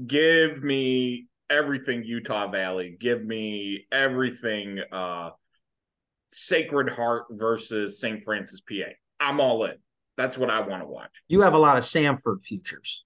give 0.07 0.63
me 0.63 1.27
everything 1.49 2.03
Utah 2.03 2.49
Valley. 2.49 2.97
Give 2.99 3.23
me 3.23 3.85
everything 3.91 4.79
uh, 4.91 5.31
Sacred 6.29 6.89
Heart 6.89 7.25
versus 7.31 7.99
St. 7.99 8.23
Francis, 8.23 8.61
PA. 8.61 8.91
I'm 9.19 9.39
all 9.39 9.65
in. 9.65 9.75
That's 10.17 10.37
what 10.37 10.49
I 10.49 10.61
want 10.61 10.83
to 10.83 10.87
watch. 10.87 11.11
You 11.27 11.41
have 11.41 11.53
a 11.53 11.57
lot 11.57 11.77
of 11.77 11.83
Samford 11.83 12.41
futures. 12.41 13.05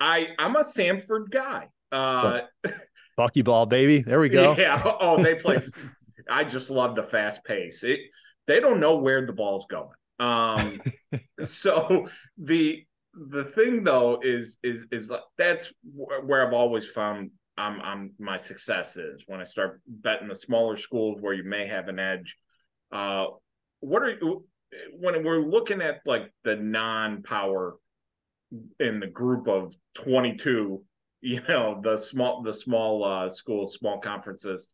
I 0.00 0.28
I'm 0.38 0.56
a 0.56 0.62
Samford 0.62 1.30
guy. 1.30 1.68
Uh 1.90 2.42
Bucky 3.16 3.42
ball, 3.42 3.64
baby. 3.64 4.02
There 4.02 4.20
we 4.20 4.28
go. 4.28 4.54
Yeah. 4.58 4.82
Oh, 4.84 5.22
they 5.22 5.36
play. 5.36 5.62
I 6.30 6.44
just 6.44 6.70
love 6.70 6.96
the 6.96 7.02
fast 7.02 7.44
pace. 7.44 7.82
It 7.82 8.00
they 8.46 8.60
don't 8.60 8.80
know 8.80 8.96
where 8.96 9.24
the 9.24 9.32
ball's 9.32 9.66
going. 9.66 9.88
Um 10.18 10.80
so 11.42 12.08
the 12.36 12.84
the 13.14 13.44
thing 13.44 13.84
though 13.84 14.20
is 14.22 14.58
is 14.62 14.84
is 14.90 15.10
like 15.10 15.22
that's 15.38 15.72
where 15.84 16.46
I've 16.46 16.52
always 16.52 16.88
found 16.88 17.30
I'm 17.58 17.80
I'm 17.80 18.12
my 18.18 18.36
success 18.36 18.96
is 18.96 19.24
when 19.26 19.40
I 19.40 19.44
start 19.44 19.80
betting 19.86 20.28
the 20.28 20.34
smaller 20.34 20.76
schools 20.76 21.18
where 21.20 21.34
you 21.34 21.44
may 21.44 21.66
have 21.66 21.88
an 21.88 21.98
edge. 21.98 22.36
Uh, 22.92 23.26
what 23.80 24.02
are 24.02 24.18
when 24.98 25.24
we're 25.24 25.40
looking 25.40 25.80
at 25.80 26.00
like 26.04 26.32
the 26.44 26.56
non-power 26.56 27.76
in 28.80 29.00
the 29.00 29.06
group 29.06 29.48
of 29.48 29.74
22 29.94 30.82
you 31.22 31.40
know 31.48 31.80
the 31.82 31.96
small 31.96 32.42
the 32.42 32.52
small 32.52 33.02
uh 33.02 33.28
schools 33.28 33.74
small 33.74 33.98
conferences 34.00 34.68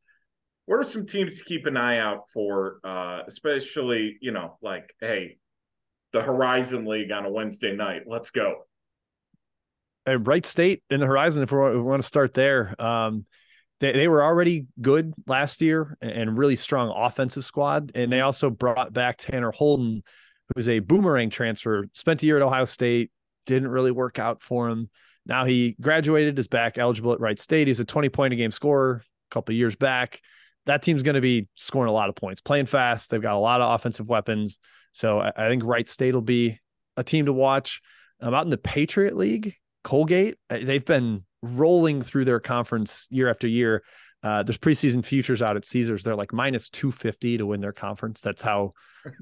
what 0.66 0.77
are 0.77 0.83
some 0.83 1.07
teams 1.07 1.38
to 1.38 1.45
keep 1.45 1.66
an 1.66 1.77
eye 1.77 1.99
out 1.99 2.29
for 2.31 2.79
uh 2.85 3.21
especially 3.27 4.18
you 4.21 4.33
know 4.33 4.59
like 4.61 4.92
hey 5.01 5.38
the 6.12 6.21
horizon 6.21 6.85
league 6.85 7.12
on 7.12 7.25
a 7.25 7.31
wednesday 7.31 7.75
night 7.75 8.03
let's 8.07 8.31
go 8.31 8.57
uh, 10.07 10.19
Wright 10.19 10.45
State 10.45 10.83
in 10.91 11.01
the 11.01 11.07
horizon. 11.07 11.43
If 11.43 11.53
we 11.53 11.59
want, 11.59 11.75
we 11.75 11.83
want 11.83 12.03
to 12.03 12.07
start 12.07 12.35
there, 12.35 12.75
um, 12.81 13.27
they 13.81 13.93
they 13.93 14.09
were 14.09 14.23
already 14.23 14.67
good 14.81 15.12
last 15.27 15.61
year 15.61 15.97
and 16.01 16.37
really 16.37 16.57
strong 16.57 16.93
offensive 16.95 17.45
squad, 17.45 17.93
and 17.95 18.12
they 18.12 18.21
also 18.21 18.51
brought 18.51 18.93
back 18.93 19.19
Tanner 19.19 19.51
Holden, 19.51 20.03
who's 20.55 20.69
a 20.69 20.79
boomerang 20.79 21.31
transfer. 21.31 21.87
Spent 21.93 22.23
a 22.23 22.27
year 22.27 22.37
at 22.37 22.43
Ohio 22.43 22.65
State, 22.65 23.11
didn't 23.47 23.69
really 23.69 23.91
work 23.91 24.19
out 24.19 24.43
for 24.43 24.69
him. 24.69 24.88
Now 25.27 25.45
he 25.45 25.77
graduated, 25.81 26.38
is 26.38 26.49
back 26.49 26.79
eligible 26.79 27.12
at 27.12 27.21
Wright 27.21 27.38
State. 27.38 27.69
He's 27.69 27.81
a 27.81 27.85
20 27.85 28.09
point 28.09 28.33
a 28.33 28.37
game 28.37 28.51
scorer 28.51 29.03
a 29.05 29.35
couple 29.35 29.55
years 29.55 29.77
back. 29.77 30.21
That 30.67 30.83
team's 30.83 31.03
going 31.03 31.17
to 31.17 31.21
be 31.21 31.49
scoring 31.55 31.88
a 31.88 31.93
lot 31.93 32.09
of 32.09 32.15
points, 32.15 32.41
playing 32.41 32.67
fast. 32.67 33.11
They've 33.11 33.23
got 33.23 33.35
a 33.35 33.38
lot 33.38 33.61
of 33.61 33.75
offensive 33.75 34.09
weapons. 34.09 34.59
So 34.93 35.21
I, 35.21 35.33
I 35.37 35.49
think 35.49 35.65
Wright 35.65 35.88
State 35.88 36.15
will 36.15 36.21
be 36.21 36.61
a 36.97 37.05
team 37.05 37.27
to 37.27 37.33
watch. 37.33 37.81
I'm 38.21 38.35
out 38.35 38.45
in 38.45 38.51
the 38.51 38.59
Patriot 38.59 39.17
League, 39.17 39.57
Colgate, 39.83 40.38
uh, 40.51 40.59
they've 40.62 40.85
been 40.85 41.25
rolling 41.42 42.03
through 42.03 42.25
their 42.25 42.40
conference 42.40 43.07
year 43.11 43.29
after 43.29 43.47
year. 43.47 43.83
Uh, 44.23 44.42
there's 44.45 44.59
preseason 44.59 45.05
futures 45.05 45.42
out 45.42 45.57
at 45.57 45.64
Caesars. 45.64 46.05
They're 46.05 46.14
like 46.14 46.33
minus 46.33 46.68
250 46.68 47.38
to 47.38 47.47
win 47.47 47.61
their 47.61 47.73
conference. 47.73 48.21
That's 48.21 48.42
how 48.42 48.73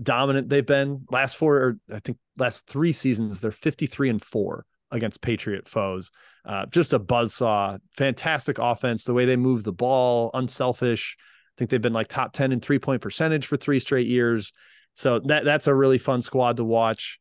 dominant 0.03 0.51
they've 0.51 0.67
been. 0.67 1.07
Last 1.11 1.37
four, 1.37 1.57
or 1.57 1.77
I 1.91 2.01
think 2.01 2.19
last 2.37 2.67
three 2.67 2.93
seasons, 2.93 3.41
they're 3.41 3.51
53 3.51 4.11
and 4.11 4.23
four 4.23 4.67
against 4.91 5.23
Patriot 5.23 5.69
foes. 5.69 6.11
Uh, 6.45 6.67
just 6.67 6.93
a 6.93 6.99
buzz 6.99 7.35
saw. 7.35 7.79
Fantastic 7.97 8.59
offense. 8.59 9.05
The 9.05 9.15
way 9.15 9.25
they 9.25 9.37
move 9.37 9.65
the 9.65 9.73
ball, 9.73 10.31
unselfish. 10.35 11.17
I 11.19 11.53
think 11.57 11.71
they've 11.71 11.81
been 11.81 11.95
like 11.95 12.09
top 12.09 12.33
10 12.33 12.53
in 12.53 12.61
three 12.61 12.79
point 12.79 13.01
percentage 13.01 13.47
for 13.47 13.57
three 13.57 13.81
straight 13.81 14.07
years. 14.07 14.53
So 14.97 15.21
that 15.21 15.45
that's 15.45 15.67
a 15.67 15.75
really 15.75 15.99
fun 15.99 16.21
squad 16.21 16.59
to 16.59 16.65
watch. 16.65 17.19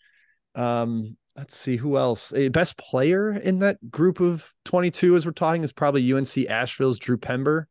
Um, 0.56 1.16
let's 1.40 1.56
see 1.56 1.78
who 1.78 1.98
else. 1.98 2.34
A 2.34 2.50
best 2.50 2.78
player 2.78 3.32
in 3.32 3.60
that 3.60 3.90
group 3.90 4.20
of 4.20 4.54
22, 4.66 5.16
as 5.16 5.26
we're 5.26 5.32
talking, 5.32 5.64
is 5.64 5.72
probably 5.72 6.14
UNC 6.14 6.38
Asheville's 6.50 7.00
Drew 7.00 7.18
Pember. 7.18 7.68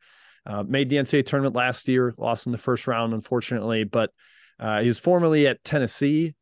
Uh, 0.46 0.62
made 0.62 0.88
the 0.88 0.96
NCAA 0.96 1.26
tournament 1.26 1.54
last 1.54 1.86
year, 1.86 2.14
lost 2.16 2.46
in 2.46 2.52
the 2.52 2.58
first 2.58 2.86
round, 2.86 3.12
unfortunately, 3.12 3.84
but 3.84 4.10
uh, 4.58 4.80
he 4.80 4.88
was 4.88 4.98
formerly 4.98 5.46
at 5.46 5.62
Tennessee, 5.64 6.34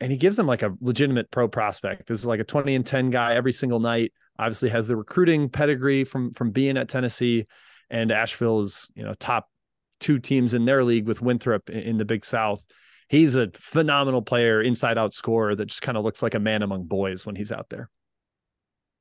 and 0.00 0.10
he 0.10 0.18
gives 0.18 0.34
them 0.34 0.48
like 0.48 0.64
a 0.64 0.74
legitimate 0.80 1.30
pro 1.30 1.46
prospect. 1.46 2.08
This 2.08 2.18
is 2.18 2.26
like 2.26 2.40
a 2.40 2.44
20 2.44 2.74
and 2.74 2.84
10 2.84 3.10
guy 3.10 3.36
every 3.36 3.52
single 3.52 3.78
night. 3.78 4.12
Obviously, 4.36 4.70
has 4.70 4.88
the 4.88 4.96
recruiting 4.96 5.48
pedigree 5.48 6.02
from 6.02 6.34
from 6.34 6.50
being 6.50 6.76
at 6.76 6.88
Tennessee, 6.88 7.46
and 7.88 8.10
Asheville 8.10 8.62
is 8.62 8.90
you 8.96 9.04
know 9.04 9.14
top 9.14 9.48
two 10.00 10.18
teams 10.18 10.54
in 10.54 10.64
their 10.64 10.82
league 10.82 11.06
with 11.06 11.22
Winthrop 11.22 11.70
in, 11.70 11.78
in 11.78 11.98
the 11.98 12.04
Big 12.04 12.24
South 12.24 12.64
he's 13.12 13.36
a 13.36 13.50
phenomenal 13.54 14.22
player, 14.22 14.60
inside 14.60 14.98
out 14.98 15.12
scorer 15.12 15.54
that 15.54 15.66
just 15.66 15.82
kind 15.82 15.96
of 15.96 16.02
looks 16.02 16.22
like 16.22 16.34
a 16.34 16.40
man 16.40 16.62
among 16.62 16.84
boys 16.84 17.24
when 17.24 17.36
he's 17.36 17.52
out 17.52 17.68
there. 17.68 17.88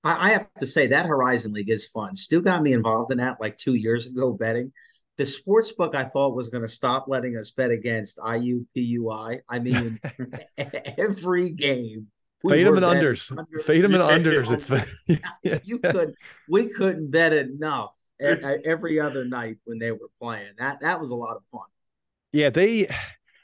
I 0.04 0.32
have 0.32 0.48
to 0.60 0.66
say 0.66 0.88
that 0.88 1.06
Horizon 1.06 1.54
League 1.54 1.70
is 1.70 1.88
fun. 1.88 2.16
Stu 2.16 2.42
got 2.42 2.64
me 2.64 2.74
involved 2.74 3.12
in 3.12 3.20
that 3.20 3.40
like 3.40 3.58
two 3.58 3.76
years 3.76 4.08
ago 4.08 4.34
betting. 4.34 4.74
The 5.18 5.28
sports 5.28 5.72
book 5.72 5.94
I 5.94 6.04
thought 6.06 6.36
was 6.36 6.50
going 6.50 6.64
to 6.64 6.70
stop 6.70 7.06
letting 7.08 7.38
us 7.38 7.52
bet 7.52 7.70
against 7.70 8.18
IUPUI. 8.18 9.42
I 9.48 9.60
mean, 9.60 10.00
every 10.98 11.52
game. 11.52 12.08
We 12.44 12.54
Fade 12.54 12.66
them 12.66 12.78
and 12.78 12.86
unders. 12.86 13.30
Under, 13.30 13.60
Fade 13.60 13.84
them 13.84 13.94
and 13.94 14.04
unders. 14.26 14.52
It's 14.52 15.22
yeah. 15.44 15.60
you 15.64 15.78
could. 15.78 16.16
We 16.50 16.70
couldn't 16.70 17.12
bet 17.12 17.34
enough 17.34 17.96
every 18.20 19.00
other 19.00 19.26
night 19.26 19.58
when 19.66 19.78
they 19.78 19.92
were 19.92 20.10
playing. 20.20 20.54
That 20.58 20.82
that 20.82 21.00
was 21.00 21.12
a 21.12 21.16
lot 21.16 21.38
of 21.38 21.44
fun. 21.52 21.68
Yeah, 22.34 22.50
they 22.50 22.88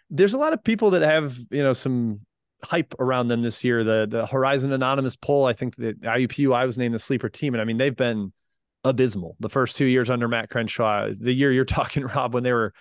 there's 0.09 0.33
a 0.33 0.37
lot 0.37 0.53
of 0.53 0.63
people 0.63 0.91
that 0.91 1.01
have 1.01 1.37
you 1.51 1.63
know 1.63 1.73
some 1.73 2.21
hype 2.63 2.93
around 2.99 3.27
them 3.27 3.41
this 3.41 3.63
year. 3.63 3.83
The 3.83 4.07
the 4.09 4.25
Horizon 4.25 4.71
Anonymous 4.71 5.15
poll, 5.15 5.45
I 5.45 5.53
think 5.53 5.75
that 5.77 6.01
IUPUI 6.01 6.65
was 6.65 6.77
named 6.77 6.95
the 6.95 6.99
sleeper 6.99 7.29
team, 7.29 7.53
and 7.53 7.61
I 7.61 7.65
mean 7.65 7.77
they've 7.77 7.95
been 7.95 8.33
abysmal 8.83 9.35
the 9.39 9.49
first 9.49 9.75
two 9.75 9.85
years 9.85 10.09
under 10.09 10.27
Matt 10.27 10.49
Crenshaw. 10.49 11.09
The 11.17 11.33
year 11.33 11.51
you're 11.51 11.65
talking, 11.79 12.03
Rob, 12.03 12.33
when 12.33 12.43
they 12.43 12.53
were 12.53 12.73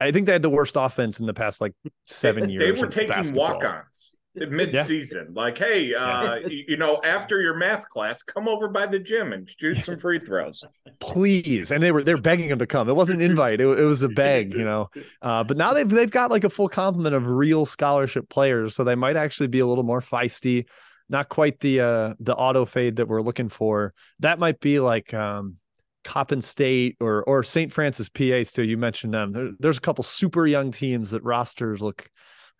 I 0.00 0.12
think 0.12 0.26
they 0.26 0.32
had 0.32 0.42
the 0.42 0.50
worst 0.50 0.76
offense 0.76 1.18
in 1.20 1.26
the 1.26 1.34
past 1.34 1.60
like 1.60 1.72
seven 2.04 2.48
years. 2.50 2.62
They 2.62 2.80
were 2.80 2.86
taking 2.86 3.34
walk-ons 3.34 4.16
mid-season. 4.46 5.32
Yeah. 5.34 5.42
Like, 5.42 5.58
hey, 5.58 5.94
uh, 5.94 6.36
you 6.46 6.76
know, 6.76 7.00
after 7.04 7.40
your 7.40 7.54
math 7.54 7.88
class, 7.88 8.22
come 8.22 8.48
over 8.48 8.68
by 8.68 8.86
the 8.86 8.98
gym 8.98 9.32
and 9.32 9.48
shoot 9.48 9.82
some 9.82 9.98
free 9.98 10.18
throws, 10.18 10.64
please. 11.00 11.70
And 11.70 11.82
they 11.82 11.92
were 11.92 12.04
they're 12.04 12.16
begging 12.16 12.50
him 12.50 12.58
to 12.58 12.66
come. 12.66 12.88
It 12.88 12.96
wasn't 12.96 13.20
an 13.20 13.26
invite; 13.30 13.60
it, 13.60 13.66
it 13.66 13.84
was 13.84 14.02
a 14.02 14.08
beg, 14.08 14.54
you 14.54 14.64
know. 14.64 14.90
Uh, 15.20 15.44
but 15.44 15.56
now 15.56 15.72
they've 15.72 15.88
they've 15.88 16.10
got 16.10 16.30
like 16.30 16.44
a 16.44 16.50
full 16.50 16.68
complement 16.68 17.14
of 17.14 17.26
real 17.26 17.66
scholarship 17.66 18.28
players, 18.28 18.74
so 18.74 18.84
they 18.84 18.94
might 18.94 19.16
actually 19.16 19.48
be 19.48 19.60
a 19.60 19.66
little 19.66 19.84
more 19.84 20.00
feisty. 20.00 20.66
Not 21.08 21.28
quite 21.28 21.60
the 21.60 21.80
uh, 21.80 22.14
the 22.20 22.34
auto 22.34 22.64
fade 22.64 22.96
that 22.96 23.08
we're 23.08 23.22
looking 23.22 23.48
for. 23.48 23.94
That 24.20 24.38
might 24.38 24.60
be 24.60 24.78
like 24.78 25.14
um, 25.14 25.56
Coppin 26.04 26.42
State 26.42 26.96
or 27.00 27.22
or 27.24 27.42
St. 27.42 27.72
Francis 27.72 28.08
PA. 28.08 28.42
Still, 28.44 28.64
you 28.64 28.76
mentioned 28.76 29.14
them. 29.14 29.32
There, 29.32 29.50
there's 29.58 29.78
a 29.78 29.82
couple 29.82 30.04
super 30.04 30.46
young 30.46 30.70
teams 30.70 31.10
that 31.12 31.22
rosters 31.24 31.80
look 31.80 32.10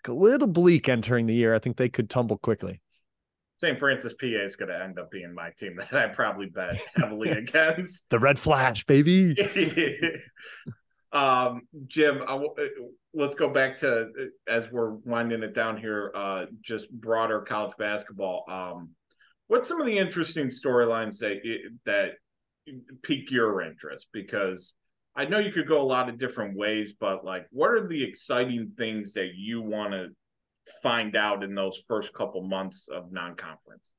a 0.07 0.13
little 0.13 0.47
bleak 0.47 0.89
entering 0.89 1.27
the 1.27 1.35
year. 1.35 1.55
I 1.55 1.59
think 1.59 1.77
they 1.77 1.89
could 1.89 2.11
tumble 2.11 2.39
quickly. 2.39 2.81
St. 3.59 3.79
Francis 3.79 4.15
PA 4.15 4.27
is 4.27 4.55
going 4.55 4.69
to 4.69 4.81
end 4.81 4.99
up 4.99 5.11
being 5.11 5.35
my 5.35 5.51
team 5.59 5.77
that 5.79 5.93
I 5.93 6.07
probably 6.09 6.47
bet 6.47 6.81
heavily 6.97 7.31
against. 7.31 8.09
the 8.09 8.19
Red 8.19 8.39
Flash, 8.39 8.85
baby. 8.87 9.35
um, 11.13 11.63
Jim, 11.89 12.23
uh, 12.27 12.39
let's 13.13 13.35
go 13.35 13.49
back 13.49 13.79
to 13.79 14.03
uh, 14.03 14.07
as 14.47 14.71
we're 14.71 14.91
winding 14.91 15.43
it 15.43 15.55
down 15.55 15.77
here. 15.77 16.13
Uh, 16.15 16.47
just 16.61 16.89
broader 16.91 17.41
college 17.41 17.75
basketball. 17.79 18.45
Um, 18.49 18.91
what's 19.49 19.67
some 19.67 19.81
of 19.81 19.89
the 19.89 19.99
interesting 19.99 20.47
storylines 20.47 21.19
that 21.19 21.39
that 21.85 22.13
pique 23.03 23.33
your 23.33 23.61
interest? 23.63 24.07
Because 24.13 24.75
I 25.19 25.25
know 25.25 25.41
you 25.41 25.51
could 25.51 25.67
go 25.67 25.83
a 25.83 25.83
lot 25.83 26.09
of 26.09 26.17
different 26.17 26.57
ways, 26.57 26.95
but 26.99 27.25
like, 27.25 27.49
what 27.51 27.73
are 27.73 27.89
the 27.89 28.05
exciting 28.05 28.71
things 28.79 29.15
that 29.15 29.31
you 29.35 29.61
want 29.61 29.93
to 29.93 30.11
find 30.81 31.17
out 31.17 31.43
in 31.43 31.57
those 31.57 31.83
first 31.89 32.15
couple 32.15 32.41
months 32.47 32.87
of 32.87 33.11
non-conference? 33.11 33.91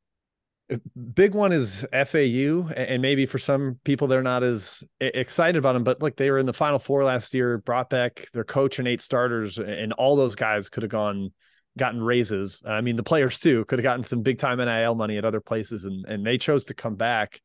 Big 1.14 1.36
one 1.36 1.52
is 1.52 1.86
FAU, 1.92 2.70
and 2.74 3.02
maybe 3.02 3.26
for 3.26 3.38
some 3.38 3.80
people 3.84 4.08
they're 4.08 4.24
not 4.24 4.44
as 4.44 4.82
excited 5.02 5.58
about 5.58 5.74
them. 5.74 5.84
But 5.84 6.02
like 6.02 6.16
they 6.16 6.32
were 6.32 6.38
in 6.38 6.46
the 6.46 6.54
Final 6.54 6.80
Four 6.80 7.04
last 7.04 7.34
year, 7.34 7.58
brought 7.58 7.90
back 7.90 8.30
their 8.34 8.46
coach 8.46 8.80
and 8.80 8.88
eight 8.88 9.02
starters, 9.02 9.58
and 9.58 9.92
all 9.94 10.16
those 10.16 10.36
guys 10.36 10.70
could 10.70 10.84
have 10.84 10.92
gone 10.92 11.32
gotten 11.78 12.02
raises. 12.02 12.62
I 12.66 12.82
mean, 12.82 12.96
the 12.96 13.04
players 13.04 13.40
too 13.40 13.66
could 13.66 13.80
have 13.80 13.84
gotten 13.84 14.04
some 14.04 14.22
big 14.22 14.38
time 14.38 14.60
NIL 14.60 14.96
money 14.96 15.18
at 15.18 15.26
other 15.26 15.42
places, 15.42 15.84
and 15.84 16.06
and 16.06 16.26
they 16.26 16.38
chose 16.38 16.66
to 16.66 16.74
come 16.74 16.96
back 16.96 17.42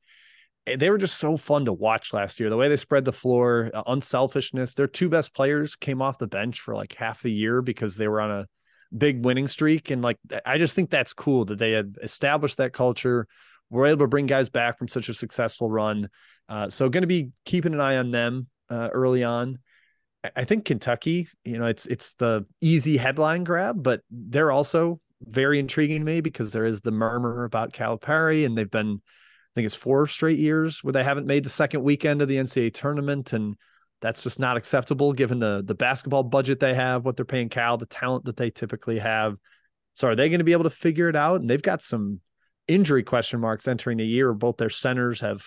they 0.66 0.90
were 0.90 0.98
just 0.98 1.18
so 1.18 1.36
fun 1.36 1.66
to 1.66 1.72
watch 1.72 2.12
last 2.12 2.40
year. 2.40 2.48
The 2.48 2.56
way 2.56 2.68
they 2.68 2.76
spread 2.76 3.04
the 3.04 3.12
floor, 3.12 3.70
uh, 3.74 3.82
unselfishness. 3.86 4.74
Their 4.74 4.86
two 4.86 5.08
best 5.08 5.34
players 5.34 5.76
came 5.76 6.00
off 6.00 6.18
the 6.18 6.26
bench 6.26 6.60
for 6.60 6.74
like 6.74 6.94
half 6.94 7.22
the 7.22 7.32
year 7.32 7.60
because 7.60 7.96
they 7.96 8.08
were 8.08 8.20
on 8.20 8.30
a 8.30 8.46
big 8.96 9.24
winning 9.24 9.48
streak. 9.48 9.90
And 9.90 10.00
like, 10.00 10.18
I 10.46 10.58
just 10.58 10.74
think 10.74 10.90
that's 10.90 11.12
cool 11.12 11.44
that 11.46 11.58
they 11.58 11.72
had 11.72 11.96
established 12.02 12.56
that 12.56 12.72
culture. 12.72 13.26
We're 13.70 13.86
able 13.86 14.04
to 14.04 14.08
bring 14.08 14.26
guys 14.26 14.48
back 14.48 14.78
from 14.78 14.88
such 14.88 15.08
a 15.08 15.14
successful 15.14 15.70
run. 15.70 16.08
Uh, 16.48 16.70
so, 16.70 16.88
going 16.88 17.02
to 17.02 17.08
be 17.08 17.30
keeping 17.44 17.74
an 17.74 17.80
eye 17.80 17.96
on 17.96 18.10
them 18.10 18.48
uh, 18.70 18.88
early 18.92 19.24
on. 19.24 19.58
I 20.36 20.44
think 20.44 20.64
Kentucky, 20.64 21.28
you 21.44 21.58
know, 21.58 21.66
it's 21.66 21.84
it's 21.84 22.14
the 22.14 22.46
easy 22.62 22.96
headline 22.96 23.44
grab, 23.44 23.82
but 23.82 24.00
they're 24.10 24.50
also 24.50 25.00
very 25.20 25.58
intriguing 25.58 26.00
to 26.00 26.04
me 26.04 26.20
because 26.22 26.50
there 26.52 26.64
is 26.64 26.80
the 26.80 26.90
murmur 26.90 27.44
about 27.44 27.72
Calipari, 27.72 28.46
and 28.46 28.56
they've 28.56 28.70
been 28.70 29.02
think 29.54 29.66
it's 29.66 29.74
four 29.74 30.06
straight 30.06 30.38
years 30.38 30.82
where 30.82 30.92
they 30.92 31.04
haven't 31.04 31.26
made 31.26 31.44
the 31.44 31.50
second 31.50 31.82
weekend 31.82 32.22
of 32.22 32.28
the 32.28 32.36
NCAA 32.36 32.74
tournament, 32.74 33.32
and 33.32 33.56
that's 34.00 34.22
just 34.22 34.38
not 34.38 34.56
acceptable 34.56 35.12
given 35.12 35.38
the 35.38 35.62
the 35.64 35.74
basketball 35.74 36.22
budget 36.22 36.60
they 36.60 36.74
have, 36.74 37.04
what 37.04 37.16
they're 37.16 37.24
paying 37.24 37.48
Cal, 37.48 37.76
the 37.76 37.86
talent 37.86 38.24
that 38.24 38.36
they 38.36 38.50
typically 38.50 38.98
have. 38.98 39.36
So 39.94 40.08
are 40.08 40.16
they 40.16 40.28
going 40.28 40.40
to 40.40 40.44
be 40.44 40.52
able 40.52 40.64
to 40.64 40.70
figure 40.70 41.08
it 41.08 41.16
out? 41.16 41.40
And 41.40 41.48
they've 41.48 41.62
got 41.62 41.82
some 41.82 42.20
injury 42.66 43.04
question 43.04 43.40
marks 43.40 43.68
entering 43.68 43.98
the 43.98 44.06
year. 44.06 44.32
Both 44.32 44.56
their 44.56 44.70
centers 44.70 45.20
have 45.20 45.44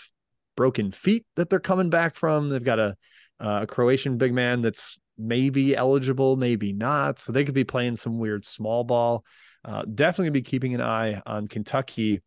broken 0.55 0.91
feet 0.91 1.25
that 1.35 1.49
they're 1.49 1.59
coming 1.59 1.89
back 1.89 2.15
from. 2.15 2.49
They've 2.49 2.63
got 2.63 2.79
a, 2.79 2.95
a 3.39 3.67
Croatian 3.67 4.17
big 4.17 4.33
man 4.33 4.61
that's 4.61 4.97
maybe 5.17 5.75
eligible, 5.75 6.37
maybe 6.37 6.73
not. 6.73 7.19
So 7.19 7.31
they 7.31 7.43
could 7.43 7.53
be 7.53 7.63
playing 7.63 7.97
some 7.97 8.19
weird 8.19 8.45
small 8.45 8.83
ball. 8.83 9.25
Uh, 9.65 9.83
definitely 9.83 10.29
be 10.29 10.41
keeping 10.41 10.73
an 10.73 10.81
eye 10.81 11.21
on 11.25 11.47
Kentucky 11.47 12.21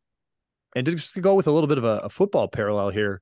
and 0.75 0.87
just 0.87 1.15
to 1.15 1.21
go 1.21 1.35
with 1.35 1.47
a 1.47 1.51
little 1.51 1.69
bit 1.69 1.79
of 1.79 1.85
a, 1.85 1.99
a 2.05 2.09
football 2.11 2.49
parallel 2.49 2.91
here, 2.91 3.21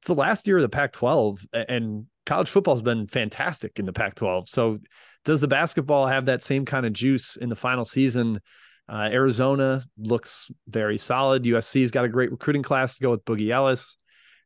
it's 0.00 0.08
the 0.08 0.14
last 0.14 0.46
year 0.46 0.56
of 0.56 0.62
the 0.62 0.68
Pac 0.68 0.92
12, 0.92 1.46
and 1.52 2.06
college 2.26 2.50
football 2.50 2.74
has 2.74 2.82
been 2.82 3.06
fantastic 3.08 3.78
in 3.78 3.86
the 3.86 3.92
Pac 3.92 4.14
12. 4.14 4.48
So, 4.48 4.78
does 5.24 5.40
the 5.40 5.48
basketball 5.48 6.06
have 6.06 6.26
that 6.26 6.42
same 6.42 6.64
kind 6.64 6.86
of 6.86 6.92
juice 6.92 7.36
in 7.36 7.48
the 7.48 7.56
final 7.56 7.84
season? 7.84 8.40
Uh, 8.88 9.08
Arizona 9.12 9.84
looks 9.98 10.50
very 10.66 10.96
solid. 10.96 11.44
USC's 11.44 11.90
got 11.90 12.04
a 12.04 12.08
great 12.08 12.30
recruiting 12.30 12.62
class 12.62 12.96
to 12.96 13.02
go 13.02 13.10
with 13.10 13.24
Boogie 13.24 13.50
Ellis. 13.50 13.98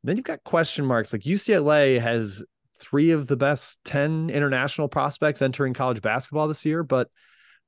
And 0.03 0.09
then 0.09 0.17
you've 0.17 0.25
got 0.25 0.43
question 0.43 0.85
marks 0.85 1.13
like 1.13 1.23
UCLA 1.23 2.01
has 2.01 2.43
three 2.81 3.13
of 3.13 3.29
the 3.29 3.37
best 3.37 3.79
10 3.85 4.31
international 4.31 4.89
prospects 4.89 5.43
entering 5.43 5.75
college 5.75 6.03
basketball 6.03 6.49
this 6.49 6.65
year, 6.65 6.83
but 6.83 7.09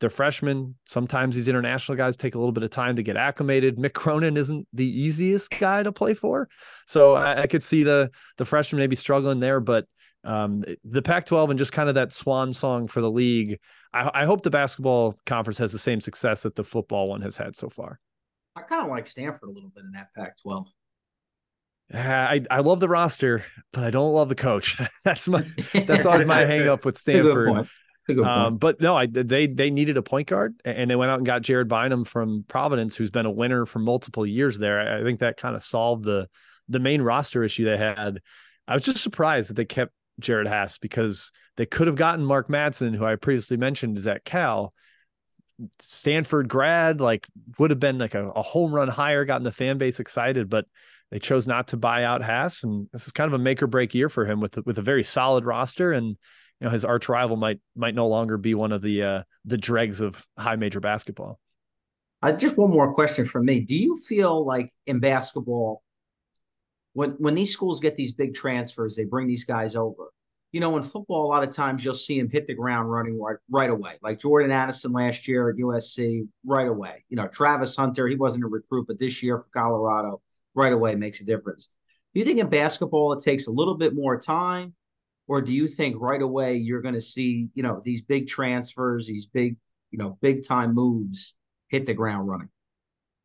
they're 0.01 0.11
freshmen. 0.11 0.75
Sometimes 0.87 1.35
these 1.35 1.49
international 1.49 1.97
guys 1.97 2.17
take 2.17 2.35
a 2.35 2.39
little 2.39 2.53
bit 2.53 2.63
of 2.63 2.71
time 2.71 2.97
to 2.97 3.03
get 3.03 3.17
acclimated. 3.17 3.77
Mick 3.77 3.93
Cronin 3.93 4.37
isn't 4.37 4.67
the 4.73 4.87
easiest 4.87 5.51
guy 5.51 5.83
to 5.83 5.93
play 5.93 6.15
for, 6.15 6.49
so 6.87 7.15
I, 7.15 7.43
I 7.43 7.47
could 7.47 7.63
see 7.63 7.85
the 7.85 8.11
the 8.37 8.45
freshman 8.45 8.81
maybe 8.81 8.97
struggling 8.97 9.41
there. 9.41 9.61
But 9.61 9.87
um, 10.25 10.65
the 10.85 11.03
Pac-12 11.03 11.51
and 11.51 11.59
just 11.59 11.73
kind 11.73 11.89
of 11.89 11.97
that 11.97 12.13
swan 12.13 12.53
song 12.53 12.89
for 12.89 13.01
the 13.01 13.11
league. 13.11 13.59
I, 13.93 14.11
I 14.15 14.25
hope 14.25 14.43
the 14.43 14.51
basketball 14.51 15.15
conference 15.27 15.59
has 15.59 15.71
the 15.71 15.79
same 15.79 16.01
success 16.01 16.43
that 16.43 16.57
the 16.57 16.65
football 16.65 17.09
one 17.09 17.21
has 17.21 17.37
had 17.37 17.55
so 17.57 17.69
far. 17.69 18.01
I 18.57 18.63
kind 18.63 18.83
of 18.83 18.89
like 18.89 19.07
Stanford 19.07 19.49
a 19.49 19.53
little 19.53 19.71
bit 19.75 19.85
in 19.85 19.93
that 19.93 20.09
Pac-12. 20.17 20.67
I 21.93 22.43
I 22.51 22.61
love 22.61 22.81
the 22.81 22.89
roster, 22.89 23.45
but 23.73 23.85
I 23.85 23.91
don't 23.91 24.13
love 24.13 24.29
the 24.31 24.35
coach. 24.35 24.81
That's 25.05 25.29
my 25.29 25.47
that's 25.73 26.07
always 26.07 26.25
my 26.27 26.41
hang 26.47 26.67
up 26.67 26.85
with 26.85 26.97
Stanford. 26.97 27.69
Um, 28.09 28.57
but 28.59 28.81
no, 28.81 28.97
I 28.97 29.07
they 29.07 29.47
they 29.47 29.71
needed 29.71 29.97
a 29.97 30.03
point 30.03 30.29
guard, 30.29 30.55
and 30.65 30.91
they 30.91 30.97
went 30.97 31.11
out 31.11 31.19
and 31.19 31.27
got 31.27 31.43
Jared 31.43 31.69
Bynum 31.69 32.05
from 32.05 32.45
Providence, 32.49 32.97
who's 32.97 33.11
been 33.11 33.27
a 33.27 33.31
winner 33.31 33.67
for 33.67 33.79
multiple 33.79 34.27
years 34.27 34.59
there. 34.59 34.99
I 34.99 35.03
think 35.03 35.21
that 35.21 35.37
kind 35.37 35.57
of 35.57 35.63
solved 35.63 36.05
the 36.05 36.29
the 36.69 36.79
main 36.79 37.03
roster 37.03 37.43
issue 37.45 37.65
they 37.65 37.77
had. 37.77 38.21
I 38.67 38.75
was 38.75 38.85
just 38.85 39.03
surprised 39.03 39.51
that 39.51 39.55
they 39.55 39.65
kept 39.65 39.93
Jerod 40.21 40.49
Haase 40.49 40.79
because 40.81 41.31
they 41.57 41.67
could 41.67 41.87
have 41.87 41.97
gotten 41.97 42.25
Mark 42.25 42.49
Madsen, 42.49 42.95
who 42.95 43.05
I 43.05 43.17
previously 43.17 43.57
mentioned 43.57 43.97
is 43.97 44.07
at 44.07 44.25
Cal. 44.25 44.73
Stanford 45.81 46.49
grad, 46.49 47.01
like 47.01 47.27
would 47.59 47.71
have 47.71 47.79
been 47.79 47.99
like 47.99 48.15
a, 48.15 48.29
a 48.31 48.43
home 48.43 48.75
run 48.75 48.89
higher, 48.89 49.25
gotten 49.25 49.45
the 49.45 49.53
fan 49.53 49.79
base 49.79 50.01
excited, 50.01 50.51
but 50.51 50.67
they 51.11 51.19
chose 51.19 51.47
not 51.47 51.69
to 51.69 51.77
buy 51.77 52.05
out 52.05 52.23
Haase, 52.23 52.65
and 52.65 52.89
this 52.93 53.07
is 53.07 53.13
kind 53.13 53.29
of 53.29 53.35
a 53.35 53.43
make 53.43 53.63
or 53.63 53.67
break 53.69 53.95
year 53.95 54.09
for 54.09 54.25
him 54.25 54.41
with 54.41 54.59
with 54.67 54.79
a 54.79 54.83
very 54.83 55.05
solid 55.05 55.45
roster 55.45 55.93
and 55.93 56.17
you 56.61 56.67
know 56.67 56.71
his 56.71 56.85
arch 56.85 57.09
rival 57.09 57.37
might 57.37 57.61
might 57.77 57.95
no 57.95 58.09
longer 58.09 58.37
be 58.37 58.55
one 58.55 58.73
of 58.73 58.83
the 58.83 59.03
uh, 59.03 59.23
the 59.45 59.59
dregs 59.59 60.01
of 60.01 60.27
high 60.39 60.57
major 60.57 60.81
basketball. 60.81 61.39
Uh, 62.23 62.33
just 62.33 62.57
one 62.57 62.71
more 62.71 62.95
question 62.95 63.25
from 63.25 63.45
me. 63.45 63.61
Do 63.61 63.75
you 63.75 63.99
feel 64.09 64.47
like 64.47 64.71
in 64.87 64.99
basketball, 64.99 65.83
when 66.95 67.11
when 67.19 67.35
these 67.35 67.53
schools 67.53 67.81
get 67.81 67.97
these 67.97 68.13
big 68.13 68.35
transfers, 68.35 68.97
they 68.97 69.05
bring 69.05 69.27
these 69.27 69.45
guys 69.45 69.77
over. 69.77 70.11
You 70.53 70.61
know, 70.61 70.77
in 70.77 70.85
football, 70.85 71.27
a 71.27 71.29
lot 71.29 71.43
of 71.43 71.53
times 71.53 71.85
you'll 71.85 71.95
see 71.95 72.19
them 72.19 72.31
hit 72.31 72.47
the 72.47 72.55
ground 72.55 72.89
running 72.89 73.21
right, 73.21 73.37
right 73.51 73.71
away. 73.71 73.95
Like 74.03 74.21
Jordan 74.21 74.53
Addison 74.53 74.93
last 74.93 75.27
year 75.27 75.51
at 75.51 75.57
USC, 75.57 76.29
right 76.47 76.69
away. 76.69 77.05
You 77.09 77.17
know, 77.17 77.27
Travis 77.27 77.75
Hunter, 77.75 78.07
he 78.07 78.15
wasn't 78.15 78.45
a 78.45 78.47
recruit, 78.47 78.87
but 78.87 79.01
this 79.01 79.21
year 79.21 79.37
for 79.37 79.49
Colorado, 79.53 80.23
right 80.55 80.73
away 80.73 80.95
makes 80.95 81.21
a 81.21 81.25
difference. 81.25 81.77
Do 82.15 82.21
you 82.21 82.25
think 82.25 82.39
in 82.39 82.49
basketball 82.49 83.13
it 83.15 83.25
takes 83.25 83.49
a 83.49 83.51
little 83.51 83.77
bit 83.77 83.97
more 83.97 84.17
time? 84.17 84.75
Or 85.27 85.41
do 85.41 85.53
you 85.53 85.69
think 85.69 85.97
right 85.99 86.21
away 86.21 86.57
you're 86.57 86.83
going 86.83 86.95
to 86.95 87.01
see 87.01 87.49
you 87.55 87.63
know 87.63 87.81
these 87.85 88.03
big 88.03 88.29
transfers 88.29 89.07
these 89.07 89.27
big 89.27 89.57
you 89.91 89.99
know 89.99 90.19
big 90.21 90.47
time 90.47 90.75
moves 90.75 91.35
hit 91.69 91.87
the 91.87 91.95
ground 91.95 92.29
running? 92.29 92.49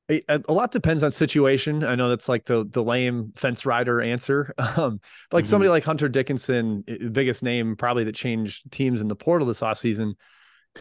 A, 0.09 0.23
a 0.47 0.53
lot 0.53 0.71
depends 0.71 1.03
on 1.03 1.11
situation. 1.11 1.83
I 1.83 1.93
know 1.93 2.09
that's 2.09 2.27
like 2.27 2.45
the 2.45 2.67
the 2.67 2.83
lame 2.83 3.31
fence 3.35 3.65
rider 3.65 4.01
answer. 4.01 4.53
Um 4.59 5.01
like 5.31 5.43
mm-hmm. 5.43 5.49
somebody 5.49 5.69
like 5.69 5.83
hunter 5.83 6.09
dickinson 6.09 6.83
the 6.87 7.09
biggest 7.09 7.43
name 7.43 7.75
probably 7.75 8.03
that 8.05 8.15
changed 8.15 8.71
teams 8.71 9.01
in 9.01 9.07
the 9.07 9.15
portal 9.15 9.47
this 9.47 9.61
offseason 9.61 10.13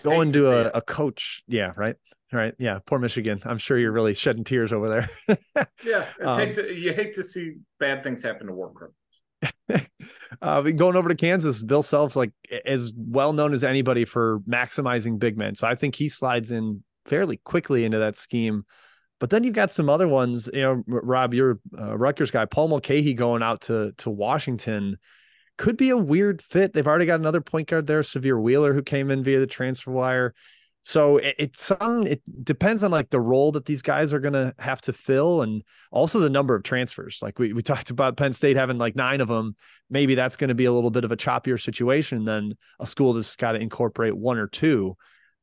going 0.03 0.31
to, 0.33 0.39
to 0.39 0.75
a, 0.75 0.79
a 0.79 0.83
coach 0.83 1.43
yeah 1.49 1.73
right 1.77 1.97
right 2.33 2.55
yeah 2.59 2.79
poor 2.85 2.99
michigan. 2.99 3.41
I'm 3.45 3.59
sure 3.59 3.79
you're 3.79 3.93
really 3.93 4.15
shedding 4.15 4.45
tears 4.45 4.73
over 4.73 4.89
there. 4.89 5.39
Yeah 5.85 6.07
um, 6.23 6.39
hate 6.39 6.55
to, 6.55 6.75
you 6.75 6.93
hate 6.93 7.15
to 7.15 7.23
see 7.23 7.55
bad 7.81 8.03
things 8.03 8.23
happen 8.23 8.47
to 8.47 8.53
work 8.53 8.75
group 8.75 8.95
uh, 10.43 10.61
going 10.63 10.97
over 10.97 11.09
to 11.09 11.15
Kansas, 11.15 11.63
Bill 11.63 11.83
Self's 11.83 12.17
like 12.17 12.33
as 12.65 12.93
well 12.97 13.33
known 13.33 13.53
as 13.53 13.65
anybody 13.65 14.05
for 14.05 14.41
maximizing 14.41 15.19
big 15.19 15.37
men. 15.37 15.55
So 15.55 15.67
I 15.67 15.75
think 15.75 15.95
he 15.95 16.09
slides 16.09 16.51
in 16.51 16.83
fairly 17.07 17.39
quickly 17.39 17.85
into 17.85 17.99
that 17.99 18.17
scheme. 18.17 18.65
But 19.21 19.31
then 19.31 19.43
you've 19.43 19.55
got 19.55 19.73
some 19.73 19.89
other 19.89 20.07
ones. 20.07 20.49
You 20.53 20.63
know, 20.63 20.85
Rob, 20.87 21.35
you're 21.35 21.59
a 21.77 21.97
Rutgers 21.97 22.31
guy. 22.31 22.45
Paul 22.45 22.69
Mulcahy 22.69 23.15
going 23.15 23.43
out 23.43 23.63
to 23.63 23.93
to 23.99 24.11
Washington. 24.11 24.99
could 25.57 25.77
be 25.77 25.91
a 25.91 25.97
weird 25.97 26.41
fit. 26.41 26.73
They've 26.73 26.87
already 26.87 27.07
got 27.07 27.19
another 27.19 27.41
point 27.41 27.69
guard 27.69 27.87
there, 27.87 28.03
Sahvir 28.03 28.41
Wheeler, 28.41 28.75
who 28.75 28.83
came 28.83 29.11
in 29.11 29.25
via 29.25 29.41
the 29.41 29.47
transfer 29.47 29.91
wire. 29.91 30.35
So 30.83 31.19
it, 31.19 31.35
it's 31.39 31.63
some 31.63 32.07
it 32.07 32.23
depends 32.45 32.83
on 32.83 32.91
like 32.91 33.11
the 33.11 33.21
role 33.21 33.53
that 33.53 33.67
these 33.67 33.83
guys 33.83 34.13
are 34.13 34.21
gonna 34.21 34.55
have 34.59 34.81
to 34.83 34.93
fill 34.93 35.43
and 35.43 35.63
also 35.91 36.19
the 36.19 36.31
number 36.31 36.55
of 36.55 36.63
transfers. 36.63 37.19
Like 37.21 37.39
we, 37.39 37.53
we 37.53 37.63
talked 37.63 37.91
about 37.91 38.17
Penn 38.17 38.33
State 38.33 38.57
having 38.57 38.79
like 38.79 38.97
nine 38.97 39.21
of 39.21 39.29
them. 39.29 39.57
Maybe 39.91 40.15
that's 40.15 40.37
going 40.37 40.49
to 40.49 40.55
be 40.55 40.67
a 40.67 40.73
little 40.73 40.91
bit 40.91 41.05
of 41.05 41.13
a 41.13 41.17
choppier 41.17 41.61
situation 41.61 42.25
than 42.25 42.57
a 42.79 42.87
school 42.87 43.13
that's 43.13 43.37
got 43.37 43.53
to 43.53 43.59
incorporate 43.59 44.17
one 44.17 44.39
or 44.39 44.47
two. 44.47 44.97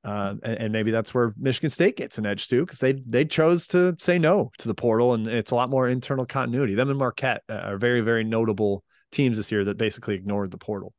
Uh, 0.03 0.35
and, 0.43 0.57
and, 0.59 0.71
maybe 0.71 0.91
that's 0.91 1.15
where 1.15 1.33
Michigan 1.35 1.71
State 1.71 1.97
gets 1.97 2.19
an 2.19 2.27
edge 2.27 2.47
too, 2.47 2.61
because 2.61 2.77
they 2.77 2.93
they 3.07 3.25
chose 3.25 3.65
to 3.65 3.95
say 3.97 4.19
no 4.19 4.51
to 4.59 4.67
the 4.67 4.75
portal, 4.75 5.15
and 5.15 5.27
it's 5.27 5.49
a 5.49 5.55
lot 5.55 5.67
more 5.67 5.89
internal 5.89 6.27
continuity. 6.27 6.75
Them 6.75 6.91
and 6.91 6.99
Marquette 6.99 7.41
are 7.49 7.77
very 7.79 8.01
very 8.01 8.23
notable 8.23 8.83
teams 9.11 9.37
this 9.37 9.51
year 9.51 9.63
that 9.63 9.79
basically 9.79 10.13
ignored 10.13 10.51
the 10.51 10.59
portal. 10.59 10.93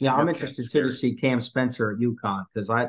Yeah, 0.00 0.14
I'm 0.14 0.28
interested 0.28 0.70
too 0.70 0.82
to 0.82 0.92
see 0.92 1.14
Cam 1.14 1.40
Spencer 1.40 1.92
at 1.92 1.96
UConn 1.96 2.44
because 2.52 2.68
I 2.68 2.88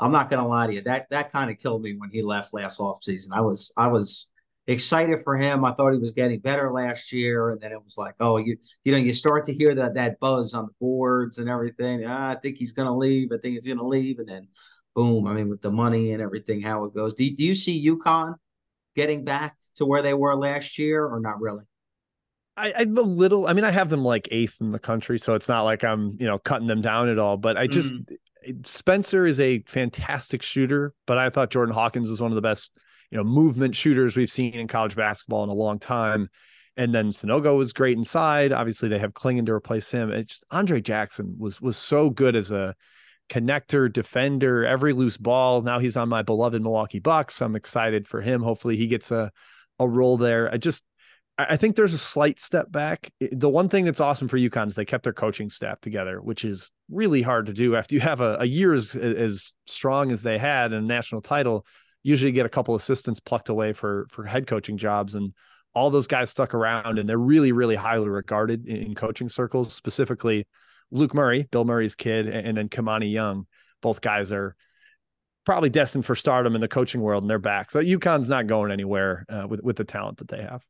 I'm 0.00 0.12
not 0.12 0.30
going 0.30 0.42
to 0.42 0.48
lie 0.48 0.66
to 0.66 0.72
you. 0.72 0.82
That 0.82 1.08
that 1.10 1.30
kind 1.30 1.50
of 1.50 1.58
killed 1.58 1.82
me 1.82 1.94
when 1.96 2.10
he 2.10 2.22
left 2.22 2.54
last 2.54 2.78
offseason. 2.78 3.28
I 3.32 3.40
was 3.40 3.72
I 3.76 3.86
was 3.88 4.28
excited 4.66 5.20
for 5.22 5.36
him. 5.36 5.64
I 5.64 5.72
thought 5.72 5.92
he 5.92 5.98
was 5.98 6.12
getting 6.12 6.40
better 6.40 6.72
last 6.72 7.12
year, 7.12 7.50
and 7.50 7.60
then 7.60 7.72
it 7.72 7.82
was 7.82 7.98
like, 7.98 8.14
oh, 8.20 8.38
you 8.38 8.56
you 8.84 8.92
know, 8.92 8.98
you 8.98 9.12
start 9.12 9.44
to 9.46 9.54
hear 9.54 9.74
that 9.74 9.94
that 9.94 10.18
buzz 10.18 10.54
on 10.54 10.66
the 10.66 10.72
boards 10.80 11.38
and 11.38 11.48
everything. 11.48 12.04
Ah, 12.06 12.30
I 12.30 12.36
think 12.36 12.56
he's 12.56 12.72
going 12.72 12.88
to 12.88 12.94
leave. 12.94 13.30
I 13.32 13.36
think 13.38 13.54
he's 13.54 13.66
going 13.66 13.78
to 13.78 13.86
leave, 13.86 14.18
and 14.18 14.28
then 14.28 14.48
boom. 14.94 15.26
I 15.26 15.34
mean, 15.34 15.48
with 15.48 15.60
the 15.60 15.70
money 15.70 16.12
and 16.12 16.22
everything, 16.22 16.62
how 16.62 16.84
it 16.84 16.94
goes. 16.94 17.14
Do, 17.14 17.28
do 17.30 17.44
you 17.44 17.54
see 17.54 17.86
UConn 17.86 18.34
getting 18.96 19.24
back 19.24 19.56
to 19.76 19.84
where 19.84 20.02
they 20.02 20.14
were 20.14 20.34
last 20.34 20.78
year, 20.78 21.04
or 21.04 21.20
not 21.20 21.40
really? 21.40 21.64
I, 22.56 22.72
I'm 22.76 22.96
a 22.96 23.02
little. 23.02 23.46
I 23.46 23.52
mean, 23.52 23.64
I 23.64 23.70
have 23.70 23.90
them 23.90 24.04
like 24.04 24.28
eighth 24.30 24.56
in 24.60 24.72
the 24.72 24.78
country, 24.78 25.18
so 25.18 25.34
it's 25.34 25.48
not 25.48 25.62
like 25.62 25.84
I'm 25.84 26.16
you 26.18 26.26
know 26.26 26.38
cutting 26.38 26.68
them 26.68 26.80
down 26.80 27.08
at 27.08 27.18
all. 27.18 27.36
But 27.36 27.56
I 27.56 27.66
just 27.66 27.94
mm. 27.94 28.16
Spencer 28.64 29.26
is 29.26 29.40
a 29.40 29.62
fantastic 29.66 30.42
shooter, 30.42 30.94
but 31.06 31.18
I 31.18 31.30
thought 31.30 31.50
Jordan 31.50 31.74
Hawkins 31.74 32.10
was 32.10 32.20
one 32.20 32.30
of 32.30 32.36
the 32.36 32.42
best, 32.42 32.72
you 33.10 33.18
know, 33.18 33.24
movement 33.24 33.76
shooters 33.76 34.16
we've 34.16 34.30
seen 34.30 34.54
in 34.54 34.68
college 34.68 34.96
basketball 34.96 35.44
in 35.44 35.50
a 35.50 35.54
long 35.54 35.78
time. 35.78 36.28
And 36.76 36.94
then 36.94 37.10
Sanogo 37.10 37.56
was 37.56 37.72
great 37.72 37.98
inside. 37.98 38.52
Obviously, 38.52 38.88
they 38.88 38.98
have 38.98 39.12
Clingan 39.12 39.46
to 39.46 39.52
replace 39.52 39.90
him. 39.90 40.10
It's 40.10 40.40
Andre 40.50 40.80
Jackson 40.80 41.36
was 41.38 41.60
was 41.60 41.76
so 41.76 42.10
good 42.10 42.36
as 42.36 42.50
a 42.50 42.74
connector, 43.28 43.92
defender, 43.92 44.64
every 44.64 44.92
loose 44.92 45.16
ball. 45.16 45.62
Now 45.62 45.78
he's 45.78 45.96
on 45.96 46.08
my 46.08 46.22
beloved 46.22 46.62
Milwaukee 46.62 47.00
Bucks. 47.00 47.42
I'm 47.42 47.56
excited 47.56 48.08
for 48.08 48.20
him. 48.20 48.42
Hopefully, 48.42 48.76
he 48.76 48.86
gets 48.86 49.10
a 49.10 49.30
a 49.78 49.88
role 49.88 50.16
there. 50.16 50.52
I 50.52 50.58
just 50.58 50.84
I 51.48 51.56
think 51.56 51.76
there's 51.76 51.94
a 51.94 51.98
slight 51.98 52.40
step 52.40 52.72
back. 52.72 53.12
The 53.32 53.48
one 53.48 53.68
thing 53.68 53.84
that's 53.84 54.00
awesome 54.00 54.28
for 54.28 54.36
UConn 54.36 54.68
is 54.68 54.74
they 54.74 54.84
kept 54.84 55.04
their 55.04 55.12
coaching 55.12 55.48
staff 55.48 55.80
together, 55.80 56.20
which 56.20 56.44
is 56.44 56.70
really 56.90 57.22
hard 57.22 57.46
to 57.46 57.52
do 57.52 57.76
after 57.76 57.94
you 57.94 58.00
have 58.00 58.20
a, 58.20 58.38
a 58.40 58.44
year 58.44 58.72
as, 58.72 58.96
as 58.96 59.54
strong 59.66 60.10
as 60.12 60.22
they 60.22 60.38
had 60.38 60.72
and 60.72 60.84
a 60.84 60.86
national 60.86 61.20
title. 61.20 61.64
Usually 62.02 62.32
get 62.32 62.46
a 62.46 62.50
couple 62.50 62.74
assistants 62.74 63.20
plucked 63.20 63.48
away 63.48 63.72
for 63.72 64.06
for 64.10 64.24
head 64.24 64.46
coaching 64.46 64.78
jobs, 64.78 65.14
and 65.14 65.34
all 65.74 65.90
those 65.90 66.06
guys 66.06 66.30
stuck 66.30 66.54
around, 66.54 66.98
and 66.98 67.08
they're 67.08 67.18
really 67.18 67.52
really 67.52 67.76
highly 67.76 68.08
regarded 68.08 68.66
in, 68.66 68.76
in 68.76 68.94
coaching 68.94 69.28
circles. 69.28 69.72
Specifically, 69.72 70.46
Luke 70.90 71.14
Murray, 71.14 71.46
Bill 71.50 71.64
Murray's 71.64 71.94
kid, 71.94 72.26
and, 72.26 72.48
and 72.48 72.56
then 72.56 72.68
Kimani 72.68 73.12
Young. 73.12 73.46
Both 73.82 74.00
guys 74.00 74.32
are 74.32 74.56
probably 75.44 75.70
destined 75.70 76.06
for 76.06 76.14
stardom 76.14 76.54
in 76.54 76.60
the 76.60 76.68
coaching 76.68 77.02
world, 77.02 77.22
and 77.22 77.30
they're 77.30 77.38
back. 77.38 77.70
So 77.70 77.80
UConn's 77.80 78.28
not 78.28 78.46
going 78.46 78.72
anywhere 78.72 79.26
uh, 79.28 79.46
with 79.46 79.62
with 79.62 79.76
the 79.76 79.84
talent 79.84 80.18
that 80.18 80.28
they 80.28 80.42
have 80.42 80.64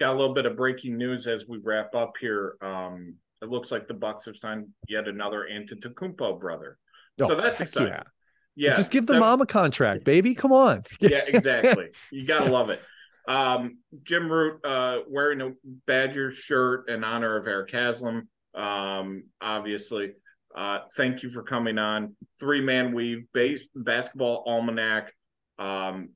got 0.00 0.14
a 0.14 0.16
little 0.16 0.34
bit 0.34 0.46
of 0.46 0.56
breaking 0.56 0.96
news 0.96 1.26
as 1.26 1.46
we 1.46 1.58
wrap 1.58 1.94
up 1.94 2.14
here. 2.20 2.56
Um, 2.62 3.14
it 3.42 3.48
looks 3.48 3.70
like 3.70 3.86
the 3.86 3.94
Bucks 3.94 4.24
have 4.26 4.36
signed 4.36 4.68
yet 4.88 5.08
another 5.08 5.46
Antetokounmpo 5.50 6.40
brother, 6.40 6.78
oh, 7.20 7.28
so 7.28 7.34
that's 7.34 7.60
exciting. 7.60 7.92
Yeah. 7.92 8.70
yeah, 8.70 8.74
just 8.74 8.90
give 8.90 9.06
the 9.06 9.18
mom 9.18 9.40
a 9.40 9.46
contract, 9.46 10.04
baby. 10.04 10.34
Come 10.34 10.52
on. 10.52 10.82
yeah, 11.00 11.18
exactly. 11.26 11.88
You 12.10 12.26
gotta 12.26 12.50
love 12.50 12.70
it. 12.70 12.80
Um, 13.28 13.78
Jim 14.04 14.30
Root 14.30 14.64
uh, 14.64 15.00
wearing 15.06 15.40
a 15.42 15.52
Badger 15.86 16.32
shirt 16.32 16.88
in 16.88 17.04
honor 17.04 17.36
of 17.36 17.46
Eric 17.46 17.70
Haslam. 17.70 18.28
Um, 18.54 19.24
obviously, 19.40 20.14
uh, 20.56 20.80
thank 20.96 21.22
you 21.22 21.30
for 21.30 21.42
coming 21.42 21.78
on. 21.78 22.16
Three 22.40 22.60
man 22.62 22.94
weave 22.94 23.26
base 23.32 23.64
basketball 23.74 24.44
almanac. 24.46 25.12
Um, 25.58 26.10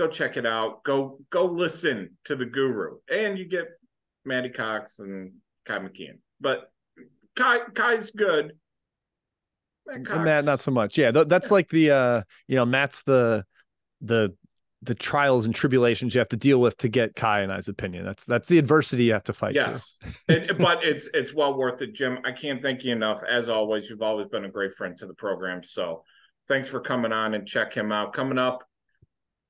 go 0.00 0.08
check 0.08 0.36
it 0.38 0.46
out. 0.46 0.82
Go 0.82 1.18
go 1.30 1.44
listen 1.44 2.16
to 2.24 2.34
the 2.34 2.46
guru, 2.46 2.96
and 3.10 3.38
you 3.38 3.44
get 3.46 3.66
Maddie 4.24 4.48
Cox 4.48 4.98
and 4.98 5.32
Ky 5.66 5.74
McKeon. 5.74 6.18
But 6.40 6.70
Ky 7.36 7.58
Ky's 7.74 8.10
good. 8.10 8.52
Matt, 9.86 10.24
Matt 10.24 10.44
not 10.44 10.60
so 10.60 10.70
much. 10.70 10.96
Yeah, 10.96 11.10
that's 11.10 11.48
yeah. 11.48 11.54
like 11.54 11.68
the 11.68 11.90
uh, 11.90 12.22
you 12.48 12.56
know, 12.56 12.64
Matt's 12.64 13.02
the 13.02 13.44
the 14.00 14.34
the 14.82 14.94
trials 14.94 15.44
and 15.44 15.54
tribulations 15.54 16.14
you 16.14 16.20
have 16.20 16.28
to 16.30 16.38
deal 16.38 16.58
with 16.58 16.74
to 16.78 16.88
get 16.88 17.14
Ky 17.14 17.26
and 17.26 17.52
I's 17.52 17.68
opinion. 17.68 18.06
That's 18.06 18.24
that's 18.24 18.48
the 18.48 18.58
adversity 18.58 19.04
you 19.04 19.12
have 19.12 19.24
to 19.24 19.34
fight. 19.34 19.54
Yes, 19.54 19.98
it, 20.28 20.56
but 20.58 20.82
it's 20.82 21.08
it's 21.12 21.34
well 21.34 21.58
worth 21.58 21.82
it, 21.82 21.94
Jim. 21.94 22.20
I 22.24 22.32
can't 22.32 22.62
thank 22.62 22.84
you 22.84 22.92
enough. 22.92 23.20
As 23.30 23.50
always, 23.50 23.90
you've 23.90 24.02
always 24.02 24.28
been 24.28 24.46
a 24.46 24.50
great 24.50 24.72
friend 24.72 24.96
to 24.98 25.06
the 25.06 25.14
program. 25.14 25.62
So 25.62 26.04
thanks 26.48 26.68
for 26.68 26.80
coming 26.80 27.12
on 27.12 27.34
and 27.34 27.46
check 27.46 27.74
him 27.74 27.92
out. 27.92 28.14
Coming 28.14 28.38
up, 28.38 28.64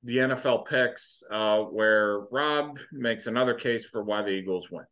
the 0.03 0.17
NFL 0.17 0.67
picks, 0.67 1.23
uh, 1.31 1.61
where 1.61 2.21
Rob 2.31 2.79
makes 2.93 3.27
another 3.27 3.55
case 3.55 3.85
for 3.85 4.03
why 4.03 4.23
the 4.23 4.31
Eagles 4.31 4.71
win. 4.71 4.85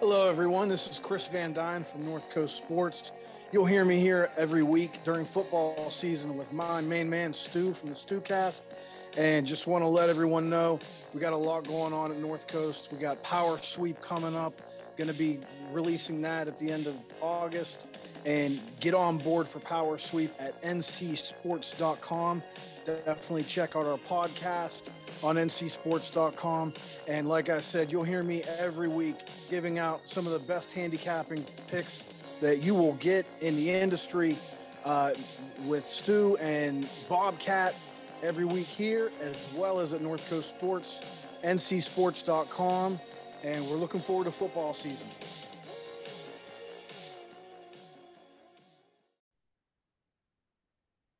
Hello, 0.00 0.28
everyone. 0.28 0.68
This 0.68 0.88
is 0.90 0.98
Chris 0.98 1.28
Van 1.28 1.52
Dyne 1.52 1.84
from 1.84 2.04
North 2.04 2.34
Coast 2.34 2.56
Sports. 2.56 3.12
You'll 3.52 3.64
hear 3.64 3.84
me 3.84 3.98
here 3.98 4.30
every 4.36 4.62
week 4.62 5.02
during 5.04 5.24
football 5.24 5.76
season 5.76 6.36
with 6.36 6.52
my 6.52 6.80
main 6.82 7.08
man, 7.08 7.32
Stu 7.32 7.72
from 7.72 7.90
the 7.90 7.94
StuCast. 7.94 8.74
And 9.16 9.46
just 9.46 9.66
want 9.66 9.84
to 9.84 9.88
let 9.88 10.10
everyone 10.10 10.50
know 10.50 10.78
we 11.14 11.20
got 11.20 11.32
a 11.32 11.36
lot 11.36 11.66
going 11.68 11.92
on 11.92 12.10
at 12.10 12.18
North 12.18 12.48
Coast. 12.48 12.92
We 12.92 12.98
got 12.98 13.22
Power 13.22 13.56
Sweep 13.58 14.00
coming 14.02 14.34
up. 14.34 14.54
Going 14.96 15.10
to 15.10 15.18
be 15.18 15.38
releasing 15.72 16.22
that 16.22 16.48
at 16.48 16.58
the 16.58 16.70
end 16.70 16.86
of 16.86 16.96
August. 17.20 17.90
And 18.26 18.58
get 18.80 18.94
on 18.94 19.18
board 19.18 19.46
for 19.46 19.58
Power 19.60 19.98
Sweep 19.98 20.30
at 20.38 20.54
ncsports.com. 20.62 22.42
Definitely 22.86 23.42
check 23.42 23.76
out 23.76 23.84
our 23.84 23.98
podcast 23.98 24.90
on 25.22 25.36
ncsports.com. 25.36 26.72
And 27.06 27.28
like 27.28 27.50
I 27.50 27.58
said, 27.58 27.92
you'll 27.92 28.02
hear 28.02 28.22
me 28.22 28.42
every 28.58 28.88
week 28.88 29.16
giving 29.50 29.78
out 29.78 30.08
some 30.08 30.26
of 30.26 30.32
the 30.32 30.38
best 30.38 30.72
handicapping 30.72 31.44
picks 31.70 32.38
that 32.40 32.62
you 32.62 32.74
will 32.74 32.94
get 32.94 33.26
in 33.40 33.56
the 33.56 33.70
industry 33.70 34.36
uh, 34.84 35.12
with 35.66 35.84
Stu 35.84 36.36
and 36.40 36.88
Bobcat 37.08 37.74
every 38.22 38.44
week 38.44 38.66
here, 38.66 39.10
as 39.20 39.54
well 39.58 39.80
as 39.80 39.92
at 39.92 40.00
North 40.00 40.28
Coast 40.30 40.48
Sports, 40.48 41.28
ncsports.com 41.42 42.98
and 43.44 43.62
we're 43.66 43.76
looking 43.76 44.00
forward 44.00 44.24
to 44.24 44.30
football 44.30 44.72
season. 44.72 45.08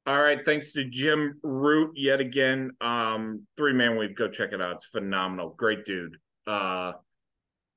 All 0.07 0.21
right, 0.21 0.45
thanks 0.45 0.73
to 0.73 0.85
Jim 0.85 1.39
Root 1.43 1.93
yet 1.97 2.21
again. 2.21 2.73
Um, 2.81 3.47
three 3.57 3.73
man 3.73 3.97
weave, 3.97 4.17
go 4.17 4.29
check 4.29 4.53
it 4.53 4.61
out. 4.61 4.77
It's 4.77 4.87
phenomenal. 4.87 5.55
Great 5.57 5.85
dude. 5.85 6.17
Uh, 6.47 6.93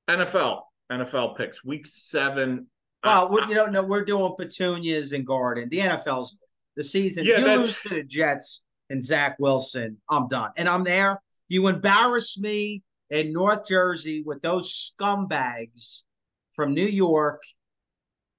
NFL, 0.08 0.62
NFL 0.92 1.36
picks, 1.36 1.64
week 1.64 1.86
seven. 1.86 2.66
Well, 3.02 3.34
uh, 3.34 3.46
you 3.48 3.54
know, 3.54 3.66
no, 3.66 3.82
we're 3.82 4.04
doing 4.04 4.34
petunias 4.36 5.12
and 5.12 5.26
garden. 5.26 5.68
The 5.70 5.78
NFL's 5.78 6.44
the 6.76 6.84
season. 6.84 7.24
Yeah, 7.24 7.38
you 7.38 7.46
lose 7.46 7.80
to 7.82 7.90
the 7.90 8.02
Jets 8.02 8.62
and 8.90 9.02
Zach 9.02 9.36
Wilson. 9.38 9.96
I'm 10.10 10.28
done, 10.28 10.50
and 10.56 10.68
I'm 10.68 10.84
there. 10.84 11.22
You 11.48 11.68
embarrass 11.68 12.38
me 12.38 12.82
in 13.10 13.32
North 13.32 13.66
Jersey 13.66 14.22
with 14.24 14.42
those 14.42 14.92
scumbags 14.92 16.04
from 16.52 16.74
New 16.74 16.86
York. 16.86 17.42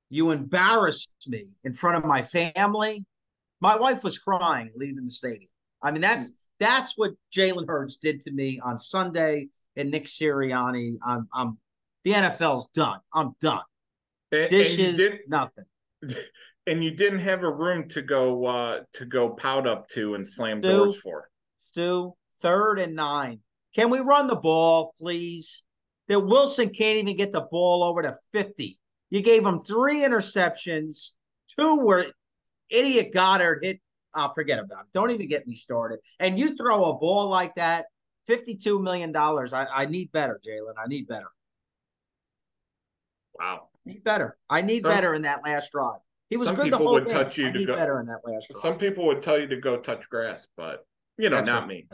You 0.10 0.32
embarrassed 0.32 1.10
me 1.28 1.46
in 1.64 1.74
front 1.74 1.98
of 1.98 2.06
my 2.06 2.24
family. 2.24 3.06
My 3.62 3.76
wife 3.76 4.04
was 4.04 4.18
crying 4.18 4.72
leaving 4.76 5.06
the 5.06 5.12
stadium. 5.12 5.50
I 5.82 5.92
mean, 5.92 6.02
that's 6.02 6.34
that's 6.60 6.98
what 6.98 7.12
Jalen 7.36 7.68
Hurts 7.68 7.98
did 7.98 8.22
to 8.22 8.32
me 8.32 8.60
on 8.64 8.78
Sunday 8.78 9.48
and 9.76 9.92
Nick 9.92 10.06
Sirianni. 10.06 10.96
I'm, 11.06 11.28
I'm 11.34 11.58
the 12.04 12.14
NFL's 12.14 12.68
done. 12.68 13.00
I'm 13.14 13.36
done. 13.40 13.64
And, 14.32 14.50
Dishes, 14.50 15.00
and 15.00 15.20
nothing. 15.28 15.66
And 16.68 16.84
you 16.84 16.92
didn't 16.92 17.20
have 17.20 17.42
a 17.42 17.52
room 17.52 17.90
to 17.90 18.02
go 18.04 18.46
uh 18.46 18.80
to 18.94 19.06
go 19.06 19.30
pout 19.30 19.66
up 19.66 19.88
to 19.90 20.14
and 20.14 20.28
slam 20.28 20.62
Stu, 20.62 20.72
doors 20.72 21.02
for. 21.02 21.28
Stu, 21.72 22.14
third 22.42 22.78
and 22.78 22.96
nine. 22.96 23.40
Can 23.76 23.90
we 23.90 24.00
run 24.00 24.28
the 24.28 24.36
ball, 24.36 24.94
please? 25.00 25.64
That 26.08 26.20
Wilson 26.22 26.70
can't 26.70 26.98
even 26.98 27.16
get 27.16 27.32
the 27.32 27.42
ball 27.52 27.84
over 27.84 28.02
to 28.02 28.16
50. 28.34 28.78
You 29.12 29.22
gave 29.22 29.46
him 29.46 29.60
three 29.62 29.98
interceptions. 30.00 31.12
Two 31.56 31.86
were 31.86 32.08
idiot 32.70 33.12
Goddard 33.14 33.60
hit 33.64 33.80
I'll 34.16 34.34
forget 34.34 34.58
about 34.58 34.86
it. 34.86 34.92
Don't 34.92 35.12
even 35.12 35.28
get 35.30 35.46
me 35.48 35.54
started. 35.54 36.00
And 36.20 36.38
you 36.40 36.56
throw 36.56 36.86
a 36.86 36.98
ball 36.98 37.28
like 37.30 37.54
that, 37.56 37.86
$52 38.28 38.82
million. 38.82 39.16
I, 39.16 39.68
I 39.72 39.86
need 39.86 40.12
better, 40.12 40.42
Jalen. 40.44 40.74
I 40.84 40.88
need 40.88 41.08
better. 41.08 41.28
Wow. 43.40 43.68
I 43.86 43.90
need 43.92 44.04
better. 44.04 44.38
I 44.50 44.62
need 44.62 44.82
Some- 44.82 44.92
better 44.92 45.14
in 45.14 45.22
that 45.24 45.44
last 45.44 45.72
drive. 45.72 46.00
He 46.32 46.38
was 46.38 46.48
some 46.48 46.56
good 46.58 46.72
the 46.74 46.78
whole 46.78 46.94
would 46.94 47.06
game. 47.06 47.14
touch 47.14 47.38
you 47.38 47.48
I 47.48 47.52
to 47.52 47.58
need 47.60 47.68
go- 47.68 47.76
better 47.76 48.00
in 48.00 48.06
that 48.08 48.22
last 48.24 48.50
drive. 48.50 48.62
Some 48.62 48.78
people 48.80 49.06
would 49.08 49.22
tell 49.22 49.40
you 49.40 49.48
to 49.48 49.58
go 49.58 49.78
touch 49.78 50.08
grass, 50.10 50.48
but 50.58 50.86
you 51.18 51.30
know, 51.30 51.38
That's 51.38 51.48
not 51.48 51.60
right. 51.62 51.68
me. 51.68 51.86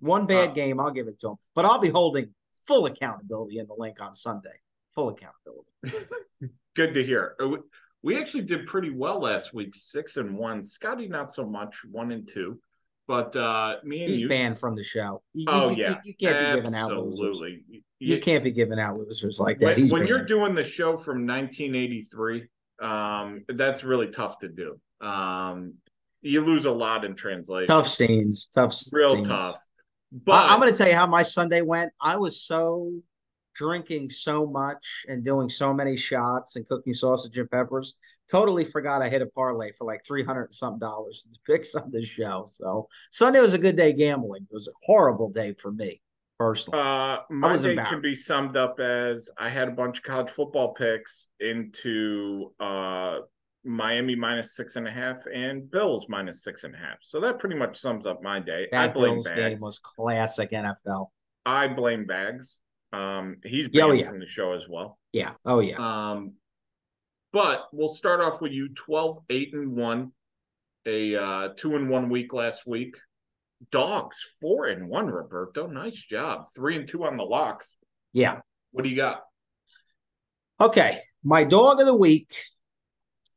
One 0.00 0.26
bad 0.26 0.50
Uh, 0.50 0.52
game, 0.52 0.80
I'll 0.80 0.90
give 0.90 1.06
it 1.08 1.18
to 1.20 1.30
him. 1.30 1.36
But 1.54 1.64
I'll 1.64 1.78
be 1.78 1.88
holding 1.90 2.34
full 2.66 2.86
accountability 2.86 3.58
in 3.58 3.66
the 3.66 3.74
link 3.76 4.00
on 4.00 4.14
Sunday. 4.14 4.50
Full 4.94 5.10
accountability. 5.10 5.70
Good 6.74 6.94
to 6.94 7.04
hear. 7.04 7.34
Uh, 7.40 7.56
we- 8.02 8.18
actually 8.18 8.42
did 8.44 8.66
pretty 8.66 8.90
well 8.90 9.20
last 9.20 9.52
week, 9.54 9.74
six 9.74 10.16
and 10.16 10.36
one. 10.36 10.64
Scotty, 10.64 11.06
not 11.08 11.32
so 11.32 11.44
much, 11.46 11.84
one 11.90 12.12
and 12.12 12.26
two. 12.28 12.60
But 13.08 13.34
uh 13.34 13.76
me 13.82 14.02
and 14.04 14.12
He's 14.12 14.20
you 14.20 14.28
banned 14.28 14.56
from 14.58 14.76
the 14.76 14.84
show. 14.84 15.20
You, 15.34 15.46
Oh 15.48 15.70
you- 15.70 15.76
you- 15.78 15.82
yeah, 15.82 16.00
you, 16.04 16.14
can't 16.14 16.38
be 16.38 16.54
giving 16.62 16.74
out 16.78 16.90
losers. 16.92 17.20
absolutely. 17.20 17.64
You 17.68 17.82
You- 17.98 18.20
can't 18.20 18.44
be 18.44 18.52
giving 18.52 18.78
out 18.78 18.96
losers 18.96 19.40
like 19.40 19.58
that. 19.58 19.76
when, 19.78 19.88
when 19.88 20.06
you're 20.06 20.22
doing 20.24 20.54
the 20.54 20.62
show 20.62 20.96
from 20.96 21.26
1983 21.26 22.46
um 22.80 23.44
that's 23.48 23.82
really 23.84 24.06
tough 24.08 24.38
to 24.38 24.48
do 24.48 24.80
um 25.06 25.74
you 26.22 26.40
lose 26.40 26.64
a 26.66 26.70
lot 26.70 27.04
in 27.04 27.14
translation 27.16 27.66
tough 27.68 27.88
scenes, 27.88 28.46
tough 28.54 28.74
real 28.92 29.10
scenes. 29.16 29.28
tough 29.28 29.56
but 30.12 30.50
I, 30.50 30.54
am 30.54 30.60
going 30.60 30.72
to 30.72 30.76
tell 30.76 30.88
you 30.88 30.94
how 30.94 31.06
my 31.06 31.22
Sunday 31.22 31.62
went. 31.62 31.92
I 32.00 32.16
was 32.16 32.42
so 32.42 32.92
drinking 33.54 34.10
so 34.10 34.46
much 34.46 35.04
and 35.08 35.24
doing 35.24 35.48
so 35.48 35.72
many 35.72 35.96
shots 35.96 36.56
and 36.56 36.66
cooking 36.66 36.94
sausage 36.94 37.36
and 37.38 37.50
peppers. 37.50 37.94
Totally 38.30 38.64
forgot 38.64 39.02
I 39.02 39.08
hit 39.08 39.22
a 39.22 39.26
parlay 39.26 39.72
for 39.72 39.86
like 39.86 40.02
three 40.06 40.24
hundred 40.24 40.44
and 40.44 40.54
something 40.54 40.78
dollars 40.78 41.26
to 41.30 41.38
picks 41.52 41.74
on 41.74 41.90
this 41.90 42.06
show. 42.06 42.44
So 42.46 42.88
Sunday 43.10 43.40
was 43.40 43.54
a 43.54 43.58
good 43.58 43.76
day 43.76 43.92
gambling. 43.92 44.46
It 44.50 44.54
was 44.54 44.68
a 44.68 44.72
horrible 44.84 45.30
day 45.30 45.54
for 45.54 45.72
me 45.72 46.00
personally. 46.38 46.80
uh 46.80 47.18
my 47.28 47.54
day 47.54 47.76
can 47.76 48.00
be 48.00 48.14
summed 48.14 48.56
up 48.56 48.80
as 48.80 49.28
i 49.36 49.46
had 49.46 49.68
a 49.68 49.72
bunch 49.72 49.98
of 49.98 50.04
college 50.04 50.30
football 50.30 50.72
picks 50.72 51.28
into 51.38 52.50
uh 52.58 53.18
miami 53.64 54.14
minus 54.14 54.56
six 54.56 54.76
and 54.76 54.88
a 54.88 54.90
half 54.90 55.18
and 55.32 55.70
bills 55.70 56.06
minus 56.08 56.42
six 56.42 56.64
and 56.64 56.74
a 56.74 56.78
half 56.78 56.96
so 57.00 57.20
that 57.20 57.38
pretty 57.38 57.56
much 57.56 57.78
sums 57.78 58.06
up 58.06 58.22
my 58.22 58.40
day 58.40 58.66
i 58.72 58.86
that 58.86 58.94
blame 58.94 59.14
Bills 59.14 59.28
game 59.28 59.36
bags 59.36 59.62
was 59.62 59.78
classic 59.78 60.50
NFL. 60.50 61.08
i 61.44 61.68
blame 61.68 62.06
bags 62.06 62.58
um 62.92 63.36
he's 63.44 63.66
oh, 63.66 63.70
banned 63.88 64.00
yeah. 64.00 64.08
from 64.08 64.18
the 64.18 64.26
show 64.26 64.52
as 64.54 64.66
well 64.68 64.98
Yeah. 65.12 65.34
Oh 65.44 65.60
yeah. 65.60 65.76
Um, 65.78 66.34
but 67.32 67.68
we'll 67.72 67.88
start 67.88 68.20
off 68.20 68.40
with 68.40 68.52
you 68.52 68.68
12, 68.74 69.18
8 69.28 69.54
and 69.54 69.76
1, 69.76 70.12
a 70.86 71.16
uh, 71.16 71.48
2 71.56 71.76
and 71.76 71.90
1 71.90 72.10
week 72.10 72.32
last 72.32 72.66
week. 72.66 72.96
Dogs, 73.70 74.16
4 74.40 74.66
and 74.66 74.88
1, 74.88 75.06
Roberto. 75.06 75.66
Nice 75.66 76.02
job. 76.02 76.46
3 76.56 76.76
and 76.76 76.88
2 76.88 77.04
on 77.04 77.16
the 77.16 77.24
locks. 77.24 77.76
Yeah. 78.12 78.40
What 78.72 78.82
do 78.82 78.90
you 78.90 78.96
got? 78.96 79.22
Okay, 80.60 80.98
my 81.24 81.44
dog 81.44 81.80
of 81.80 81.86
the 81.86 81.94
week 81.94 82.34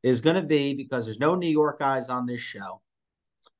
is 0.04 0.20
going 0.20 0.36
to 0.36 0.42
be 0.42 0.74
because 0.74 1.06
there's 1.06 1.18
no 1.18 1.34
New 1.34 1.48
York 1.48 1.80
guys 1.80 2.10
on 2.10 2.26
this 2.26 2.40
show. 2.40 2.80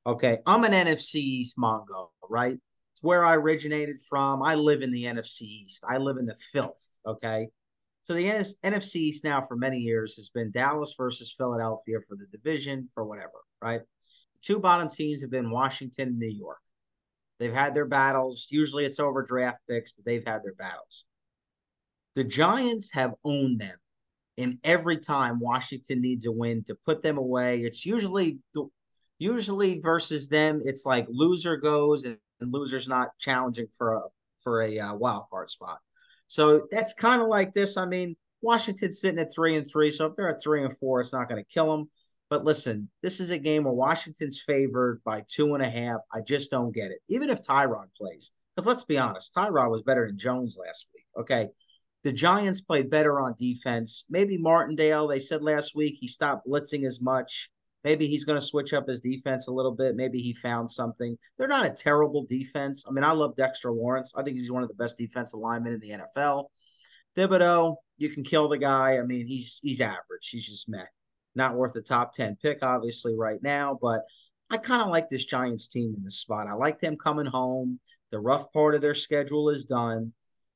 Okay, 0.06 0.38
I'm 0.46 0.62
an 0.64 0.72
NFC 0.72 1.16
East 1.16 1.56
Mongo, 1.56 2.08
right? 2.28 2.52
It's 2.92 3.02
where 3.02 3.24
I 3.24 3.34
originated 3.34 3.96
from. 4.08 4.42
I 4.42 4.54
live 4.54 4.82
in 4.82 4.92
the 4.92 5.04
NFC 5.04 5.42
East. 5.42 5.82
I 5.88 5.96
live 5.96 6.18
in 6.18 6.26
the 6.26 6.36
filth. 6.52 6.98
Okay, 7.06 7.48
so 8.04 8.12
the 8.12 8.26
NFC 8.26 8.96
East 8.96 9.24
now 9.24 9.40
for 9.40 9.56
many 9.56 9.78
years 9.78 10.16
has 10.16 10.28
been 10.28 10.50
Dallas 10.50 10.94
versus 10.96 11.34
Philadelphia 11.36 11.96
for 12.06 12.16
the 12.16 12.26
division 12.26 12.90
for 12.94 13.04
whatever, 13.04 13.40
right? 13.62 13.80
Two 14.42 14.58
bottom 14.58 14.90
teams 14.90 15.22
have 15.22 15.30
been 15.30 15.50
Washington 15.50 16.08
and 16.08 16.18
New 16.18 16.28
York. 16.28 16.58
They've 17.38 17.54
had 17.54 17.72
their 17.72 17.86
battles. 17.86 18.48
Usually 18.50 18.84
it's 18.84 19.00
over 19.00 19.22
draft 19.22 19.60
picks, 19.68 19.92
but 19.92 20.04
they've 20.04 20.26
had 20.26 20.42
their 20.44 20.54
battles. 20.54 21.06
The 22.14 22.24
Giants 22.24 22.92
have 22.92 23.14
owned 23.24 23.60
them. 23.60 23.76
And 24.36 24.58
every 24.64 24.98
time 24.98 25.38
Washington 25.38 26.00
needs 26.00 26.26
a 26.26 26.32
win 26.32 26.64
to 26.64 26.74
put 26.74 27.02
them 27.02 27.18
away, 27.18 27.60
it's 27.60 27.86
usually 27.86 28.38
usually 29.18 29.80
versus 29.80 30.28
them. 30.28 30.60
It's 30.64 30.84
like 30.84 31.06
loser 31.08 31.56
goes 31.56 32.04
and, 32.04 32.18
and 32.40 32.52
loser's 32.52 32.88
not 32.88 33.10
challenging 33.18 33.68
for 33.76 33.92
a 33.92 34.00
for 34.40 34.62
a 34.62 34.78
uh, 34.78 34.94
wild 34.94 35.24
card 35.30 35.50
spot. 35.50 35.78
So 36.26 36.66
that's 36.70 36.94
kind 36.94 37.22
of 37.22 37.28
like 37.28 37.54
this. 37.54 37.76
I 37.76 37.86
mean, 37.86 38.16
Washington's 38.42 39.00
sitting 39.00 39.20
at 39.20 39.32
three 39.32 39.56
and 39.56 39.66
three, 39.66 39.90
so 39.90 40.06
if 40.06 40.14
they're 40.14 40.28
at 40.28 40.42
three 40.42 40.64
and 40.64 40.76
four, 40.76 41.00
it's 41.00 41.12
not 41.12 41.28
going 41.28 41.42
to 41.42 41.50
kill 41.52 41.74
them. 41.74 41.90
But 42.30 42.44
listen, 42.44 42.88
this 43.02 43.20
is 43.20 43.30
a 43.30 43.38
game 43.38 43.64
where 43.64 43.72
Washington's 43.72 44.42
favored 44.44 45.00
by 45.04 45.22
two 45.28 45.54
and 45.54 45.62
a 45.62 45.70
half. 45.70 46.00
I 46.12 46.20
just 46.20 46.50
don't 46.50 46.74
get 46.74 46.90
it. 46.90 46.98
Even 47.08 47.30
if 47.30 47.42
Tyrod 47.42 47.86
plays, 47.96 48.32
because 48.54 48.66
let's 48.66 48.84
be 48.84 48.98
honest, 48.98 49.34
Tyrod 49.34 49.70
was 49.70 49.82
better 49.82 50.06
than 50.06 50.18
Jones 50.18 50.56
last 50.58 50.88
week. 50.94 51.04
Okay. 51.18 51.48
The 52.04 52.12
Giants 52.12 52.60
played 52.60 52.90
better 52.90 53.18
on 53.18 53.34
defense. 53.38 54.04
Maybe 54.10 54.36
Martindale, 54.36 55.08
they 55.08 55.18
said 55.18 55.42
last 55.42 55.74
week 55.74 55.96
he 55.98 56.06
stopped 56.06 56.46
blitzing 56.46 56.86
as 56.86 57.00
much. 57.00 57.50
Maybe 57.82 58.06
he's 58.06 58.26
going 58.26 58.38
to 58.38 58.46
switch 58.46 58.74
up 58.74 58.88
his 58.88 59.00
defense 59.00 59.46
a 59.46 59.52
little 59.52 59.72
bit. 59.72 59.96
Maybe 59.96 60.20
he 60.20 60.34
found 60.34 60.70
something. 60.70 61.16
They're 61.36 61.48
not 61.48 61.66
a 61.66 61.70
terrible 61.70 62.24
defense. 62.24 62.84
I 62.86 62.92
mean, 62.92 63.04
I 63.04 63.12
love 63.12 63.36
Dexter 63.36 63.72
Lawrence. 63.72 64.12
I 64.14 64.22
think 64.22 64.36
he's 64.36 64.52
one 64.52 64.62
of 64.62 64.68
the 64.68 64.74
best 64.74 64.98
defensive 64.98 65.40
linemen 65.40 65.74
in 65.74 65.80
the 65.80 65.90
NFL. 65.90 66.46
Thibodeaux, 67.16 67.76
you 67.96 68.10
can 68.10 68.22
kill 68.22 68.48
the 68.48 68.58
guy. 68.58 68.98
I 68.98 69.02
mean, 69.02 69.26
he's 69.26 69.60
he's 69.62 69.80
average. 69.80 70.28
He's 70.30 70.46
just 70.46 70.68
meh. 70.68 70.84
Not 71.34 71.56
worth 71.56 71.76
a 71.76 71.82
top 71.82 72.14
10 72.14 72.36
pick, 72.40 72.58
obviously, 72.62 73.14
right 73.16 73.42
now. 73.42 73.78
But 73.80 74.02
I 74.50 74.58
kind 74.58 74.82
of 74.82 74.88
like 74.88 75.08
this 75.08 75.24
Giants 75.24 75.68
team 75.68 75.94
in 75.96 76.04
this 76.04 76.20
spot. 76.20 76.48
I 76.48 76.54
like 76.54 76.80
them 76.80 76.96
coming 76.96 77.26
home. 77.26 77.80
The 78.10 78.20
rough 78.20 78.52
part 78.52 78.74
of 78.74 78.82
their 78.82 78.94
schedule 78.94 79.48
is 79.48 79.64
done. 79.64 80.12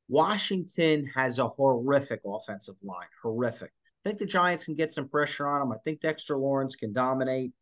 Washington 0.08 1.04
has 1.14 1.38
a 1.38 1.48
horrific 1.48 2.20
offensive 2.26 2.76
line. 2.82 3.06
Horrific. 3.22 3.70
I 4.04 4.08
think 4.08 4.18
the 4.18 4.26
Giants 4.26 4.64
can 4.64 4.74
get 4.74 4.92
some 4.92 5.08
pressure 5.08 5.46
on 5.46 5.60
them. 5.60 5.72
I 5.72 5.76
think 5.84 6.00
Dexter 6.00 6.36
Lawrence 6.36 6.76
can 6.76 6.92
dominate. 6.92 7.52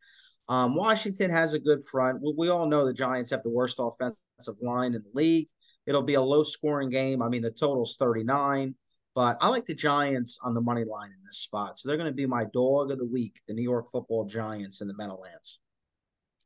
Um, 0.47 0.75
Washington 0.75 1.29
has 1.29 1.53
a 1.53 1.59
good 1.59 1.83
front. 1.83 2.21
We, 2.21 2.33
we 2.37 2.49
all 2.49 2.67
know 2.67 2.85
the 2.85 2.93
Giants 2.93 3.31
have 3.31 3.43
the 3.43 3.49
worst 3.49 3.77
offensive 3.79 4.15
line 4.61 4.93
in 4.93 5.03
the 5.03 5.11
league. 5.13 5.47
It'll 5.85 6.03
be 6.03 6.13
a 6.13 6.21
low 6.21 6.43
scoring 6.43 6.89
game. 6.89 7.21
I 7.21 7.27
mean, 7.27 7.41
the 7.41 7.51
total's 7.51 7.97
39, 7.97 8.75
but 9.13 9.37
I 9.41 9.49
like 9.49 9.65
the 9.65 9.75
Giants 9.75 10.37
on 10.41 10.53
the 10.53 10.61
money 10.61 10.85
line 10.85 11.09
in 11.09 11.23
this 11.25 11.39
spot. 11.39 11.79
So 11.79 11.87
they're 11.87 11.97
going 11.97 12.09
to 12.09 12.15
be 12.15 12.25
my 12.25 12.45
dog 12.53 12.91
of 12.91 12.97
the 12.97 13.05
week, 13.05 13.41
the 13.47 13.53
New 13.53 13.63
York 13.63 13.91
football 13.91 14.25
Giants 14.25 14.79
in 14.81 14.87
the 14.87 14.95
Meadowlands 14.95 15.59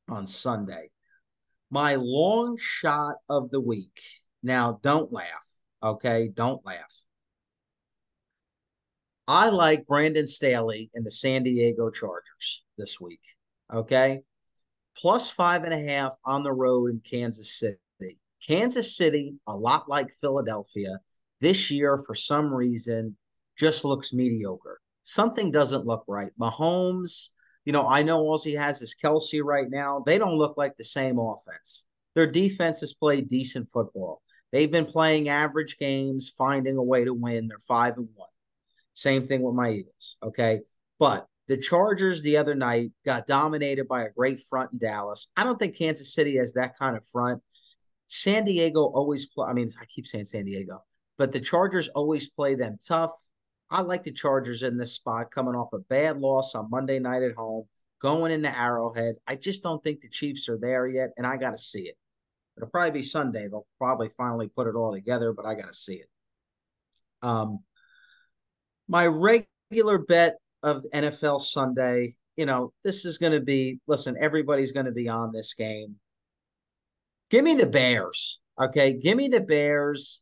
on 0.10 0.26
Sunday. 0.26 0.90
My 1.70 1.96
long 1.96 2.58
shot 2.60 3.18
of 3.30 3.50
the 3.52 3.62
week. 3.62 4.02
Now, 4.44 4.80
don't 4.82 5.12
laugh. 5.12 5.46
Okay, 5.84 6.30
don't 6.34 6.66
laugh. 6.66 6.94
I 9.28 9.50
like 9.50 9.88
Brandon 9.88 10.28
Staley 10.28 10.90
and 10.94 11.06
the 11.06 11.12
San 11.12 11.44
Diego 11.44 11.90
Chargers 11.90 12.64
this 12.78 13.00
week. 13.00 13.22
Okay, 13.74 14.22
plus 14.98 15.32
five 15.32 15.64
and 15.64 15.74
a 15.74 15.80
half 15.80 16.14
on 16.26 16.44
the 16.44 16.52
road 16.52 16.92
in 16.92 17.02
Kansas 17.10 17.58
City. 17.58 17.78
Kansas 18.46 18.98
City, 18.98 19.38
a 19.48 19.56
lot 19.56 19.88
like 19.88 20.12
Philadelphia, 20.20 20.98
this 21.40 21.70
year 21.70 21.98
for 22.06 22.16
some 22.16 22.54
reason 22.54 23.16
just 23.58 23.86
looks 23.86 24.14
mediocre. 24.14 24.80
Something 25.04 25.52
doesn't 25.52 25.86
look 25.86 26.04
right. 26.08 26.32
Mahomes, 26.40 27.30
you 27.66 27.74
know, 27.74 27.88
I 27.88 28.02
know 28.04 28.20
all 28.20 28.42
he 28.42 28.54
has 28.54 28.82
is 28.82 28.96
Kelce 29.02 29.44
right 29.44 29.70
now. 29.70 30.02
They 30.06 30.18
don't 30.18 30.38
look 30.38 30.58
like 30.58 30.76
the 30.78 30.84
same 30.84 31.20
offense. 31.20 31.86
Their 32.16 32.28
defense 32.28 32.82
has 32.82 32.94
played 32.94 33.30
decent 33.30 33.70
football. 33.72 34.22
They've 34.52 34.72
been 34.72 34.86
playing 34.86 35.30
average 35.30 35.78
games, 35.78 36.32
finding 36.38 36.78
a 36.78 36.84
way 36.84 37.06
to 37.06 37.14
win. 37.14 37.48
They're 37.48 37.58
five 37.60 37.98
and 37.98 38.10
one. 38.16 38.30
Same 38.94 39.26
thing 39.26 39.42
with 39.42 39.56
my 39.56 39.72
Eagles. 39.72 40.18
Okay. 40.22 40.62
But 41.00 41.26
the 41.48 41.58
Chargers 41.58 42.22
the 42.22 42.38
other 42.38 42.56
night 42.56 42.92
got 43.06 43.28
dominated 43.28 43.88
by 43.88 44.04
a 44.04 44.12
great 44.12 44.40
front 44.40 44.74
in 44.74 44.80
Dallas. 44.80 45.28
I 45.36 45.44
don't 45.44 45.58
think 45.58 45.78
Kansas 45.78 46.14
City 46.14 46.38
has 46.38 46.54
that 46.54 46.78
kind 46.78 46.96
of 46.96 47.06
front. 47.08 47.42
San 48.08 48.46
Diego 48.46 48.82
always 48.82 49.26
play. 49.26 49.48
I 49.50 49.54
mean, 49.54 49.70
I 49.82 49.86
keep 49.86 50.06
saying 50.06 50.26
San 50.26 50.46
Diego, 50.46 50.84
but 51.18 51.32
the 51.32 51.40
Chargers 51.40 51.88
always 51.90 52.30
play 52.30 52.56
them 52.56 52.78
tough. 52.86 53.12
I 53.70 53.82
like 53.82 54.04
the 54.04 54.12
Chargers 54.12 54.64
in 54.64 54.78
this 54.78 54.94
spot, 54.94 55.32
coming 55.32 55.56
off 55.56 55.72
a 55.74 55.80
bad 55.80 56.20
loss 56.20 56.56
on 56.56 56.70
Monday 56.70 57.00
night 57.00 57.24
at 57.24 57.36
home, 57.36 57.66
going 58.02 58.34
into 58.34 58.58
Arrowhead. 58.58 59.16
I 59.28 59.36
just 59.36 59.64
don't 59.64 59.82
think 59.82 60.02
the 60.02 60.10
Chiefs 60.10 60.50
are 60.50 60.58
there 60.58 60.88
yet, 60.88 61.12
and 61.18 61.26
I 61.26 61.38
got 61.38 61.52
to 61.52 61.58
see 61.58 61.84
it. 61.84 61.96
It'll 62.62 62.70
probably 62.70 62.92
be 62.92 63.04
Sunday. 63.04 63.48
They'll 63.48 63.66
probably 63.80 64.10
finally 64.16 64.48
put 64.48 64.68
it 64.68 64.76
all 64.76 64.94
together, 64.94 65.34
but 65.34 65.48
I 65.48 65.56
got 65.56 65.68
to 65.68 65.74
see 65.74 65.96
it. 65.96 66.10
Um, 67.24 67.60
my 68.88 69.08
regular 69.08 69.98
bet 69.98 70.38
of 70.62 70.86
NFL 70.94 71.42
Sunday, 71.42 72.14
you 72.36 72.46
know, 72.46 72.72
this 72.84 73.04
is 73.04 73.18
going 73.18 73.32
to 73.34 73.40
be. 73.40 73.80
Listen, 73.88 74.16
everybody's 74.22 74.74
going 74.74 74.86
to 74.86 74.92
be 74.92 75.10
on 75.10 75.32
this 75.32 75.56
game. 75.56 75.96
Give 77.32 77.44
me 77.44 77.56
the 77.56 77.66
Bears. 77.66 78.40
Okay, 78.62 78.94
give 78.94 79.18
me 79.18 79.28
the 79.28 79.42
Bears 79.42 80.22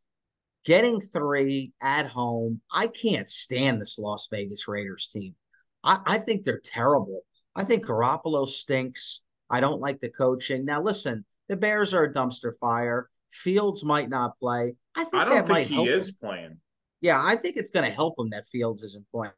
getting 0.64 1.02
three 1.02 1.74
at 1.82 2.08
home. 2.08 2.62
I 2.72 2.88
can't 2.88 3.30
stand 3.30 3.82
this 3.82 4.00
Las 4.00 4.30
Vegas 4.32 4.66
Raiders 4.66 5.08
team. 5.08 5.36
I, 5.84 6.00
I 6.06 6.18
think 6.20 6.44
they're 6.46 6.62
terrible. 6.64 7.22
I 7.54 7.66
think 7.66 7.86
Garoppolo 7.86 8.48
stinks. 8.48 9.24
I 9.50 9.60
don't 9.60 9.82
like 9.82 10.00
the 10.00 10.10
coaching. 10.10 10.64
Now, 10.64 10.82
listen, 10.82 11.26
the 11.50 11.58
Bears 11.58 11.94
are 11.94 12.04
a 12.04 12.14
dumpster 12.14 12.54
fire. 12.60 13.10
Fields 13.30 13.84
might 13.84 14.10
not 14.10 14.38
play. 14.38 14.76
I 14.96 15.04
think 15.04 15.16
I 15.16 15.26
don't 15.26 15.48
think 15.48 15.68
he 15.68 15.88
is 15.88 16.10
him. 16.10 16.16
playing. 16.22 16.58
Yeah, 17.02 17.22
I 17.22 17.36
think 17.36 17.58
it's 17.58 17.72
going 17.72 17.86
to 17.86 17.92
help 17.92 18.18
him 18.18 18.30
that 18.30 18.48
Fields 18.48 18.84
isn't 18.84 19.06
playing. 19.12 19.34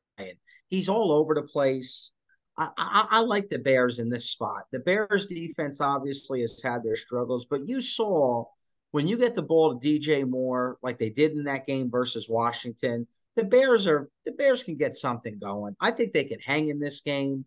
He's 0.67 0.89
all 0.89 1.11
over 1.11 1.33
the 1.33 1.43
place. 1.43 2.11
I, 2.57 2.69
I, 2.77 3.07
I 3.09 3.19
like 3.21 3.49
the 3.49 3.59
Bears 3.59 3.99
in 3.99 4.09
this 4.09 4.29
spot. 4.29 4.63
The 4.71 4.79
Bears 4.79 5.25
defense 5.25 5.81
obviously 5.81 6.41
has 6.41 6.61
had 6.63 6.83
their 6.83 6.95
struggles, 6.95 7.45
but 7.45 7.67
you 7.67 7.81
saw 7.81 8.45
when 8.91 9.07
you 9.07 9.17
get 9.17 9.35
the 9.35 9.41
ball 9.41 9.79
to 9.79 9.87
DJ 9.87 10.27
Moore, 10.27 10.77
like 10.81 10.99
they 10.99 11.09
did 11.09 11.31
in 11.31 11.45
that 11.45 11.65
game 11.65 11.89
versus 11.89 12.29
Washington, 12.29 13.07
the 13.35 13.43
Bears 13.43 13.87
are 13.87 14.09
the 14.25 14.33
Bears 14.33 14.63
can 14.63 14.75
get 14.75 14.95
something 14.95 15.39
going. 15.39 15.75
I 15.79 15.91
think 15.91 16.11
they 16.13 16.25
can 16.25 16.39
hang 16.39 16.67
in 16.67 16.79
this 16.79 17.01
game. 17.01 17.45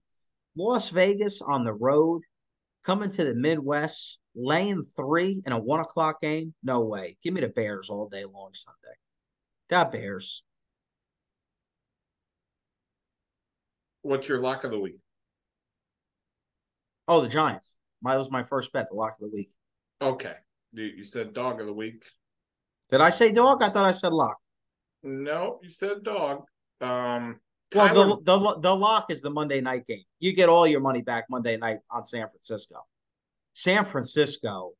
Las 0.56 0.88
Vegas 0.88 1.42
on 1.42 1.64
the 1.64 1.74
road, 1.74 2.22
coming 2.84 3.10
to 3.10 3.24
the 3.24 3.34
Midwest, 3.34 4.20
laying 4.34 4.82
three 4.82 5.42
in 5.46 5.52
a 5.52 5.58
one 5.58 5.80
o'clock 5.80 6.20
game. 6.20 6.54
No 6.62 6.84
way. 6.84 7.16
Give 7.22 7.32
me 7.32 7.40
the 7.40 7.48
Bears 7.48 7.90
all 7.90 8.08
day 8.08 8.24
long 8.24 8.50
Sunday. 8.52 8.96
Got 9.70 9.92
Bears. 9.92 10.42
What's 14.02 14.28
your 14.28 14.40
lock 14.40 14.64
of 14.64 14.70
the 14.70 14.78
week? 14.78 14.98
Oh, 17.08 17.20
the 17.20 17.28
Giants. 17.28 17.76
My 18.02 18.16
was 18.16 18.30
my 18.30 18.42
first 18.42 18.72
bet, 18.72 18.88
the 18.90 18.96
lock 18.96 19.14
of 19.20 19.30
the 19.30 19.34
week. 19.34 19.50
Okay. 20.02 20.34
You 20.72 21.04
said 21.04 21.32
dog 21.32 21.60
of 21.60 21.66
the 21.66 21.72
week. 21.72 22.02
Did 22.90 23.00
I 23.00 23.10
say 23.10 23.32
dog? 23.32 23.62
I 23.62 23.68
thought 23.68 23.86
I 23.86 23.92
said 23.92 24.12
lock. 24.12 24.36
No, 25.02 25.60
you 25.62 25.68
said 25.68 26.02
dog. 26.02 26.44
Um, 26.80 27.40
Well, 27.72 28.20
the, 28.22 28.38
the 28.38 28.60
the 28.60 28.74
lock 28.74 29.10
is 29.10 29.22
the 29.22 29.30
Monday 29.30 29.60
night 29.60 29.86
game. 29.86 30.02
You 30.18 30.32
get 30.34 30.48
all 30.48 30.66
your 30.66 30.80
money 30.80 31.02
back 31.02 31.24
Monday 31.30 31.56
night 31.56 31.78
on 31.90 32.04
San 32.06 32.28
Francisco. 32.28 32.84
San 33.54 33.84
Francisco 33.84 34.72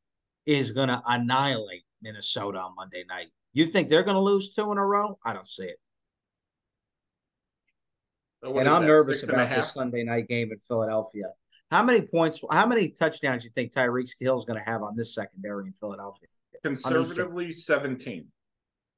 is 0.46 0.72
going 0.72 0.88
to 0.88 1.00
annihilate 1.06 1.84
Minnesota 2.02 2.58
on 2.58 2.74
Monday 2.76 3.04
night. 3.08 3.28
You 3.52 3.66
think 3.66 3.88
they're 3.88 4.02
going 4.02 4.16
to 4.16 4.20
lose 4.20 4.50
two 4.50 4.70
in 4.72 4.78
a 4.78 4.84
row? 4.84 5.18
I 5.24 5.32
don't 5.32 5.46
see 5.46 5.64
it. 5.64 5.78
what 8.42 8.60
and 8.60 8.68
I'm 8.68 8.82
that, 8.82 8.88
nervous 8.88 9.20
six 9.20 9.28
and 9.28 9.40
a 9.40 9.44
about 9.44 9.56
this? 9.56 9.72
Sunday 9.72 10.02
night 10.02 10.28
game 10.28 10.50
in 10.50 10.58
Philadelphia. 10.68 11.26
How 11.70 11.82
many 11.82 12.02
points? 12.02 12.40
How 12.50 12.66
many 12.66 12.90
touchdowns 12.90 13.42
do 13.42 13.46
you 13.46 13.52
think 13.54 13.72
Tyreek 13.72 14.10
Hill 14.20 14.36
is 14.36 14.44
going 14.44 14.58
to 14.58 14.64
have 14.64 14.82
on 14.82 14.96
this 14.96 15.14
secondary 15.14 15.66
in 15.66 15.72
Philadelphia? 15.72 16.28
Conservatively, 16.62 17.52
17. 17.52 18.26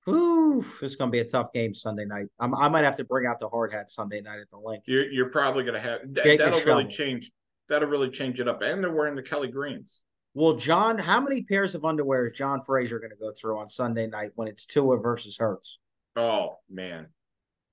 Oof, 0.08 0.82
it's 0.82 0.94
going 0.94 1.10
to 1.10 1.12
be 1.12 1.18
a 1.18 1.24
tough 1.24 1.52
game 1.52 1.74
Sunday 1.74 2.04
night. 2.04 2.26
I'm, 2.38 2.54
I 2.54 2.68
might 2.68 2.84
have 2.84 2.94
to 2.96 3.04
bring 3.04 3.26
out 3.26 3.40
the 3.40 3.48
hard 3.48 3.72
hat 3.72 3.90
Sunday 3.90 4.20
night 4.20 4.38
at 4.38 4.50
the 4.50 4.58
link. 4.58 4.84
You're, 4.86 5.10
you're 5.10 5.30
probably 5.30 5.64
going 5.64 5.74
to 5.74 5.80
have 5.80 6.00
that,– 6.14 6.38
that'll 6.38 6.60
really 6.60 6.86
change. 6.86 7.30
That'll 7.68 7.88
really 7.88 8.10
change 8.10 8.40
it 8.40 8.48
up. 8.48 8.62
And 8.62 8.82
they're 8.82 8.92
wearing 8.92 9.16
the 9.16 9.22
Kelly 9.22 9.48
Greens. 9.48 10.02
Well, 10.34 10.54
John, 10.54 10.98
how 10.98 11.20
many 11.20 11.42
pairs 11.42 11.74
of 11.74 11.84
underwear 11.84 12.26
is 12.26 12.32
John 12.34 12.60
Frazier 12.60 12.98
going 12.98 13.10
to 13.10 13.16
go 13.16 13.32
through 13.32 13.58
on 13.58 13.68
Sunday 13.68 14.06
night 14.06 14.32
when 14.34 14.48
it's 14.48 14.66
Tua 14.66 14.98
versus 14.98 15.38
Hurts? 15.38 15.80
Oh 16.14 16.58
man, 16.70 17.06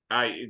I 0.09 0.47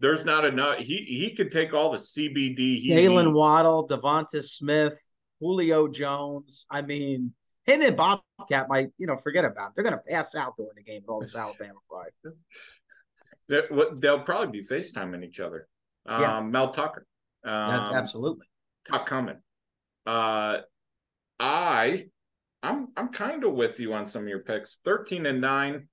there's 0.00 0.24
not 0.24 0.44
enough. 0.44 0.78
He 0.78 1.04
he 1.08 1.34
could 1.34 1.50
take 1.50 1.72
all 1.72 1.90
the 1.90 1.98
CBD. 1.98 2.78
He 2.78 2.90
Jalen. 2.90 3.32
Waddle, 3.32 3.88
Devonta 3.88 4.44
Smith, 4.44 5.12
Julio 5.40 5.88
Jones. 5.88 6.66
I 6.70 6.82
mean, 6.82 7.32
him 7.64 7.82
and 7.82 7.96
Bobcat 7.96 8.68
might, 8.68 8.88
you 8.98 9.06
know, 9.06 9.16
forget 9.16 9.44
about 9.44 9.70
it. 9.70 9.72
They're 9.74 9.84
going 9.84 9.96
to 9.96 10.10
pass 10.10 10.34
out 10.34 10.54
during 10.56 10.72
the 10.76 10.82
game 10.82 11.02
with 11.02 11.10
all 11.10 11.20
this 11.20 11.34
Alabama 11.36 11.78
pride. 11.88 12.10
They'll 14.00 14.20
probably 14.20 14.60
be 14.60 14.66
FaceTiming 14.66 15.24
each 15.24 15.40
other. 15.40 15.68
Um, 16.06 16.20
Yeah. 16.20 16.40
Mel 16.42 16.72
Tucker. 16.72 17.06
Um, 17.46 17.68
That's 17.70 17.94
absolutely. 17.94 18.46
Top 18.90 19.06
coming. 19.06 19.36
Uh, 20.06 20.58
I, 21.38 22.06
I'm 22.62 22.88
I'm 22.96 23.08
kind 23.08 23.44
of 23.44 23.52
with 23.54 23.78
you 23.80 23.94
on 23.94 24.06
some 24.06 24.22
of 24.22 24.28
your 24.28 24.40
picks. 24.40 24.78
Thirteen 24.84 25.26
and 25.26 25.40
nine, 25.40 25.88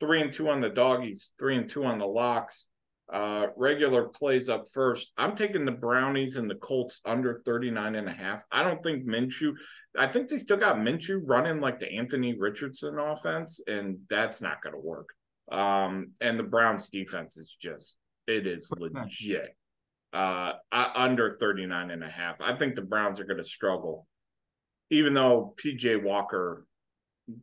three 0.00 0.20
and 0.20 0.32
two 0.32 0.48
on 0.48 0.60
the 0.60 0.68
doggies, 0.68 1.32
three 1.38 1.56
and 1.56 1.68
two 1.68 1.84
on 1.84 1.98
the 1.98 2.06
locks. 2.06 2.68
Uh, 3.12 3.46
regular 3.56 4.08
plays 4.08 4.48
up 4.48 4.64
first. 4.72 5.12
I'm 5.16 5.36
taking 5.36 5.64
the 5.64 5.70
Brownies 5.70 6.36
and 6.36 6.50
the 6.50 6.56
Colts 6.56 7.00
under 7.04 7.40
39 7.44 7.94
and 7.94 8.08
a 8.08 8.12
half. 8.12 8.42
I 8.50 8.64
don't 8.64 8.82
think 8.82 9.06
Minshew. 9.06 9.52
I 9.96 10.08
think 10.08 10.28
they 10.28 10.38
still 10.38 10.56
got 10.56 10.76
Minshew 10.76 11.20
running 11.24 11.60
like 11.60 11.78
the 11.78 11.92
Anthony 11.92 12.36
Richardson 12.36 12.98
offense, 12.98 13.60
and 13.68 13.98
that's 14.10 14.42
not 14.42 14.60
going 14.60 14.72
to 14.72 14.80
work. 14.80 15.10
Um, 15.52 16.14
and 16.20 16.36
the 16.36 16.42
Browns 16.42 16.88
defense 16.88 17.36
is 17.36 17.56
just 17.60 17.96
it 18.26 18.44
is 18.46 18.68
legit 18.76 19.56
uh 20.12 20.52
under 20.72 21.36
39 21.38 21.90
and 21.90 22.02
a 22.04 22.08
half. 22.08 22.40
I 22.40 22.54
think 22.56 22.74
the 22.74 22.82
Browns 22.82 23.20
are 23.20 23.24
going 23.24 23.36
to 23.38 23.44
struggle. 23.44 24.06
Even 24.90 25.14
though 25.14 25.54
PJ 25.62 26.02
Walker 26.02 26.64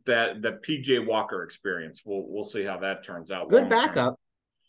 that 0.06 0.40
the 0.40 0.52
PJ 0.66 1.06
Walker 1.06 1.42
experience, 1.42 2.02
we'll 2.04 2.24
we'll 2.26 2.44
see 2.44 2.62
how 2.62 2.78
that 2.78 3.04
turns 3.04 3.30
out. 3.30 3.50
Good 3.50 3.68
backup. 3.68 4.18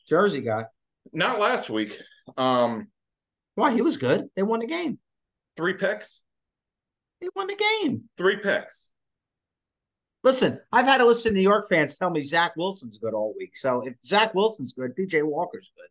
Jersey 0.08 0.42
guy. 0.42 0.66
Not 1.14 1.40
last 1.40 1.70
week. 1.70 1.98
Um 2.38 2.88
Why? 3.56 3.74
He 3.74 3.82
was 3.82 3.98
good. 3.98 4.26
They 4.36 4.44
won 4.44 4.60
the 4.60 4.68
game. 4.68 5.00
three 5.56 5.74
picks, 5.76 6.24
They 7.22 7.30
won 7.36 7.48
the 7.48 7.56
game. 7.56 8.04
three 8.18 8.38
picks. 8.38 8.92
Listen, 10.24 10.60
I've 10.72 10.86
had 10.86 10.98
to 10.98 11.06
listen 11.06 11.32
to 11.32 11.36
New 11.38 11.44
York 11.44 11.70
fans 11.70 11.98
tell 11.98 12.10
me 12.10 12.24
Zach 12.24 12.56
Wilson's 12.58 12.98
good 12.98 13.14
all 13.14 13.34
week. 13.38 13.56
So 13.56 13.86
if 13.88 13.94
Zach 14.04 14.34
Wilson's 14.34 14.74
good, 14.74 14.96
PJ 14.98 15.24
Walker's 15.24 15.72
good. 15.78 15.88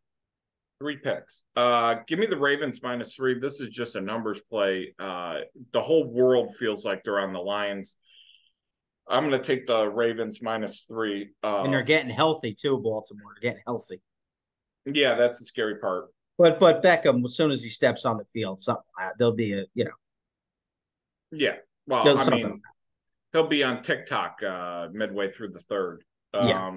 Three 0.81 0.97
picks. 0.97 1.43
Uh 1.57 1.97
give 2.07 2.18
me 2.18 2.27
the 2.27 2.37
Ravens 2.37 2.81
minus 2.83 3.14
three. 3.14 3.39
This 3.39 3.61
is 3.61 3.68
just 3.68 3.97
a 3.97 4.01
numbers 4.01 4.41
play. 4.51 4.95
Uh 4.99 5.41
the 5.72 5.81
whole 5.81 6.05
world 6.12 6.57
feels 6.57 6.85
like 6.85 7.05
they're 7.05 7.20
on 7.20 7.33
the 7.33 7.39
Lions. 7.41 7.97
I'm 9.09 9.25
gonna 9.25 9.43
take 9.43 9.66
the 9.66 9.85
Ravens 9.87 10.43
minus 10.43 10.85
three. 10.85 11.31
Uh 11.43 11.62
And 11.62 11.72
they're 11.72 11.83
getting 11.83 12.11
healthy 12.11 12.55
too, 12.55 12.79
Baltimore. 12.79 13.33
They're 13.35 13.51
getting 13.51 13.62
healthy. 13.66 14.03
yeah, 14.85 15.14
that's 15.14 15.39
the 15.39 15.45
scary 15.45 15.79
part. 15.79 16.07
But 16.37 16.59
but 16.59 16.83
Beckham, 16.83 17.25
as 17.25 17.37
soon 17.37 17.53
as 17.53 17.62
he 17.62 17.70
steps 17.70 18.05
on 18.05 18.16
the 18.18 18.25
field, 18.33 18.59
something 18.61 18.83
uh, 19.01 19.11
there'll 19.18 19.33
be 19.33 19.53
a 19.53 19.64
you 19.75 19.85
know 19.85 19.93
Yeah. 21.31 21.57
Well, 21.87 22.09
I 22.18 22.22
something. 22.22 22.43
mean, 22.43 22.62
he'll 23.33 23.47
be 23.47 23.62
on 23.62 23.83
TikTok 23.83 24.43
uh, 24.43 24.89
midway 24.93 25.31
through 25.31 25.51
the 25.51 25.61
third. 25.61 26.03
Yeah. 26.35 26.72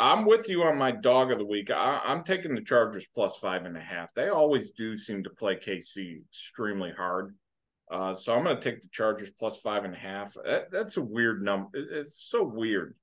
I'm 0.00 0.24
with 0.24 0.48
you 0.48 0.62
on 0.62 0.78
my 0.78 0.90
dog 0.92 1.30
of 1.30 1.38
the 1.38 1.44
week. 1.46 1.70
I, 1.70 2.00
I'm 2.04 2.24
taking 2.24 2.54
the 2.54 2.62
Chargers 2.62 3.06
plus 3.14 3.36
five 3.36 3.64
and 3.66 3.76
a 3.76 3.80
half. 3.80 4.12
They 4.14 4.28
always 4.28 4.70
do 4.72 4.96
seem 4.96 5.22
to 5.24 5.30
play 5.30 5.56
KC 5.56 6.22
extremely 6.26 6.90
hard. 6.96 7.34
Uh, 7.90 8.14
so 8.14 8.32
I'm 8.34 8.44
going 8.44 8.56
to 8.56 8.62
take 8.62 8.80
the 8.82 8.88
Chargers 8.92 9.30
plus 9.38 9.60
five 9.60 9.84
and 9.84 9.94
a 9.94 9.98
half. 9.98 10.32
That, 10.44 10.70
that's 10.72 10.96
a 10.96 11.02
weird 11.02 11.42
number. 11.42 11.68
It- 11.76 11.88
It's 11.92 12.20
so 12.28 12.42
weird 12.44 12.94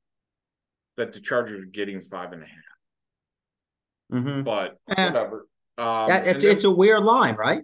that 0.96 1.14
the 1.14 1.20
Chargers 1.20 1.62
are 1.62 1.66
getting 1.68 2.02
five 2.02 2.32
and 2.34 2.42
a 2.42 2.46
half, 2.48 4.24
Mhm. 4.24 4.44
but 4.44 4.78
Eh. 4.90 5.06
whatever. 5.06 5.48
Um, 5.78 6.08
That- 6.10 6.26
it's 6.28 6.42
then- 6.42 6.52
it's 6.52 6.64
a 6.64 6.72
weird 6.72 7.04
line, 7.04 7.36
right? 7.36 7.64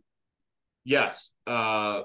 Yes. 0.84 1.32
Uh 1.48 2.04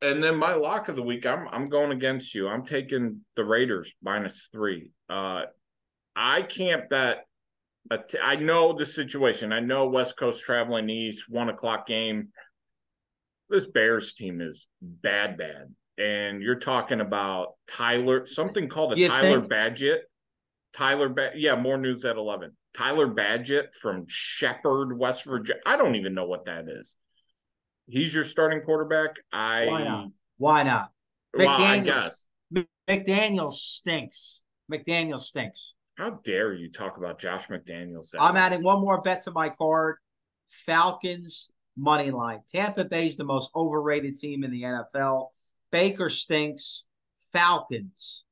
and 0.00 0.22
then 0.22 0.36
my 0.36 0.54
lock 0.54 0.88
of 0.88 0.94
the 0.96 1.02
week, 1.02 1.26
I'm 1.26 1.48
I'm 1.48 1.68
going 1.68 1.90
against 1.90 2.32
you. 2.34 2.46
I'm 2.46 2.64
taking 2.64 3.24
the 3.34 3.44
Raiders 3.44 3.92
minus 4.02 4.48
three. 4.52 4.92
Uh 5.08 5.46
I 6.20 6.42
can't 6.42 6.88
bet 6.90 7.24
t- 8.08 8.18
I 8.18 8.36
know 8.36 8.76
the 8.76 8.84
situation. 8.84 9.52
I 9.52 9.60
know 9.60 9.88
West 9.88 10.16
Coast 10.16 10.42
traveling 10.42 10.90
east, 10.90 11.24
one 11.28 11.48
o'clock 11.48 11.86
game. 11.86 12.28
This 13.48 13.64
Bears 13.66 14.12
team 14.12 14.40
is 14.40 14.66
bad, 14.82 15.38
bad. 15.38 15.74
And 15.96 16.42
you're 16.42 16.58
talking 16.60 17.00
about 17.00 17.54
Tyler, 17.70 18.26
something 18.26 18.68
called 18.68 18.92
a 18.92 18.98
You 18.98 19.08
Tyler 19.08 19.40
think? 19.40 19.52
Bagent. 19.52 19.98
Tyler, 20.76 21.08
ba- 21.08 21.30
yeah, 21.34 21.56
more 21.56 21.78
news 21.78 22.04
at 22.04 22.16
11. 22.16 22.52
Tyler 22.76 23.08
Bagent 23.08 23.68
from 23.80 24.04
Shepherd, 24.06 24.96
West 24.98 25.24
Virginia. 25.24 25.60
I 25.64 25.76
don't 25.76 25.94
even 25.96 26.14
know 26.14 26.26
what 26.26 26.44
that 26.44 26.66
is. 26.68 26.94
He's 27.88 28.14
your 28.14 28.24
starting 28.24 28.60
quarterback. 28.60 29.12
I 29.32 29.64
Why 29.66 29.84
not? 29.84 30.06
Why 30.36 30.62
not? 30.62 30.90
well, 31.34 31.48
I 31.48 31.80
McDaniels. 31.80 31.84
guess. 31.84 32.24
McDaniel 32.88 33.50
stinks. 33.50 34.44
McDaniel 34.70 35.18
stinks. 35.18 35.74
How 35.98 36.10
dare 36.22 36.54
you 36.54 36.70
talk 36.70 36.96
about 36.96 37.18
Josh 37.18 37.48
McDaniels? 37.48 38.14
I'm 38.20 38.36
adding 38.36 38.62
one 38.62 38.80
more 38.80 39.02
bet 39.02 39.22
to 39.22 39.32
my 39.32 39.48
card. 39.48 39.96
Falcons 40.48 41.50
money 41.76 42.12
line. 42.12 42.40
Tampa 42.48 42.84
Bay's 42.84 43.16
the 43.16 43.24
most 43.24 43.50
overrated 43.54 44.14
team 44.14 44.44
in 44.44 44.52
the 44.52 44.62
NFL. 44.62 45.30
Baker 45.72 46.08
stinks. 46.08 46.86
Falcons 47.32 48.24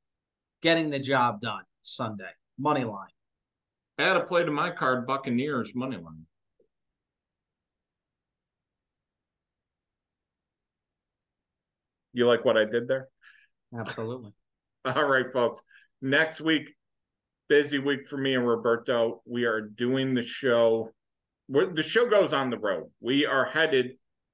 getting 0.63 0.91
the 0.91 1.01
job 1.01 1.41
done 1.41 1.65
Sunday. 1.83 2.31
Money 2.57 2.85
line. 2.85 3.09
Add 3.99 4.17
a 4.17 4.21
play 4.21 4.45
to 4.45 4.51
my 4.53 4.71
card, 4.71 5.05
Buccaneers 5.05 5.75
money 5.75 5.97
line. 5.97 6.25
You 12.13 12.29
like 12.29 12.45
what 12.45 12.57
I 12.57 12.65
did 12.65 12.87
there? 12.87 13.09
Absolutely. 13.77 14.33
All 14.85 15.05
right, 15.05 15.27
folks. 15.33 15.61
Next 16.01 16.41
week, 16.41 16.76
busy 17.49 17.79
week 17.79 18.07
for 18.07 18.17
me 18.17 18.35
and 18.35 18.47
Roberto. 18.47 19.23
We 19.25 19.45
are 19.45 19.61
doing 19.61 20.15
the 20.15 20.23
show. 20.23 20.91
We're, 21.49 21.73
the 21.73 21.83
show 21.83 22.09
goes 22.09 22.33
on 22.33 22.51
the 22.51 22.59
road. 22.59 22.91
We 23.01 23.27
are 23.27 23.45
headed 23.45 23.93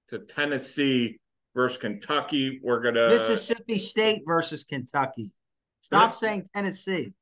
to 0.08 0.20
Tennessee 0.20 1.18
versus 1.54 1.78
Kentucky. 1.78 2.60
We're 2.62 2.80
gonna 2.80 3.08
Mississippi 3.08 3.78
State 3.78 4.22
versus 4.26 4.64
Kentucky. 4.64 5.30
Stop 5.80 6.08
Yep. 6.10 6.14
saying 6.14 6.46
Tennessee. 6.54 7.12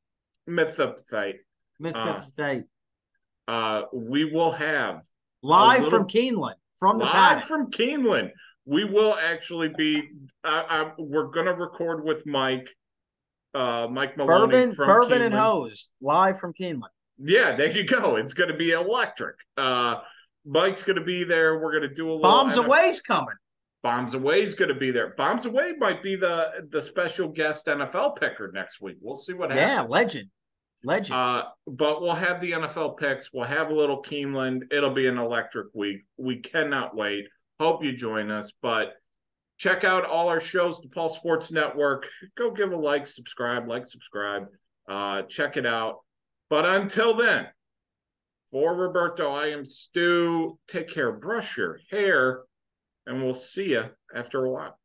Mississippi. 0.46 1.40
Mississippi 1.78 2.64
Uh. 3.48 3.52
Uh, 3.52 3.82
we 3.92 4.24
will 4.24 4.52
have 4.52 5.02
Live 5.42 5.84
little- 5.84 6.00
from 6.00 6.08
Keeneland, 6.08 6.54
from 6.78 6.98
the 6.98 7.04
live 7.04 7.12
paddock. 7.12 7.44
from 7.44 7.70
Keeneland. 7.70 8.30
We 8.66 8.84
will 8.84 9.14
actually 9.14 9.68
be. 9.76 10.10
I, 10.44 10.60
I, 10.68 10.92
we're 10.98 11.28
gonna 11.28 11.54
record 11.54 12.04
with 12.04 12.24
Mike, 12.26 12.68
uh, 13.54 13.88
Mike 13.90 14.16
Maloney 14.16 14.52
Bourbon, 14.52 14.74
from 14.74 14.86
bourbon 14.86 15.22
and 15.22 15.34
hose, 15.34 15.90
live 16.00 16.38
from 16.38 16.52
Keeneland. 16.52 16.90
Yeah, 17.18 17.56
there 17.56 17.70
you 17.70 17.84
go. 17.84 18.16
It's 18.16 18.34
gonna 18.34 18.56
be 18.56 18.72
electric. 18.72 19.36
Uh, 19.56 19.96
Mike's 20.44 20.82
gonna 20.82 21.04
be 21.04 21.24
there. 21.24 21.58
We're 21.58 21.72
gonna 21.72 21.94
do 21.94 22.06
a 22.06 22.12
little 22.12 22.22
Bombs 22.22 22.56
NF 22.56 22.64
Away's 22.64 23.00
coming. 23.00 23.34
Bombs 23.82 24.12
away's 24.12 24.54
gonna 24.54 24.74
be 24.74 24.90
there. 24.90 25.14
Bombs 25.16 25.46
Away 25.46 25.72
might 25.78 26.02
be 26.02 26.14
the 26.14 26.66
the 26.70 26.82
special 26.82 27.28
guest 27.28 27.66
NFL 27.66 28.16
picker 28.16 28.50
next 28.52 28.80
week. 28.80 28.96
We'll 29.00 29.16
see 29.16 29.32
what 29.32 29.50
happens. 29.50 29.66
Yeah, 29.66 29.82
legend, 29.82 30.30
legend. 30.84 31.18
Uh, 31.18 31.44
but 31.66 32.02
we'll 32.02 32.14
have 32.14 32.40
the 32.42 32.52
NFL 32.52 32.98
picks. 32.98 33.32
We'll 33.32 33.44
have 33.44 33.70
a 33.70 33.74
little 33.74 34.02
Keeneland. 34.02 34.70
It'll 34.70 34.92
be 34.92 35.06
an 35.06 35.16
electric 35.16 35.68
week. 35.72 36.02
We 36.18 36.40
cannot 36.40 36.94
wait. 36.94 37.26
Hope 37.58 37.82
you 37.82 37.92
join 37.96 38.30
us. 38.30 38.52
But 38.60 38.92
check 39.60 39.84
out 39.84 40.06
all 40.06 40.30
our 40.30 40.40
shows, 40.40 40.80
the 40.80 40.88
Paul 40.88 41.10
Sports 41.10 41.52
Network. 41.52 42.08
Go 42.34 42.50
give 42.50 42.72
a 42.72 42.76
like, 42.76 43.06
subscribe, 43.06 43.68
like, 43.68 43.86
subscribe. 43.86 44.46
Uh, 44.88 45.22
check 45.28 45.58
it 45.58 45.66
out. 45.66 45.98
But 46.48 46.64
until 46.64 47.14
then, 47.14 47.46
for 48.50 48.74
Roberto, 48.74 49.30
I 49.30 49.48
am 49.48 49.66
Stu. 49.66 50.58
Take 50.66 50.88
care, 50.88 51.12
brush 51.12 51.58
your 51.58 51.78
hair, 51.90 52.40
and 53.06 53.22
we'll 53.22 53.34
see 53.34 53.70
you 53.72 53.84
after 54.14 54.44
a 54.44 54.50
while. 54.50 54.79